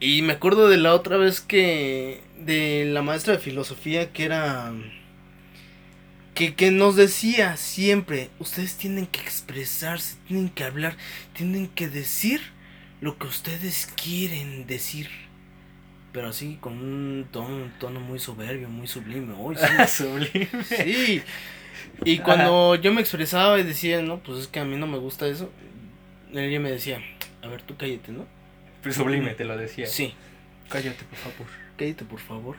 Y 0.04 0.20
me 0.20 0.34
acuerdo 0.34 0.68
de 0.68 0.76
la 0.76 0.92
otra 0.92 1.16
vez 1.16 1.40
que 1.40 2.20
de 2.38 2.84
la 2.84 3.00
maestra 3.00 3.32
de 3.32 3.38
filosofía 3.38 4.12
que 4.12 4.26
era 4.26 4.70
que, 6.34 6.54
que 6.54 6.70
nos 6.70 6.94
decía 6.94 7.56
siempre, 7.56 8.28
ustedes 8.38 8.76
tienen 8.76 9.06
que 9.06 9.20
expresarse, 9.20 10.16
tienen 10.26 10.50
que 10.50 10.64
hablar, 10.64 10.98
tienen 11.32 11.68
que 11.68 11.88
decir 11.88 12.42
lo 13.00 13.16
que 13.16 13.28
ustedes 13.28 13.90
quieren 13.96 14.66
decir. 14.66 15.08
Pero 16.12 16.28
así 16.28 16.58
con 16.60 16.74
un 16.74 17.26
tono, 17.32 17.56
un 17.56 17.72
tono 17.78 17.98
muy 17.98 18.18
soberbio, 18.18 18.68
muy 18.68 18.86
sublime. 18.86 19.32
Uy, 19.32 19.56
sí, 19.56 19.64
Sublime. 19.88 20.64
sí. 20.64 21.22
Y 22.04 22.18
cuando 22.18 22.74
yo 22.74 22.92
me 22.92 23.00
expresaba 23.00 23.58
y 23.58 23.62
decía, 23.62 24.02
no, 24.02 24.18
pues 24.22 24.40
es 24.40 24.48
que 24.48 24.60
a 24.60 24.66
mí 24.66 24.76
no 24.76 24.86
me 24.86 24.98
gusta 24.98 25.26
eso, 25.28 25.50
ella 26.30 26.60
me 26.60 26.70
decía, 26.70 27.00
a 27.40 27.48
ver, 27.48 27.62
tú 27.62 27.74
cállate, 27.78 28.12
¿no? 28.12 28.26
Sublime 28.92 29.34
te 29.34 29.44
lo 29.44 29.56
decía. 29.56 29.86
Sí, 29.86 30.14
Cállate, 30.68 31.04
por 31.04 31.18
favor. 31.18 31.46
cállate 31.76 32.04
por 32.04 32.20
favor, 32.20 32.56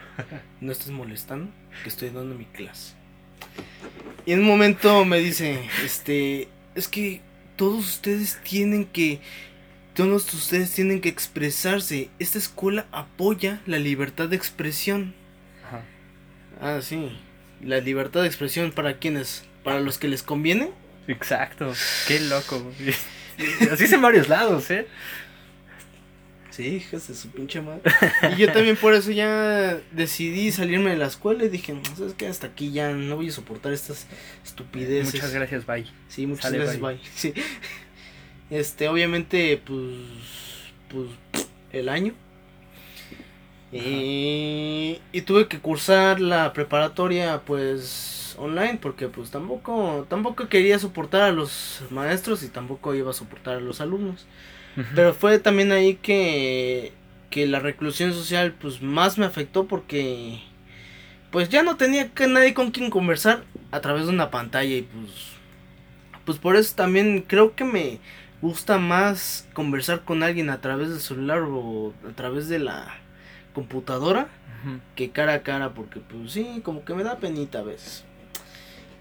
no 0.61 0.71
estés 0.71 0.91
molestando, 0.91 1.51
que 1.83 1.89
estoy 1.89 2.09
dando 2.09 2.35
mi 2.35 2.45
clase. 2.45 2.93
Y 4.25 4.33
en 4.33 4.39
un 4.41 4.47
momento 4.47 5.05
me 5.05 5.19
dice, 5.19 5.59
este, 5.83 6.47
es 6.75 6.87
que 6.87 7.21
todos 7.55 7.85
ustedes 7.85 8.39
tienen 8.43 8.85
que, 8.85 9.19
todos 9.93 10.33
ustedes 10.33 10.71
tienen 10.73 11.01
que 11.01 11.09
expresarse. 11.09 12.09
Esta 12.19 12.37
escuela 12.37 12.85
apoya 12.91 13.61
la 13.65 13.77
libertad 13.79 14.29
de 14.29 14.35
expresión. 14.35 15.13
Ajá. 15.65 15.81
Ah, 16.61 16.81
sí, 16.81 17.17
la 17.61 17.79
libertad 17.79 18.21
de 18.21 18.27
expresión 18.27 18.71
para 18.71 18.97
quienes, 18.97 19.45
para 19.63 19.79
los 19.79 19.97
que 19.97 20.07
les 20.07 20.23
conviene. 20.23 20.71
Exacto. 21.07 21.73
Qué 22.07 22.19
loco. 22.19 22.71
Así 23.71 23.83
es 23.83 23.91
en 23.91 24.01
varios 24.01 24.29
lados, 24.29 24.69
¿eh? 24.71 24.87
Sí, 26.55 26.77
hijas 26.77 27.09
de 27.09 27.15
su 27.15 27.27
pinche 27.31 27.59
madre. 27.59 27.81
Y 28.33 28.37
yo 28.37 28.51
también 28.53 28.77
por 28.77 28.93
eso 28.93 29.11
ya 29.11 29.77
decidí 29.91 30.53
salirme 30.53 30.91
de 30.91 30.95
la 30.95 31.07
escuela 31.07 31.43
y 31.43 31.49
dije, 31.49 31.77
¿sabes 31.97 32.13
qué? 32.13 32.27
Hasta 32.27 32.47
aquí 32.47 32.71
ya 32.71 32.93
no 32.93 33.17
voy 33.17 33.27
a 33.27 33.31
soportar 33.33 33.73
estas 33.73 34.07
estupideces. 34.41 35.15
Muchas 35.15 35.33
gracias, 35.33 35.65
bye. 35.65 35.85
Sí, 36.07 36.25
muchas 36.25 36.45
Sale, 36.45 36.59
gracias, 36.59 36.79
bye. 36.79 36.95
bye. 36.95 37.03
Sí. 37.13 37.33
Este, 38.49 38.87
obviamente, 38.87 39.61
pues, 39.65 39.97
pues, 40.87 41.09
el 41.73 41.89
año. 41.89 42.13
Y, 43.73 45.01
y 45.11 45.21
tuve 45.23 45.49
que 45.49 45.59
cursar 45.59 46.21
la 46.21 46.53
preparatoria, 46.53 47.41
pues, 47.45 48.37
online, 48.39 48.79
porque 48.81 49.09
pues 49.09 49.29
tampoco, 49.29 50.05
tampoco 50.07 50.47
quería 50.47 50.79
soportar 50.79 51.23
a 51.23 51.31
los 51.33 51.81
maestros 51.89 52.43
y 52.43 52.47
tampoco 52.47 52.95
iba 52.95 53.09
a 53.09 53.13
soportar 53.13 53.57
a 53.57 53.59
los 53.59 53.81
alumnos. 53.81 54.25
Pero 54.93 55.13
fue 55.13 55.39
también 55.39 55.71
ahí 55.71 55.95
que, 55.95 56.91
que 57.29 57.47
la 57.47 57.59
reclusión 57.59 58.13
social 58.13 58.53
pues 58.53 58.81
más 58.81 59.17
me 59.17 59.25
afectó 59.25 59.67
porque 59.67 60.41
pues 61.31 61.49
ya 61.49 61.63
no 61.63 61.77
tenía 61.77 62.09
que 62.11 62.27
nadie 62.27 62.53
con 62.53 62.71
quien 62.71 62.89
conversar 62.89 63.43
a 63.71 63.79
través 63.79 64.05
de 64.05 64.11
una 64.11 64.31
pantalla 64.31 64.75
y 64.75 64.81
pues 64.81 65.35
pues 66.25 66.39
por 66.39 66.55
eso 66.55 66.75
también 66.75 67.23
creo 67.25 67.55
que 67.55 67.63
me 67.63 67.99
gusta 68.41 68.77
más 68.77 69.47
conversar 69.53 70.03
con 70.03 70.23
alguien 70.23 70.49
a 70.49 70.59
través 70.59 70.89
del 70.89 70.99
celular 70.99 71.43
o 71.47 71.93
a 72.09 72.13
través 72.13 72.49
de 72.49 72.59
la 72.59 72.87
computadora 73.53 74.27
que 74.95 75.11
cara 75.11 75.33
a 75.35 75.43
cara 75.43 75.73
porque 75.73 75.99
pues 75.99 76.31
sí, 76.31 76.61
como 76.63 76.83
que 76.83 76.95
me 76.95 77.03
da 77.03 77.17
penita 77.17 77.59
a 77.59 77.63
veces. 77.63 78.03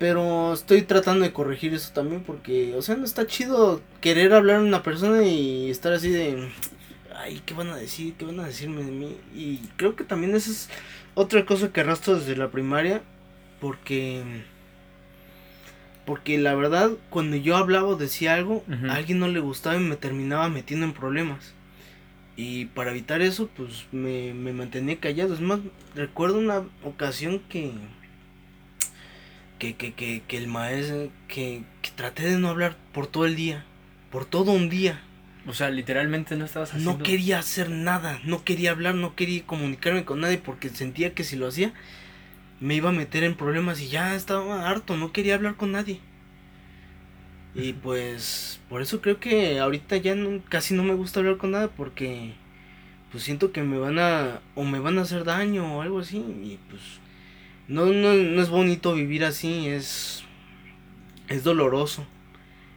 Pero 0.05 0.53
estoy 0.53 0.83
tratando 0.83 1.25
de 1.25 1.33
corregir 1.33 1.73
eso 1.73 1.91
también 1.95 2.23
porque, 2.23 2.75
o 2.77 2.83
sea, 2.83 2.95
no 2.95 3.07
está 3.07 3.27
chido 3.27 3.81
querer 4.03 4.35
hablar 4.35 4.57
a 4.57 4.63
una 4.63 4.83
persona 4.83 5.25
y 5.25 5.71
estar 5.71 5.95
así 5.95 6.11
de, 6.11 6.51
ay, 7.17 7.41
¿qué 7.47 7.55
van 7.55 7.71
a 7.71 7.77
decir? 7.77 8.13
¿Qué 8.13 8.27
van 8.27 8.39
a 8.39 8.45
decirme 8.45 8.85
de 8.85 8.91
mí? 8.91 9.17
Y 9.35 9.61
creo 9.79 9.97
que 9.97 10.05
también 10.05 10.35
esa 10.35 10.51
es 10.51 10.69
otra 11.15 11.47
cosa 11.47 11.73
que 11.73 11.81
arrastro 11.81 12.17
desde 12.17 12.37
la 12.37 12.51
primaria 12.51 13.01
porque... 13.63 14.23
Porque 16.05 16.37
la 16.37 16.55
verdad, 16.55 16.91
cuando 17.09 17.37
yo 17.37 17.57
hablaba 17.57 17.89
o 17.89 17.97
decía 17.97 18.35
algo, 18.35 18.63
a 18.91 18.97
alguien 18.97 19.21
no 19.21 19.29
le 19.29 19.41
gustaba 19.41 19.77
y 19.77 19.81
me 19.81 19.97
terminaba 19.97 20.51
metiendo 20.51 20.85
en 20.85 20.93
problemas. 20.93 21.55
Y 22.37 22.67
para 22.67 22.91
evitar 22.91 23.23
eso, 23.23 23.49
pues 23.57 23.87
me, 23.91 24.35
me 24.35 24.53
mantenía 24.53 25.01
callado. 25.01 25.33
Es 25.33 25.41
más, 25.41 25.61
recuerdo 25.95 26.37
una 26.41 26.63
ocasión 26.85 27.41
que. 27.49 27.73
Que, 29.65 29.77
que, 29.77 29.95
que, 29.95 30.23
que 30.29 30.37
el 30.37 30.47
maestro. 30.47 31.11
Que, 31.27 31.63
que 31.81 31.91
traté 31.91 32.25
de 32.29 32.39
no 32.39 32.49
hablar 32.49 32.77
por 32.93 33.07
todo 33.07 33.25
el 33.25 33.35
día. 33.35 33.65
Por 34.11 34.27
todo 34.27 34.53
un 34.53 34.69
día. 34.69 35.01
O 35.47 35.55
sea, 35.55 35.71
literalmente 35.71 36.37
no 36.37 36.45
estabas 36.45 36.71
haciendo. 36.75 36.99
No 36.99 37.03
quería 37.03 37.39
hacer 37.39 37.71
nada. 37.71 38.21
No 38.25 38.45
quería 38.45 38.73
hablar. 38.73 38.95
No 38.95 39.15
quería 39.17 39.43
comunicarme 39.47 40.05
con 40.05 40.21
nadie. 40.21 40.37
Porque 40.37 40.69
sentía 40.69 41.15
que 41.15 41.25
si 41.25 41.37
lo 41.37 41.47
hacía. 41.49 41.73
Me 42.61 42.75
iba 42.75 42.91
a 42.91 42.93
meter 42.93 43.25
en 43.25 43.37
problemas. 43.37 43.81
Y 43.81 43.89
ya 43.89 44.15
estaba 44.15 44.69
harto. 44.69 44.99
No 44.99 45.13
quería 45.13 45.35
hablar 45.37 45.57
con 45.57 45.73
nadie. 45.73 46.01
Y 47.55 47.73
pues. 47.73 48.61
Por 48.69 48.83
eso 48.83 49.01
creo 49.01 49.19
que 49.21 49.61
ahorita 49.61 49.97
ya 49.97 50.15
no- 50.15 50.43
casi 50.51 50.75
no 50.75 50.83
me 50.83 50.95
gusta 50.95 51.21
hablar 51.21 51.39
con 51.39 51.53
nada. 51.53 51.69
Porque. 51.69 52.35
Pues 53.11 53.25
siento 53.25 53.51
que 53.53 53.63
me 53.63 53.79
van 53.79 53.99
a. 53.99 54.41
O 54.55 54.65
me 54.65 54.79
van 54.79 54.99
a 54.99 55.03
hacer 55.03 55.25
daño 55.25 55.77
o 55.79 55.81
algo 55.83 56.01
así. 56.01 56.19
Y 56.19 56.59
pues. 56.69 56.83
No, 57.69 57.87
no, 57.87 58.13
no 58.15 58.43
es 58.43 58.51
bonito 58.51 58.95
vivir 58.95 59.25
así. 59.25 59.69
Es. 59.69 60.25
Es 61.29 61.45
doloroso. 61.45 62.07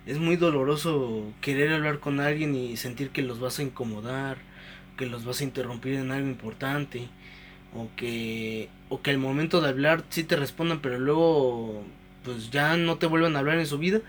Es 0.06 0.20
muy 0.20 0.38
doloroso 0.38 1.34
querer 1.42 1.74
hablar 1.74 2.00
con 2.00 2.20
alguien 2.20 2.56
y 2.56 2.78
sentir 2.78 3.10
que 3.10 3.22
los 3.22 3.40
vas 3.40 3.60
a 3.60 3.64
incomodar. 3.64 4.38
Que 4.98 5.06
los 5.06 5.26
vas 5.26 5.42
a 5.42 5.44
interrumpir 5.44 5.96
en 5.96 6.12
algo 6.12 6.28
importante. 6.28 7.10
O 7.76 7.90
que. 7.96 8.70
O 8.90 9.02
que 9.02 9.12
al 9.12 9.18
momento 9.20 9.62
de 9.62 9.70
hablar 9.70 10.04
sí 10.10 10.24
te 10.24 10.36
respondan. 10.36 10.82
Pero 10.82 11.00
luego. 11.00 11.84
Pues 12.24 12.52
ya 12.52 12.78
no 12.78 12.98
te 12.98 13.08
vuelvan 13.08 13.36
a 13.36 13.40
hablar 13.40 13.60
en 13.60 13.68
su 13.68 13.78
vida. 13.78 14.02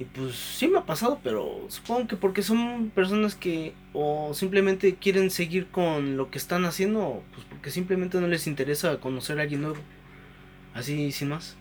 Y 0.00 0.06
pues 0.06 0.34
sí 0.34 0.66
me 0.66 0.78
ha 0.78 0.86
pasado, 0.86 1.20
pero 1.22 1.66
supongo 1.68 2.08
que 2.08 2.16
porque 2.16 2.40
son 2.40 2.90
personas 2.94 3.34
que 3.34 3.74
o 3.92 4.32
simplemente 4.32 4.94
quieren 4.94 5.30
seguir 5.30 5.66
con 5.66 6.16
lo 6.16 6.30
que 6.30 6.38
están 6.38 6.64
haciendo, 6.64 7.00
o 7.00 7.22
pues 7.34 7.44
porque 7.46 7.70
simplemente 7.70 8.18
no 8.18 8.26
les 8.26 8.46
interesa 8.46 8.98
conocer 8.98 9.38
a 9.38 9.42
alguien 9.42 9.60
nuevo. 9.60 9.76
Así 10.72 11.12
sin 11.12 11.28
más. 11.28 11.54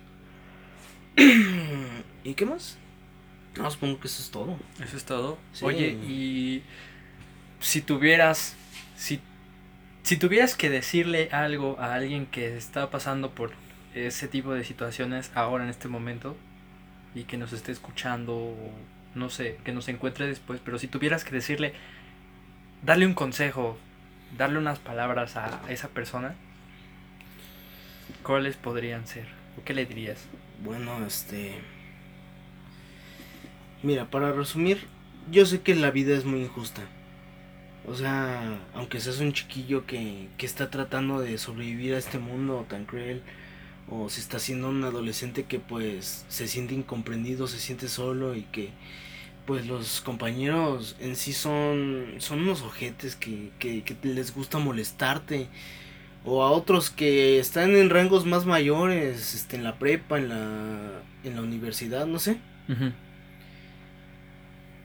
¿Y 2.24 2.34
qué 2.36 2.46
más? 2.46 2.78
No, 3.58 3.70
supongo 3.70 4.00
que 4.00 4.08
eso 4.08 4.22
es 4.24 4.32
todo. 4.32 4.58
Eso 4.82 4.96
es 4.96 5.04
todo. 5.04 5.38
Sí. 5.52 5.66
Oye, 5.66 5.90
y 6.08 6.64
si 7.60 7.82
tuvieras, 7.82 8.56
si, 8.96 9.20
si 10.04 10.16
tuvieras 10.16 10.56
que 10.56 10.70
decirle 10.70 11.28
algo 11.34 11.78
a 11.78 11.94
alguien 11.94 12.26
que 12.26 12.56
está 12.56 12.90
pasando 12.90 13.32
por 13.32 13.52
ese 13.94 14.30
tipo 14.30 14.54
de 14.54 14.64
situaciones 14.64 15.30
ahora 15.36 15.66
en 15.66 15.70
este 15.70 15.90
momento 15.90 16.38
y 17.16 17.24
que 17.24 17.38
nos 17.38 17.53
esté 17.53 17.72
escuchando, 17.72 18.36
o 18.36 18.72
no 19.16 19.30
sé, 19.30 19.57
que 19.64 19.72
nos 19.72 19.88
encuentre 19.88 20.28
después, 20.28 20.62
pero 20.64 20.80
si 20.80 20.88
tuvieras 20.88 21.24
que 21.24 21.32
decirle, 21.32 21.74
darle 22.84 23.05
un 23.05 23.14
consejo, 23.14 23.78
darle 24.38 24.60
unas 24.60 24.80
palabras 24.80 25.36
a 25.38 25.62
esa 25.70 25.89
persona, 25.89 26.36
¿cuáles 28.24 28.55
podrían 28.55 29.07
ser? 29.07 29.28
¿O 29.57 29.64
qué 29.64 29.74
le 29.74 29.86
dirías? 29.86 30.26
Bueno, 30.64 31.05
este... 31.05 31.55
Mira, 33.82 34.05
para 34.10 34.34
resumir, 34.34 34.88
yo 35.32 35.45
sé 35.45 35.62
que 35.62 35.74
la 35.76 35.91
vida 35.91 36.16
es 36.16 36.26
muy 36.26 36.41
injusta. 36.41 36.82
O 37.88 37.95
sea, 37.95 38.60
aunque 38.74 38.99
seas 38.99 39.20
un 39.20 39.34
chiquillo 39.34 39.86
que, 39.86 40.28
que 40.38 40.45
está 40.45 40.70
tratando 40.70 41.22
de 41.22 41.38
sobrevivir 41.38 41.95
a 41.95 41.97
este 41.97 42.20
mundo 42.20 42.66
tan 42.70 42.86
cruel, 42.86 43.24
o 43.90 44.10
si 44.10 44.22
está 44.22 44.40
siendo 44.40 44.70
un 44.70 44.84
adolescente 44.84 45.46
que 45.46 45.60
pues 45.60 46.26
se 46.30 46.48
siente 46.48 46.74
incomprendido, 46.74 47.48
se 47.48 47.60
siente 47.60 47.88
solo 47.88 48.36
y 48.36 48.44
que 48.44 48.70
pues 49.46 49.66
los 49.66 50.02
compañeros 50.02 50.96
en 51.00 51.16
sí 51.16 51.34
son, 51.34 52.16
son 52.20 52.42
unos 52.42 52.62
ojetes 52.62 53.16
que, 53.16 53.50
que, 53.58 53.84
que 53.84 53.98
les 54.04 54.34
gusta 54.34 54.60
molestarte. 54.60 55.48
O 56.24 56.44
a 56.44 56.52
otros 56.52 56.90
que 56.90 57.40
están 57.40 57.76
en 57.76 57.90
rangos 57.90 58.26
más 58.26 58.46
mayores, 58.46 59.34
este, 59.34 59.56
en 59.56 59.64
la 59.64 59.80
prepa, 59.80 60.18
en 60.18 60.30
la, 60.30 61.02
en 61.24 61.36
la 61.36 61.42
universidad, 61.42 62.06
no 62.06 62.20
sé. 62.20 62.38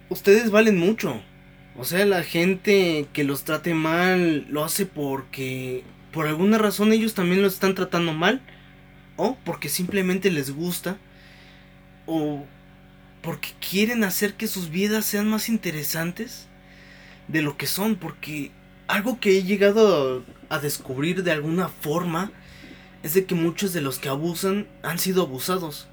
Ustedes 0.09 0.51
valen 0.51 0.79
mucho. 0.79 1.21
O 1.77 1.85
sea, 1.85 2.07
la 2.07 2.23
gente 2.23 3.07
que 3.13 3.25
los 3.25 3.43
trate 3.43 3.75
mal 3.75 4.47
lo 4.49 4.65
hace 4.65 4.87
porque 4.87 5.83
por 6.13 6.27
alguna 6.27 6.57
razón 6.57 6.93
ellos 6.93 7.15
también 7.15 7.43
lo 7.43 7.49
están 7.49 7.75
tratando 7.75 8.13
mal. 8.13 8.41
O 9.17 9.37
porque 9.45 9.69
simplemente 9.69 10.31
les 10.31 10.51
gusta. 10.51 10.97
O 12.07 12.45
porque 13.23 13.51
quieren 13.61 14.05
hacer 14.05 14.35
que 14.35 14.49
sus 14.49 14.71
vidas 14.71 15.05
sean 15.07 15.29
más 15.29 15.49
interesantes 15.49 16.47
de 17.29 17.43
lo 17.43 17.57
que 17.57 17.67
son. 17.67 17.97
Porque 17.97 18.51
algo 18.87 19.21
que 19.21 19.39
he 19.39 19.43
llegado 19.43 20.25
a, 20.49 20.57
a 20.57 20.59
descubrir 20.59 21.23
de 21.23 21.33
alguna 21.33 21.69
forma 21.69 22.33
es 23.03 23.15
de 23.15 23.25
que 23.25 23.35
muchos 23.35 23.73
de 23.73 23.81
los 23.81 23.99
que 23.99 24.09
abusan 24.09 24.67
han 24.83 24.99
sido 24.99 25.23
abusados. 25.23 25.89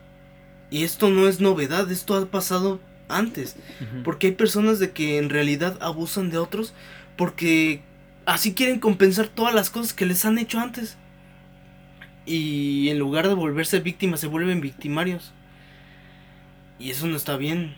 Y 0.70 0.84
esto 0.84 1.10
no 1.10 1.28
es 1.28 1.42
novedad, 1.42 1.92
esto 1.92 2.16
ha 2.16 2.26
pasado 2.26 2.80
antes. 3.12 3.56
Porque 4.04 4.28
hay 4.28 4.34
personas 4.34 4.80
de 4.80 4.92
que 4.92 5.18
en 5.18 5.30
realidad 5.30 5.78
abusan 5.82 6.30
de 6.30 6.38
otros 6.38 6.74
porque 7.18 7.82
así 8.26 8.54
quieren 8.54 8.80
compensar 8.80 9.28
todas 9.28 9.54
las 9.54 9.70
cosas 9.70 9.94
que 9.94 10.06
les 10.06 10.26
han 10.26 10.38
hecho 10.38 10.60
antes. 10.60 10.98
Y 12.26 12.90
en 12.90 13.00
lugar 13.00 13.28
de 13.28 13.34
volverse 13.34 13.80
víctimas 13.80 14.20
se 14.20 14.28
vuelven 14.28 14.62
victimarios. 14.62 15.34
Y 16.80 16.92
eso 16.92 17.08
no 17.08 17.16
está 17.16 17.38
bien. 17.38 17.76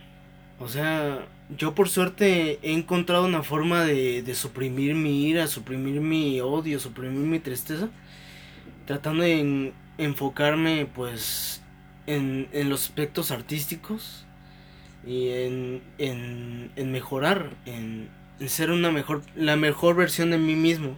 O 0.60 0.68
sea, 0.68 1.28
yo 1.58 1.76
por 1.76 1.90
suerte 1.90 2.60
he 2.62 2.74
encontrado 2.74 3.26
una 3.26 3.44
forma 3.44 3.84
de, 3.84 4.24
de 4.24 4.36
suprimir 4.36 4.96
mi 4.96 5.26
ira, 5.28 5.48
suprimir 5.48 6.00
mi 6.02 6.40
odio, 6.42 6.80
suprimir 6.80 7.20
mi 7.28 7.40
tristeza. 7.40 7.90
Tratando 8.86 9.24
de 9.24 9.40
en- 9.40 9.74
enfocarme 9.98 10.88
pues 10.94 11.62
en, 12.08 12.50
en 12.54 12.70
los 12.70 12.84
aspectos 12.86 13.32
artísticos 13.32 14.26
y 15.08 15.30
en, 15.30 15.82
en, 15.98 16.72
en 16.76 16.92
mejorar, 16.92 17.52
en, 17.66 18.10
en 18.40 18.50
ser 18.50 18.72
una 18.72 18.92
mejor, 18.92 19.24
la 19.36 19.56
mejor 19.58 19.96
versión 19.96 20.32
de 20.32 20.38
mí 20.38 20.56
mismo. 20.56 20.98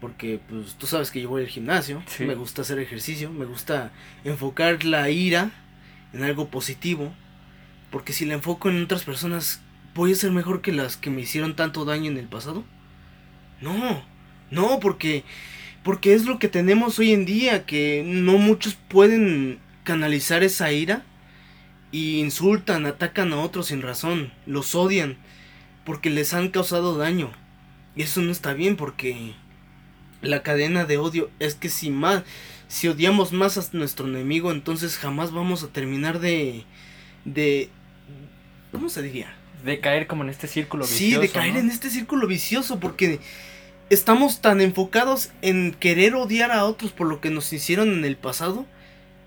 Porque 0.00 0.40
pues 0.48 0.74
tú 0.74 0.86
sabes 0.86 1.10
que 1.10 1.22
yo 1.22 1.28
voy 1.28 1.42
al 1.42 1.48
gimnasio, 1.48 2.02
Sí. 2.06 2.24
me 2.24 2.34
gusta 2.34 2.62
hacer 2.62 2.78
ejercicio, 2.78 3.30
me 3.30 3.46
gusta 3.46 3.92
enfocar 4.24 4.84
la 4.84 5.08
ira 5.10 5.50
en 6.12 6.22
algo 6.22 6.48
positivo. 6.48 7.12
Porque 7.90 8.12
si 8.12 8.24
la 8.26 8.34
enfoco 8.34 8.68
en 8.68 8.82
otras 8.82 9.04
personas, 9.04 9.62
¿voy 9.94 10.12
a 10.12 10.16
ser 10.16 10.32
mejor 10.32 10.60
que 10.60 10.72
las 10.72 10.96
que 10.96 11.08
me 11.10 11.22
hicieron 11.22 11.56
tanto 11.56 11.84
daño 11.84 12.10
en 12.10 12.18
el 12.18 12.26
pasado? 12.26 12.64
No, 13.60 14.02
no, 14.50 14.80
porque, 14.80 15.24
porque 15.82 16.12
es 16.14 16.26
lo 16.26 16.38
que 16.38 16.48
tenemos 16.48 16.98
hoy 16.98 17.12
en 17.12 17.24
día, 17.24 17.64
que 17.64 18.02
no 18.06 18.36
muchos 18.38 18.74
pueden 18.74 19.60
canalizar 19.84 20.42
esa 20.42 20.72
ira 20.72 21.04
y 21.90 22.18
insultan, 22.20 22.84
atacan 22.84 23.32
a 23.32 23.38
otros 23.38 23.68
sin 23.68 23.80
razón, 23.80 24.32
los 24.44 24.74
odian, 24.74 25.16
porque 25.84 26.10
les 26.10 26.34
han 26.34 26.48
causado 26.50 26.98
daño. 26.98 27.30
Y 27.94 28.02
eso 28.02 28.20
no 28.20 28.30
está 28.32 28.52
bien 28.52 28.76
porque 28.76 29.32
la 30.22 30.42
cadena 30.42 30.84
de 30.84 30.98
odio 30.98 31.30
es 31.38 31.54
que 31.54 31.68
si 31.68 31.90
más, 31.90 32.22
si 32.68 32.88
odiamos 32.88 33.32
más 33.32 33.58
a 33.58 33.64
nuestro 33.76 34.06
enemigo, 34.06 34.50
entonces 34.52 34.96
jamás 34.98 35.32
vamos 35.32 35.62
a 35.62 35.68
terminar 35.68 36.18
de, 36.20 36.64
de, 37.24 37.70
¿cómo 38.72 38.88
se 38.88 39.02
diría? 39.02 39.34
De 39.64 39.80
caer 39.80 40.06
como 40.06 40.22
en 40.22 40.30
este 40.30 40.46
círculo 40.48 40.84
Sí, 40.86 41.04
vicioso. 41.04 41.20
de 41.22 41.28
caer 41.30 41.52
¿no? 41.54 41.58
en 41.60 41.70
este 41.70 41.90
círculo 41.90 42.26
vicioso 42.26 42.78
porque 42.80 43.20
estamos 43.90 44.40
tan 44.40 44.60
enfocados 44.60 45.30
en 45.42 45.72
querer 45.72 46.14
odiar 46.14 46.50
a 46.52 46.64
otros 46.64 46.92
por 46.92 47.06
lo 47.08 47.20
que 47.20 47.30
nos 47.30 47.52
hicieron 47.52 47.92
en 47.92 48.04
el 48.04 48.16
pasado 48.16 48.66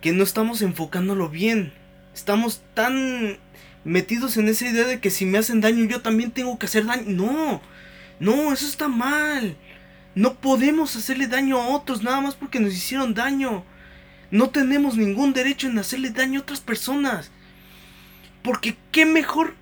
que 0.01 0.11
no 0.13 0.23
estamos 0.23 0.61
enfocándolo 0.61 1.29
bien. 1.29 1.73
Estamos 2.13 2.61
tan 2.73 3.37
metidos 3.83 4.37
en 4.37 4.47
esa 4.47 4.67
idea 4.69 4.85
de 4.87 4.99
que 4.99 5.09
si 5.09 5.25
me 5.25 5.37
hacen 5.37 5.61
daño 5.61 5.85
yo 5.85 6.01
también 6.01 6.31
tengo 6.31 6.57
que 6.57 6.67
hacer 6.67 6.85
daño. 6.85 7.03
No, 7.07 7.61
no, 8.19 8.53
eso 8.53 8.65
está 8.65 8.87
mal. 8.87 9.57
No 10.19 10.33
podemos 10.33 10.97
hacerle 10.97 11.27
daño 11.27 11.61
a 11.61 11.69
otros 11.69 12.03
nada 12.03 12.19
más 12.19 12.35
porque 12.35 12.59
nos 12.59 12.73
hicieron 12.73 13.13
daño. 13.13 13.63
No 14.31 14.49
tenemos 14.49 14.97
ningún 14.97 15.31
derecho 15.31 15.67
en 15.67 15.79
hacerle 15.79 16.09
daño 16.09 16.41
a 16.41 16.43
otras 16.43 16.59
personas. 16.59 17.31
Porque 18.41 18.75
qué 18.91 19.05
mejor 19.05 19.55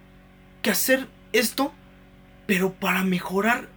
que 0.64 0.72
hacer 0.72 1.08
esto, 1.32 1.72
pero 2.48 2.74
para 2.74 3.04
mejorar 3.04 3.70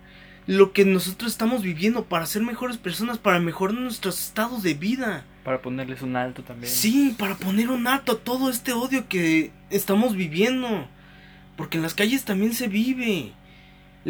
lo 0.47 0.73
que 0.73 0.87
nosotros 0.87 1.33
estamos 1.33 1.61
viviendo, 1.61 2.07
para 2.07 2.25
ser 2.25 2.41
mejores 2.41 2.79
personas, 2.79 3.19
para 3.19 3.41
mejorar 3.41 3.77
nuestros 3.77 4.19
estados 4.19 4.63
de 4.63 4.73
vida. 4.73 5.27
Para 5.45 5.61
ponerles 5.61 6.01
un 6.01 6.17
alto 6.17 6.43
también. 6.43 6.73
Sí, 6.73 7.15
para 7.19 7.35
poner 7.35 7.69
un 7.69 7.89
alto 7.89 8.13
a 8.13 8.19
todo 8.21 8.49
este 8.49 8.73
odio 8.73 9.07
que 9.07 9.53
estamos 9.69 10.17
viviendo. 10.17 10.89
Porque 11.59 11.77
en 11.77 11.83
las 11.83 11.93
calles 11.93 12.25
también 12.25 12.55
se 12.55 12.69
vive. 12.69 13.35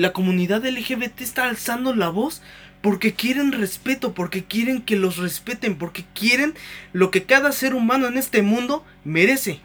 La 0.01 0.15
comunidad 0.15 0.65
LGBT 0.65 1.21
está 1.21 1.45
alzando 1.45 1.95
la 1.95 2.09
voz 2.09 2.41
porque 2.81 3.13
quieren 3.13 3.53
respeto, 3.53 4.15
porque 4.15 4.47
quieren 4.47 4.81
que 4.81 4.97
los 4.97 5.19
respeten, 5.19 5.77
porque 5.77 6.07
quieren 6.15 6.55
lo 6.95 7.11
que 7.11 7.25
cada 7.25 7.53
ser 7.53 7.75
humano 7.75 8.07
en 8.07 8.17
este 8.17 8.41
mundo 8.41 8.83
merece. 9.05 9.61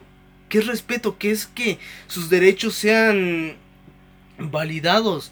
Que 0.49 0.57
es 0.57 0.67
respeto, 0.67 1.17
que 1.17 1.31
es 1.31 1.47
que 1.47 1.79
sus 2.07 2.29
derechos 2.29 2.75
sean 2.75 3.55
validados. 4.37 5.31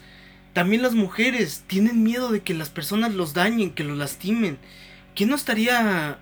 También 0.54 0.80
las 0.80 0.94
mujeres 0.94 1.64
tienen 1.66 2.02
miedo 2.02 2.30
de 2.32 2.40
que 2.40 2.54
las 2.54 2.70
personas 2.70 3.12
los 3.12 3.34
dañen, 3.34 3.72
que 3.72 3.84
los 3.84 3.98
lastimen. 3.98 4.56
¿Quién 5.14 5.28
no 5.28 5.36
estaría 5.36 6.18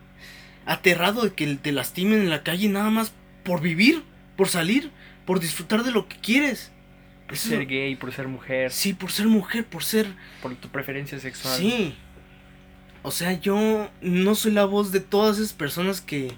aterrado 0.66 1.22
de 1.22 1.34
que 1.34 1.54
te 1.54 1.70
lastimen 1.70 2.18
en 2.18 2.30
la 2.30 2.42
calle 2.42 2.68
nada 2.68 2.90
más 2.90 3.12
por 3.44 3.60
vivir, 3.60 4.02
por 4.36 4.48
salir, 4.48 4.90
por 5.24 5.38
disfrutar 5.38 5.84
de 5.84 5.92
lo 5.92 6.08
que 6.08 6.16
quieres? 6.16 6.71
Por 7.32 7.38
Eso- 7.38 7.48
ser 7.48 7.66
gay, 7.66 7.96
por 7.96 8.12
ser 8.12 8.28
mujer, 8.28 8.70
Sí, 8.70 8.92
por 8.92 9.10
ser 9.10 9.26
mujer, 9.26 9.64
por 9.64 9.82
ser... 9.82 10.06
por 10.42 10.54
tu 10.54 10.68
preferencia 10.68 11.18
sexual. 11.18 11.58
Sí. 11.58 11.94
O 13.02 13.10
sea, 13.10 13.40
yo 13.40 13.88
no 14.02 14.34
soy 14.34 14.52
la 14.52 14.66
voz 14.66 14.92
de 14.92 15.00
todas 15.00 15.38
esas 15.38 15.54
personas 15.54 16.02
que, 16.02 16.30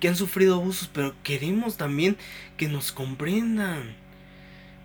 que 0.00 0.08
han 0.08 0.16
sufrido 0.16 0.56
abusos, 0.56 0.90
pero 0.92 1.14
queremos 1.22 1.76
también 1.76 2.16
que 2.56 2.66
nos 2.66 2.90
comprendan. 2.90 3.94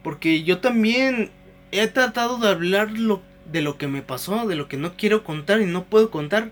Porque 0.03 0.43
yo 0.43 0.59
también 0.59 1.31
he 1.71 1.87
tratado 1.87 2.37
de 2.37 2.49
hablar 2.49 2.91
lo, 2.91 3.23
de 3.51 3.63
lo 3.63 3.79
que 3.79 3.87
me 3.87 4.03
pasó, 4.03 4.45
de 4.45 4.55
lo 4.55 4.67
que 4.67 4.77
no 4.77 4.95
quiero 4.95 5.23
contar 5.23 5.59
y 5.59 5.65
no 5.65 5.85
puedo 5.85 6.11
contar. 6.11 6.51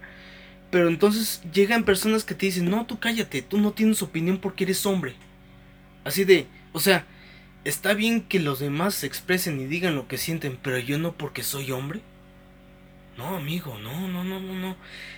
Pero 0.71 0.87
entonces 0.87 1.43
llegan 1.53 1.83
personas 1.83 2.23
que 2.23 2.33
te 2.33 2.47
dicen, 2.47 2.71
no, 2.71 2.87
tú 2.87 2.97
cállate, 2.97 3.43
tú 3.43 3.59
no 3.59 3.71
tienes 3.71 4.01
opinión 4.01 4.39
porque 4.39 4.63
eres 4.63 4.83
hombre. 4.87 5.13
Así 6.03 6.23
de, 6.23 6.47
o 6.73 6.79
sea, 6.79 7.05
está 7.65 7.93
bien 7.93 8.21
que 8.21 8.39
los 8.39 8.59
demás 8.59 8.93
se 8.93 9.07
expresen 9.07 9.59
y 9.59 9.65
digan 9.65 9.95
lo 9.95 10.07
que 10.07 10.17
sienten, 10.17 10.57
pero 10.61 10.77
yo 10.77 10.97
no 10.97 11.13
porque 11.13 11.43
soy 11.43 11.71
hombre. 11.71 12.01
No, 13.17 13.35
amigo, 13.35 13.77
no, 13.79 14.07
no, 14.07 14.23
no, 14.23 14.39
no, 14.39 14.53
no. 14.53 14.77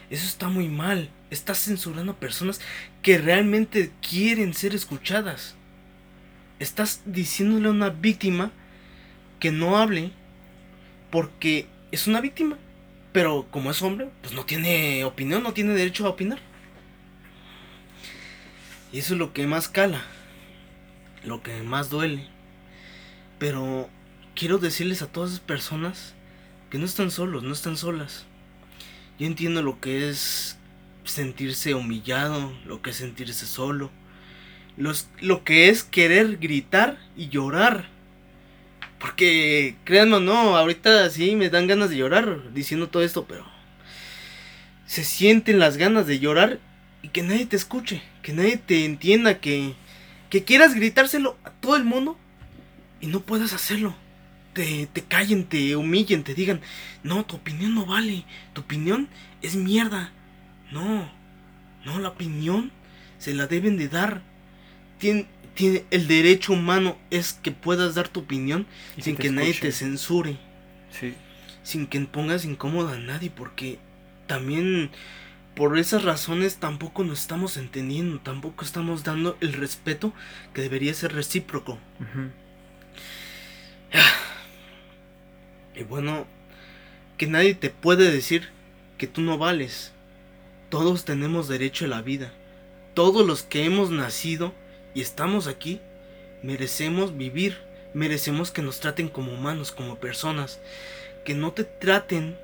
Eso 0.09 0.25
está 0.25 0.47
muy 0.49 0.69
mal. 0.69 1.09
Estás 1.29 1.59
censurando 1.59 2.13
a 2.13 2.19
personas 2.19 2.61
que 3.01 3.17
realmente 3.17 3.91
quieren 4.07 4.53
ser 4.53 4.73
escuchadas. 4.73 5.55
Estás 6.59 7.01
diciéndole 7.05 7.67
a 7.67 7.71
una 7.71 7.89
víctima 7.89 8.51
que 9.39 9.51
no 9.51 9.77
hable 9.77 10.11
porque 11.11 11.67
es 11.91 12.07
una 12.07 12.21
víctima. 12.21 12.57
Pero 13.11 13.47
como 13.49 13.71
es 13.71 13.81
hombre, 13.81 14.09
pues 14.21 14.33
no 14.33 14.45
tiene 14.45 15.03
opinión, 15.03 15.41
no 15.41 15.53
tiene 15.53 15.73
derecho 15.73 16.05
a 16.05 16.11
opinar. 16.11 16.39
Y 18.93 18.99
eso 18.99 19.15
es 19.15 19.19
lo 19.19 19.33
que 19.33 19.47
más 19.47 19.67
cala. 19.67 20.03
Lo 21.25 21.41
que 21.41 21.63
más 21.63 21.89
duele. 21.89 22.36
Pero 23.39 23.89
quiero 24.35 24.57
decirles 24.57 25.01
a 25.01 25.07
todas 25.07 25.31
esas 25.31 25.41
personas 25.41 26.15
que 26.69 26.77
no 26.77 26.85
están 26.85 27.11
solos, 27.11 27.43
no 27.43 27.53
están 27.53 27.77
solas. 27.77 28.25
Yo 29.19 29.25
entiendo 29.25 29.61
lo 29.61 29.79
que 29.79 30.09
es 30.09 30.57
sentirse 31.03 31.73
humillado, 31.73 32.53
lo 32.65 32.81
que 32.81 32.91
es 32.91 32.97
sentirse 32.97 33.45
solo, 33.45 33.91
los, 34.75 35.07
lo 35.21 35.43
que 35.43 35.69
es 35.69 35.83
querer 35.83 36.37
gritar 36.37 36.97
y 37.15 37.29
llorar. 37.29 37.89
Porque, 38.99 39.75
créanme 39.85 40.15
o 40.15 40.19
no, 40.19 40.57
ahorita 40.57 41.09
sí 41.09 41.35
me 41.35 41.49
dan 41.49 41.67
ganas 41.67 41.89
de 41.89 41.97
llorar 41.97 42.53
diciendo 42.53 42.89
todo 42.89 43.03
esto, 43.03 43.25
pero 43.27 43.45
se 44.85 45.03
sienten 45.03 45.59
las 45.59 45.77
ganas 45.77 46.07
de 46.07 46.19
llorar 46.19 46.59
y 47.03 47.09
que 47.09 47.21
nadie 47.21 47.45
te 47.45 47.55
escuche, 47.55 48.01
que 48.23 48.33
nadie 48.33 48.57
te 48.57 48.85
entienda, 48.85 49.39
que, 49.39 49.75
que 50.29 50.43
quieras 50.43 50.73
gritárselo 50.73 51.37
a 51.43 51.51
todo 51.51 51.75
el 51.75 51.83
mundo 51.83 52.17
y 53.01 53.07
no 53.07 53.21
puedas 53.21 53.53
hacerlo 53.53 53.95
te, 54.53 54.87
te 54.91 55.03
callen, 55.03 55.45
te 55.45 55.75
humillen, 55.75 56.23
te 56.23 56.33
digan, 56.33 56.61
no, 57.03 57.23
tu 57.27 57.35
opinión 57.35 57.75
no 57.75 57.85
vale, 57.85 58.25
tu 58.53 58.61
opinión 58.61 59.07
es 59.43 59.55
mierda. 59.55 60.11
No, 60.71 61.07
no, 61.85 61.99
la 61.99 62.09
opinión 62.09 62.71
se 63.19 63.35
la 63.35 63.45
deben 63.45 63.77
de 63.77 63.87
dar. 63.87 64.23
Tien- 64.99 65.27
tiene, 65.53 65.83
el 65.91 66.07
derecho 66.07 66.53
humano 66.53 66.97
es 67.11 67.33
que 67.33 67.51
puedas 67.51 67.93
dar 67.93 68.07
tu 68.09 68.21
opinión 68.21 68.65
Y 68.97 69.03
sin 69.03 69.15
que 69.15 69.29
nadie 69.29 69.53
te 69.53 69.71
censure, 69.71 70.39
Sí. 70.89 71.13
sin 71.61 71.85
que 71.85 71.99
pongas 72.01 72.43
incómoda 72.43 72.95
a 72.95 72.99
nadie, 72.99 73.29
porque 73.29 73.77
también 74.25 74.89
por 75.55 75.77
esas 75.77 76.03
razones 76.03 76.55
tampoco 76.55 77.03
nos 77.03 77.19
estamos 77.19 77.57
entendiendo, 77.57 78.19
tampoco 78.21 78.65
estamos 78.65 79.03
dando 79.03 79.37
el 79.39 79.53
respeto 79.53 80.13
que 80.55 80.63
debería 80.63 80.95
ser 80.95 81.13
recíproco. 81.13 81.73
Ujú. 81.99 82.31
Y 85.75 85.83
bueno, 85.83 86.25
que 87.17 87.27
nadie 87.27 87.53
te 87.53 87.69
puede 87.69 88.11
decir 88.11 88.49
que 88.97 89.07
tú 89.07 89.21
no 89.21 89.37
vales. 89.37 89.91
Todos 90.69 91.05
tenemos 91.05 91.47
derecho 91.47 91.85
a 91.85 91.87
la 91.87 92.01
vida. 92.01 92.31
Todos 92.93 93.25
los 93.25 93.43
que 93.43 93.63
hemos 93.63 93.91
nacido 93.91 94.53
y 94.93 95.01
estamos 95.01 95.47
aquí 95.47 95.79
merecemos 96.41 97.15
vivir. 97.15 97.57
Merecemos 97.93 98.51
que 98.51 98.61
nos 98.61 98.79
traten 98.79 99.07
como 99.07 99.31
humanos, 99.33 99.71
como 99.71 99.97
personas. 99.97 100.59
Que 101.23 101.35
no 101.35 101.53
te 101.53 101.63
traten, 101.63 102.37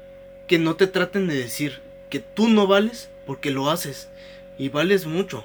que 0.48 0.60
no 0.60 0.76
te 0.76 0.88
traten 0.88 1.28
de 1.28 1.36
decir 1.36 1.82
que 2.10 2.20
tú 2.20 2.50
no 2.50 2.68
vales 2.68 3.10
porque 3.26 3.52
lo 3.52 3.72
haces. 3.72 4.10
Y 4.58 4.70
vales 4.70 5.06
mucho. 5.06 5.44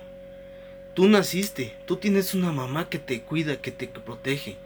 Tú 0.94 1.08
naciste, 1.08 1.74
tú 1.86 1.96
tienes 1.96 2.34
una 2.34 2.52
mamá 2.52 2.88
que 2.88 2.98
te 2.98 3.22
cuida, 3.22 3.60
que 3.62 3.70
te 3.70 3.86
protege. 3.86 4.56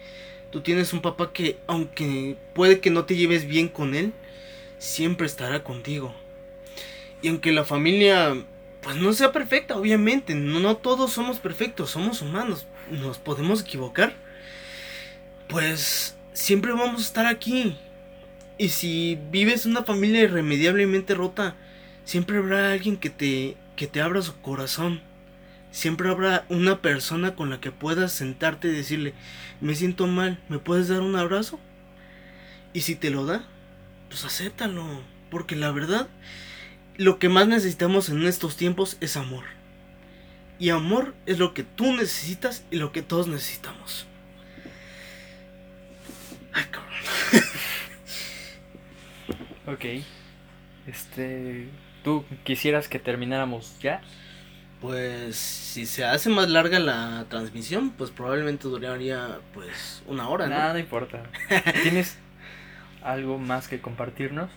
Tú 0.53 0.61
tienes 0.61 0.92
un 0.92 1.00
papá 1.00 1.32
que, 1.32 1.57
aunque 1.66 2.36
puede 2.53 2.80
que 2.80 2.90
no 2.90 3.07
te 3.07 3.16
lleves 3.16 3.46
bien 3.46 3.68
con 3.68 3.94
él, 3.94 4.12
siempre 4.76 5.26
estará 5.26 5.64
contigo. 5.64 6.14
Y 7.22 7.28
aunque 7.28 7.53
la 7.53 7.64
familia, 7.64 8.36
pues 8.82 8.96
no 8.96 9.14
sea 9.14 9.32
perfecta, 9.32 9.78
obviamente, 9.78 10.34
no, 10.34 10.76
todos 10.76 11.11
somos 11.11 11.38
perfectos, 11.38 11.88
somos 11.90 12.20
humanos, 12.20 12.66
nos 12.90 13.16
podemos 13.16 13.62
equivocar. 13.62 14.12
Pues 15.48 16.18
siempre 16.34 16.72
vamos 16.72 17.00
a 17.00 17.07
estar 17.07 17.26
aquí. 17.26 17.74
Y 18.59 18.68
si 18.68 19.18
vives 19.30 19.64
una 19.64 19.84
familia 19.84 20.20
irremediablemente 20.20 21.14
rota, 21.14 21.57
siempre 22.05 22.36
habrá 22.36 22.72
alguien 22.72 22.98
que 22.98 23.09
te, 23.09 23.57
que 23.74 23.86
te 23.86 24.03
abra 24.03 24.20
su 24.20 24.38
corazón, 24.42 25.00
siempre 25.72 26.08
habrá 26.08 26.44
una 26.48 26.80
persona 26.80 27.34
con 27.34 27.50
la 27.50 27.60
que 27.60 27.72
puedas 27.72 28.12
sentarte 28.12 28.68
y 28.68 28.72
decirle, 28.72 29.14
me 29.60 29.74
siento 29.74 30.06
mal, 30.06 30.38
¿me 30.48 30.60
puedes 30.60 30.86
dar 30.86 31.00
un 31.00 31.16
abrazo? 31.16 31.58
Y 32.72 32.82
si 32.82 32.94
te 32.94 33.10
lo 33.10 33.26
da, 33.26 33.44
pues 34.08 34.24
acéptalo, 34.24 35.02
porque 35.30 35.56
la 35.56 35.72
verdad, 35.72 36.08
lo 36.96 37.18
que 37.18 37.28
más 37.28 37.48
necesitamos 37.48 38.08
en 38.10 38.24
estos 38.24 38.56
tiempos 38.56 38.98
es 39.00 39.16
amor. 39.16 39.44
Y 40.58 40.70
amor 40.70 41.14
es 41.26 41.38
lo 41.38 41.54
que 41.54 41.64
tú 41.64 41.92
necesitas 41.92 42.64
y 42.70 42.76
lo 42.76 42.92
que 42.92 43.02
todos 43.02 43.26
necesitamos. 43.26 44.06
Ay, 46.52 46.64
cabrón. 46.70 46.92
Ok. 49.64 49.84
Este. 50.86 51.68
¿Tú 52.02 52.24
quisieras 52.44 52.88
que 52.88 52.98
termináramos 52.98 53.78
ya? 53.80 54.02
Pues 54.82 55.36
si 55.36 55.86
se 55.86 56.04
hace 56.04 56.28
más 56.28 56.48
larga 56.50 56.78
la 56.80 57.24
transmisión, 57.30 57.90
pues 57.90 58.10
probablemente 58.10 58.66
duraría 58.68 59.38
pues 59.54 60.02
una 60.08 60.28
hora, 60.28 60.46
¿no? 60.48 60.56
Nada 60.56 60.78
importa. 60.80 61.22
¿Tienes 61.82 62.18
algo 63.02 63.38
más 63.38 63.68
que 63.68 63.80
compartirnos? 63.80 64.50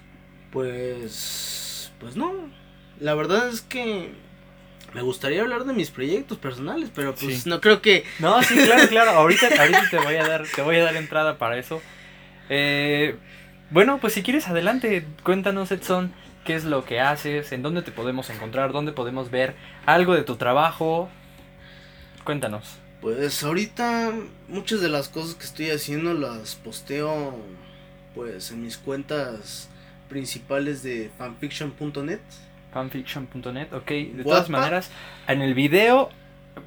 Pues 0.51 1.91
pues 1.99 2.15
no. 2.17 2.33
La 2.99 3.13
verdad 3.13 3.49
es 3.49 3.61
que 3.61 4.13
me 4.93 5.01
gustaría 5.03 5.41
hablar 5.41 5.65
de 5.65 5.73
mis 5.73 5.91
proyectos 5.91 6.37
personales, 6.39 6.89
pero 6.95 7.13
pues 7.13 7.43
Sí. 7.43 7.49
no 7.49 7.61
creo 7.61 7.81
que 7.81 8.03
No, 8.19 8.41
sí, 8.41 8.55
claro, 8.55 8.87
claro. 8.87 9.11
Ahorita, 9.11 9.47
ahorita 9.59 9.89
te 9.91 9.97
voy 9.97 10.15
a 10.15 10.27
dar, 10.27 10.43
te 10.55 10.61
voy 10.63 10.77
a 10.77 10.83
dar 10.85 10.95
entrada 10.95 11.37
para 11.37 11.57
eso. 11.59 11.81
Eh, 12.49 13.15
bueno, 13.69 13.99
pues 13.99 14.13
si 14.13 14.23
quieres 14.23 14.47
adelante, 14.47 15.05
cuéntanos 15.23 15.71
Edson, 15.71 16.13
qué 16.45 16.55
es 16.55 16.63
lo 16.63 16.85
que 16.85 17.01
haces, 17.01 17.51
en 17.51 17.61
dónde 17.61 17.81
te 17.81 17.91
podemos 17.91 18.29
encontrar, 18.29 18.71
dónde 18.71 18.93
podemos 18.93 19.29
ver 19.29 19.55
algo 19.85 20.13
de 20.13 20.23
tu 20.23 20.37
trabajo. 20.37 21.09
Cuéntanos. 22.23 22.77
Pues 23.01 23.43
ahorita 23.43 24.13
muchas 24.47 24.79
de 24.79 24.89
las 24.89 25.09
cosas 25.09 25.35
que 25.35 25.43
estoy 25.43 25.71
haciendo 25.71 26.13
las 26.13 26.55
posteo 26.55 27.37
pues 28.13 28.51
en 28.51 28.63
mis 28.63 28.77
cuentas 28.77 29.69
principales 30.07 30.81
de 30.81 31.11
fanfiction.net. 31.17 32.21
fanfiction.net, 32.71 33.73
ok. 33.73 33.89
De 33.89 34.23
todas 34.23 34.49
maneras, 34.49 34.89
en 35.27 35.41
el 35.41 35.53
video 35.53 36.09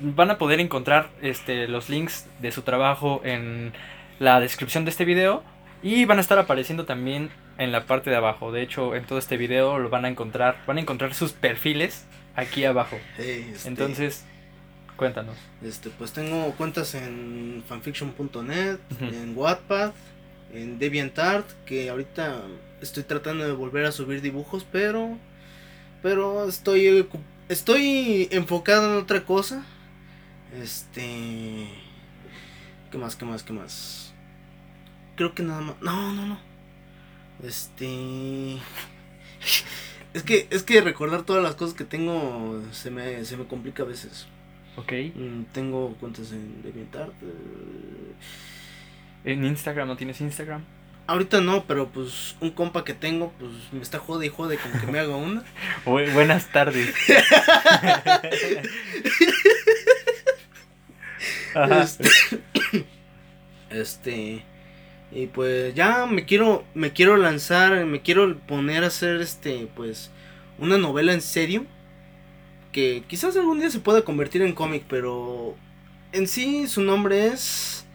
van 0.00 0.30
a 0.30 0.38
poder 0.38 0.60
encontrar 0.60 1.08
este, 1.22 1.66
los 1.66 1.88
links 1.88 2.26
de 2.40 2.52
su 2.52 2.62
trabajo 2.62 3.22
en 3.24 3.72
la 4.18 4.40
descripción 4.40 4.84
de 4.84 4.90
este 4.90 5.04
video 5.04 5.42
y 5.82 6.04
van 6.04 6.18
a 6.18 6.20
estar 6.20 6.38
apareciendo 6.38 6.84
también 6.84 7.30
en 7.58 7.72
la 7.72 7.84
parte 7.86 8.10
de 8.10 8.16
abajo. 8.16 8.52
De 8.52 8.62
hecho, 8.62 8.94
en 8.94 9.04
todo 9.04 9.18
este 9.18 9.36
video 9.36 9.78
lo 9.78 9.90
van 9.90 10.04
a 10.04 10.08
encontrar, 10.08 10.62
van 10.66 10.78
a 10.78 10.80
encontrar 10.80 11.12
sus 11.14 11.32
perfiles 11.32 12.04
aquí 12.36 12.64
abajo. 12.64 12.98
Este, 13.18 13.68
Entonces, 13.68 14.24
cuéntanos. 14.96 15.36
este 15.62 15.90
pues 15.90 16.12
tengo 16.12 16.52
cuentas 16.52 16.94
en 16.94 17.62
fanfiction.net, 17.68 18.78
Ujú. 18.92 19.04
en 19.04 19.36
Wattpad, 19.36 19.92
en 20.54 20.78
DeviantArt, 20.78 21.46
que 21.66 21.90
ahorita 21.90 22.40
estoy 22.80 23.02
tratando 23.02 23.44
de 23.44 23.52
volver 23.52 23.84
a 23.86 23.92
subir 23.92 24.22
dibujos, 24.22 24.64
pero 24.70 25.18
pero 26.02 26.48
estoy 26.48 27.08
estoy 27.48 28.28
enfocado 28.30 28.92
en 28.96 29.02
otra 29.02 29.24
cosa. 29.24 29.64
Este 30.60 31.66
¿Qué 32.90 32.98
más? 32.98 33.16
¿Qué 33.16 33.24
más? 33.24 33.42
¿Qué 33.42 33.52
más? 33.52 34.14
Creo 35.16 35.34
que 35.34 35.42
nada 35.42 35.60
más. 35.60 35.76
No, 35.82 36.12
no, 36.14 36.24
no. 36.26 36.47
Este 37.42 38.56
Es 40.14 40.22
que 40.24 40.46
es 40.50 40.62
que 40.64 40.80
recordar 40.80 41.22
todas 41.22 41.42
las 41.42 41.54
cosas 41.54 41.74
que 41.76 41.84
tengo 41.84 42.60
se 42.72 42.90
me 42.90 43.24
se 43.24 43.36
me 43.36 43.44
complica 43.46 43.84
a 43.84 43.86
veces. 43.86 44.26
Ok. 44.76 44.92
Mm, 45.14 45.42
tengo 45.52 45.94
cuentas 46.00 46.32
en 46.32 46.62
DeviantArt. 46.62 47.12
eh, 47.22 48.14
En 49.24 49.44
Instagram, 49.44 49.86
¿no 49.88 49.96
tienes 49.96 50.20
Instagram? 50.20 50.64
Ahorita 51.06 51.40
no, 51.40 51.64
pero 51.64 51.88
pues 51.88 52.36
un 52.40 52.50
compa 52.50 52.84
que 52.84 52.92
tengo, 52.92 53.32
pues 53.38 53.50
me 53.72 53.80
está 53.80 53.98
jode 53.98 54.26
y 54.26 54.28
jode 54.28 54.58
con 54.58 54.70
que 54.80 54.86
me 54.88 54.98
haga 54.98 55.16
una. 55.16 55.42
Bu- 55.86 56.12
buenas 56.12 56.50
tardes. 56.52 56.94
Ajá. 61.54 61.82
Este, 61.82 62.08
este 63.70 64.44
y 65.10 65.26
pues 65.26 65.74
ya 65.74 66.06
me 66.06 66.24
quiero 66.24 66.64
me 66.74 66.92
quiero 66.92 67.16
lanzar, 67.16 67.84
me 67.86 68.02
quiero 68.02 68.38
poner 68.40 68.84
a 68.84 68.88
hacer 68.88 69.20
este 69.20 69.68
pues 69.74 70.10
una 70.58 70.78
novela 70.78 71.12
en 71.12 71.22
serio 71.22 71.64
que 72.72 73.02
quizás 73.08 73.36
algún 73.36 73.60
día 73.60 73.70
se 73.70 73.80
pueda 73.80 74.02
convertir 74.02 74.42
en 74.42 74.54
cómic, 74.54 74.84
pero 74.88 75.56
en 76.12 76.26
sí 76.26 76.68
su 76.68 76.82
nombre 76.82 77.28
es 77.28 77.86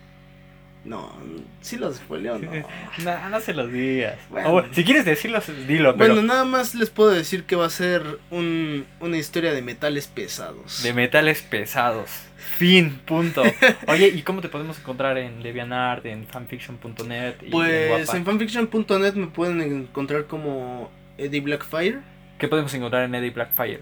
no, 0.85 1.13
sí 1.61 1.77
lo 1.77 1.93
spoileo, 1.93 2.37
no. 2.39 2.51
No, 3.03 3.29
no 3.29 3.39
se 3.39 3.53
los 3.53 3.71
digas. 3.71 4.17
Bueno. 4.29 4.65
Si 4.73 4.83
quieres 4.83 5.05
decirlo, 5.05 5.39
dilo, 5.67 5.95
pero 5.95 6.13
Bueno, 6.15 6.27
nada 6.27 6.43
más 6.45 6.75
les 6.75 6.89
puedo 6.89 7.11
decir 7.11 7.45
que 7.45 7.55
va 7.55 7.65
a 7.65 7.69
ser 7.69 8.03
un, 8.31 8.85
una 8.99 9.17
historia 9.17 9.53
de 9.53 9.61
metales 9.61 10.07
pesados. 10.07 10.83
de 10.83 10.93
metales 10.93 11.41
pesados. 11.41 12.09
Fin, 12.57 12.99
punto. 13.05 13.43
Oye, 13.87 14.09
¿y 14.09 14.21
cómo 14.23 14.41
te 14.41 14.49
podemos 14.49 14.77
encontrar 14.77 15.17
en 15.17 15.41
DeviantArt, 15.41 16.05
en 16.05 16.27
fanfiction.net 16.27 17.35
en 17.41 17.49
Pues 17.49 17.89
Wattpad? 17.91 18.15
en 18.17 18.25
fanfiction.net 18.25 19.13
me 19.13 19.27
pueden 19.27 19.61
encontrar 19.61 20.25
como 20.25 20.91
Eddie 21.17 21.39
Blackfire. 21.41 21.99
¿Qué 22.37 22.47
podemos 22.49 22.73
encontrar 22.73 23.03
en 23.03 23.15
Eddie 23.15 23.29
Blackfire? 23.31 23.81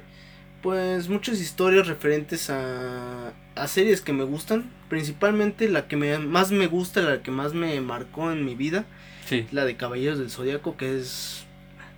Pues 0.61 1.09
muchas 1.09 1.39
historias 1.39 1.87
referentes 1.87 2.49
a, 2.49 3.33
a 3.55 3.67
series 3.67 4.01
que 4.01 4.13
me 4.13 4.23
gustan. 4.23 4.71
Principalmente 4.89 5.69
la 5.69 5.87
que 5.87 5.97
me, 5.97 6.17
más 6.19 6.51
me 6.51 6.67
gusta, 6.67 7.01
la 7.01 7.23
que 7.23 7.31
más 7.31 7.53
me 7.53 7.79
marcó 7.81 8.31
en 8.31 8.45
mi 8.45 8.55
vida. 8.55 8.85
Sí. 9.25 9.47
La 9.51 9.65
de 9.65 9.77
Caballeros 9.77 10.19
del 10.19 10.29
Zodiaco, 10.29 10.77
que 10.77 10.99
es 10.99 11.45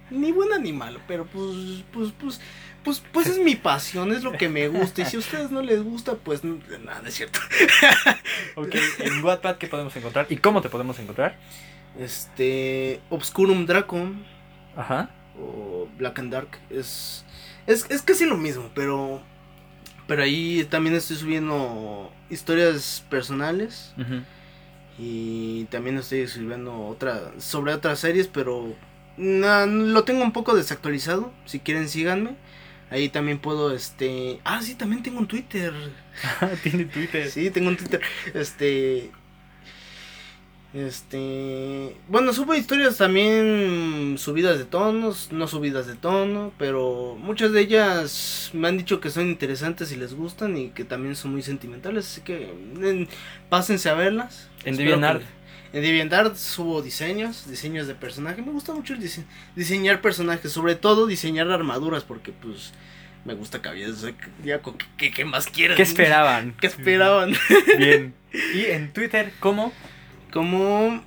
ni 0.10 0.32
buena 0.32 0.60
ni 0.60 0.72
malo, 0.72 1.00
pero 1.08 1.26
pues, 1.26 1.84
pues, 1.92 2.12
pues, 2.20 2.40
pues, 2.84 3.04
pues 3.12 3.28
es 3.28 3.40
mi 3.40 3.56
pasión, 3.56 4.12
es 4.12 4.24
lo 4.24 4.34
que 4.34 4.50
me 4.50 4.68
gusta. 4.68 5.02
Y 5.02 5.06
si 5.06 5.16
a 5.16 5.20
ustedes 5.20 5.52
no 5.52 5.62
les 5.62 5.82
gusta, 5.82 6.16
pues 6.16 6.44
nada, 6.44 7.02
no 7.02 7.08
es 7.08 7.14
cierto. 7.16 7.40
Ok, 8.56 8.76
en 9.00 9.24
Wattpad, 9.24 9.58
¿qué 9.58 9.68
podemos 9.68 9.96
encontrar? 9.96 10.28
¿Y 10.30 10.38
cómo 10.38 10.62
te 10.62 10.70
podemos 10.70 11.00
encontrar? 11.00 11.38
Este, 11.98 13.02
Obscurum 13.10 13.66
Draco 13.66 14.12
Ajá. 14.76 15.10
o 15.40 15.88
Black 15.98 16.20
and 16.20 16.32
Dark 16.32 16.60
es, 16.70 17.26
es, 17.68 17.86
es 17.90 18.02
casi 18.02 18.26
lo 18.26 18.38
mismo, 18.38 18.70
pero, 18.76 19.22
pero 20.08 20.24
ahí 20.24 20.66
también 20.70 20.96
estoy 20.96 21.18
subiendo 21.18 22.12
historias 22.30 23.04
personales. 23.10 23.94
Y 25.00 25.66
también 25.66 25.98
estoy 25.98 26.20
escribiendo 26.20 26.76
otra 26.86 27.32
sobre 27.40 27.74
otras 27.74 28.00
series, 28.00 28.28
pero 28.28 28.76
na- 29.18 29.66
lo 29.66 30.04
tengo 30.04 30.24
un 30.24 30.32
poco 30.34 30.56
desactualizado. 30.56 31.34
Si 31.46 31.60
quieren 31.60 31.90
síganme. 31.90 32.36
Ahí 32.92 33.10
también 33.10 33.40
puedo 33.40 33.74
este, 33.74 34.40
ah, 34.44 34.62
sí, 34.62 34.76
también 34.76 35.02
tengo 35.02 35.18
un 35.18 35.28
Twitter. 35.28 35.74
Tiene 36.64 36.86
Twitter. 36.86 37.28
Sí, 37.32 37.50
tengo 37.50 37.70
un 37.70 37.78
Twitter. 37.78 38.02
Este 38.36 39.12
este, 40.74 41.96
bueno, 42.08 42.34
subo 42.34 42.56
historias 42.56 42.98
también 42.98 44.16
subidas 44.18 44.58
de 44.58 44.66
tonos, 44.66 45.32
no 45.32 45.48
subidas 45.48 45.86
de 45.88 45.96
tono, 45.96 46.52
pero 46.58 47.16
muchas 47.20 47.52
de 47.52 47.62
ellas 47.62 48.50
me 48.54 48.68
han 48.68 48.78
dicho 48.78 49.00
que 49.00 49.10
son 49.10 49.28
interesantes 49.30 49.92
y 49.92 49.96
les 49.98 50.14
gustan 50.14 50.58
y 50.58 50.70
que 50.70 50.84
también 50.84 51.16
son 51.16 51.32
muy 51.32 51.42
sentimentales, 51.44 52.06
así 52.08 52.22
que 52.22 52.52
en- 52.82 53.08
pásense 53.50 53.90
a 53.90 53.94
verlas. 53.94 54.50
En 54.66 54.76
DeviantArt. 54.78 55.22
que- 55.22 55.44
En 55.78 55.82
DeviantArt 55.84 56.36
subo 56.36 56.82
diseños, 56.84 57.50
diseños 57.50 57.88
de 57.88 57.96
personaje. 57.96 58.42
Me 58.44 58.52
gusta 58.52 58.74
mucho 58.74 58.94
el 58.94 59.00
dise- 59.00 59.26
diseñar 59.56 60.02
personajes, 60.02 60.52
sobre 60.52 60.76
todo 60.76 61.08
diseñar 61.08 61.50
armaduras, 61.50 62.04
porque 62.04 62.32
pues 62.32 62.74
me 63.26 63.34
gusta 63.34 63.60
Zodiaco. 63.96 64.78
¿Qué, 64.78 64.86
qué, 64.98 65.12
qué 65.12 65.26
más 65.26 65.48
quieres? 65.48 65.76
¿Qué 65.78 65.84
esperaban? 65.84 66.54
¿Qué 66.60 66.68
esperaban? 66.68 67.34
Bien. 67.78 68.14
Y 68.56 68.66
en 68.66 68.92
Twitter, 68.94 69.32
¿cómo? 69.40 69.72
Como 70.34 71.04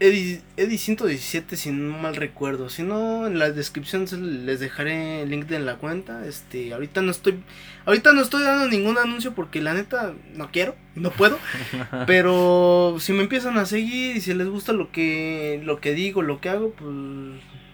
Edi 0.00 0.40
117, 0.56 1.54
si 1.58 1.70
no 1.70 1.98
mal 1.98 2.16
recuerdo. 2.16 2.70
Si 2.70 2.82
no, 2.82 3.26
en 3.26 3.38
la 3.38 3.50
descripción 3.50 4.06
les 4.46 4.58
dejaré 4.58 5.20
el 5.20 5.28
link 5.28 5.44
de 5.46 5.58
la 5.58 5.76
cuenta. 5.76 6.24
Este, 6.24 6.72
ahorita 6.72 7.02
no 7.02 7.10
estoy, 7.10 7.42
ahorita 7.84 8.14
no 8.14 8.22
estoy 8.22 8.42
dando 8.44 8.68
ningún 8.68 8.96
anuncio 8.96 9.34
porque 9.34 9.60
la 9.60 9.74
neta 9.74 10.14
no 10.34 10.50
quiero, 10.50 10.76
no 10.94 11.10
puedo. 11.10 11.38
Pero 12.06 12.96
si 13.00 13.12
me 13.12 13.24
empiezan 13.24 13.58
a 13.58 13.66
seguir 13.66 14.16
y 14.16 14.22
si 14.22 14.32
les 14.32 14.48
gusta 14.48 14.72
lo 14.72 14.90
que, 14.92 15.60
lo 15.62 15.80
que 15.80 15.92
digo, 15.92 16.22
lo 16.22 16.40
que 16.40 16.48
hago, 16.48 16.70
pues 16.70 16.90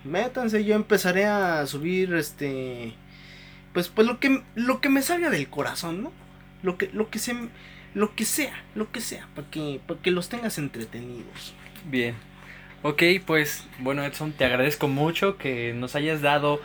métanse. 0.02 0.64
Yo 0.64 0.74
empezaré 0.74 1.26
a 1.26 1.64
subir, 1.66 2.14
este, 2.14 2.94
pues, 3.72 3.88
pues 3.88 4.08
lo 4.08 4.18
que, 4.18 4.42
lo 4.56 4.80
que 4.80 4.88
me 4.88 5.02
salga 5.02 5.30
del 5.30 5.48
corazón, 5.48 6.02
¿no? 6.02 6.12
Lo 6.64 6.78
que, 6.78 6.90
lo 6.92 7.10
que 7.10 7.20
se, 7.20 7.36
lo 7.95 8.14
que 8.14 8.24
sea, 8.24 8.62
lo 8.74 8.90
que 8.90 9.01
sea, 9.01 9.28
para 9.34 9.49
que, 9.51 9.80
para 9.86 10.01
que 10.01 10.11
los 10.11 10.28
tengas 10.28 10.59
entretenidos. 10.59 11.55
Bien. 11.86 12.14
Ok, 12.82 13.03
pues 13.24 13.66
bueno 13.78 14.05
Edson, 14.05 14.32
te 14.32 14.45
agradezco 14.45 14.88
mucho 14.88 15.38
que 15.38 15.72
nos 15.72 15.95
hayas 15.95 16.20
dado 16.20 16.61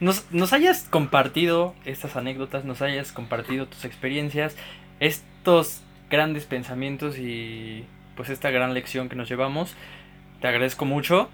nos, 0.00 0.30
nos 0.32 0.52
hayas 0.52 0.86
compartido 0.90 1.74
estas 1.84 2.16
anécdotas, 2.16 2.64
nos 2.64 2.82
hayas 2.82 3.12
compartido 3.12 3.66
tus 3.66 3.84
experiencias, 3.84 4.56
estos 5.00 5.82
grandes 6.10 6.46
pensamientos 6.46 7.18
y 7.18 7.84
pues 8.16 8.28
esta 8.28 8.50
gran 8.50 8.74
lección 8.74 9.08
que 9.08 9.16
nos 9.16 9.28
llevamos. 9.28 9.74
Te 10.40 10.48
agradezco 10.48 10.84
mucho. 10.84 11.30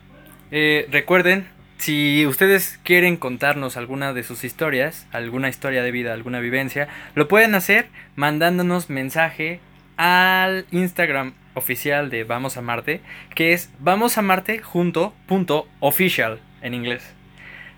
Eh, 0.50 0.86
recuerden, 0.90 1.48
si 1.80 2.26
ustedes 2.26 2.78
quieren 2.84 3.16
contarnos 3.16 3.78
alguna 3.78 4.12
de 4.12 4.22
sus 4.22 4.44
historias, 4.44 5.06
alguna 5.12 5.48
historia 5.48 5.82
de 5.82 5.90
vida, 5.90 6.12
alguna 6.12 6.38
vivencia, 6.38 6.88
lo 7.14 7.26
pueden 7.26 7.54
hacer 7.54 7.88
mandándonos 8.16 8.90
mensaje 8.90 9.60
al 9.96 10.66
Instagram 10.72 11.32
oficial 11.54 12.10
de 12.10 12.24
Vamos 12.24 12.58
a 12.58 12.60
Marte, 12.60 13.00
que 13.34 13.54
es 13.54 13.70
Vamos 13.78 14.18
a 14.18 14.22
Marte 14.22 14.58
junto 14.58 15.14
punto 15.26 15.68
official 15.80 16.40
en 16.60 16.74
inglés. 16.74 17.14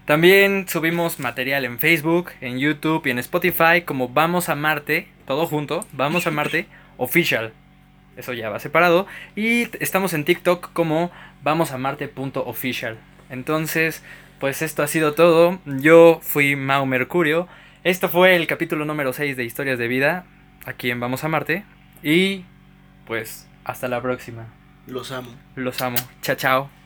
También 0.05 0.67
subimos 0.69 1.21
material 1.21 1.65
en 1.65 1.79
Facebook, 1.79 2.33
en 2.41 2.59
YouTube 2.59 3.07
y 3.07 3.11
en 3.11 3.21
Spotify 3.21 3.83
como 3.85 4.09
Vamos 4.09 4.49
a 4.49 4.57
Marte, 4.57 5.07
todo 5.27 5.47
junto, 5.47 5.87
Vamos 5.93 6.27
a 6.27 6.31
Marte 6.33 6.67
official. 6.97 7.53
Eso 8.17 8.33
ya 8.33 8.51
va 8.51 8.59
separado. 8.59 9.07
Y 9.37 9.69
estamos 9.81 10.13
en 10.13 10.25
TikTok 10.25 10.73
como 10.73 11.13
Vamos 11.45 11.71
a 11.71 11.79
Marte.official. 11.79 12.99
Entonces, 13.33 14.05
pues 14.41 14.61
esto 14.61 14.83
ha 14.83 14.87
sido 14.87 15.15
todo. 15.15 15.59
Yo 15.65 16.21
fui 16.23 16.55
Mau 16.55 16.85
Mercurio. 16.85 17.49
Esto 17.83 18.11
fue 18.11 18.37
el 18.37 18.47
capítulo 18.47 18.85
número 18.85 19.15
6 19.15 19.39
de 19.39 19.45
Historias 19.45 19.79
de 19.79 19.89
Vida, 19.89 20.27
aquí 20.67 20.91
en 20.91 21.01
Vamos 21.01 21.25
a 21.25 21.29
Marte. 21.29 21.65
Y 22.03 22.45
pues 23.07 23.49
hasta 23.65 23.89
la 23.89 24.03
próxima. 24.03 24.49
Los 24.87 25.13
amo. 25.13 25.35
Los 25.57 25.81
amo. 25.81 25.97
Chao, 26.21 26.37
chao. 26.37 26.82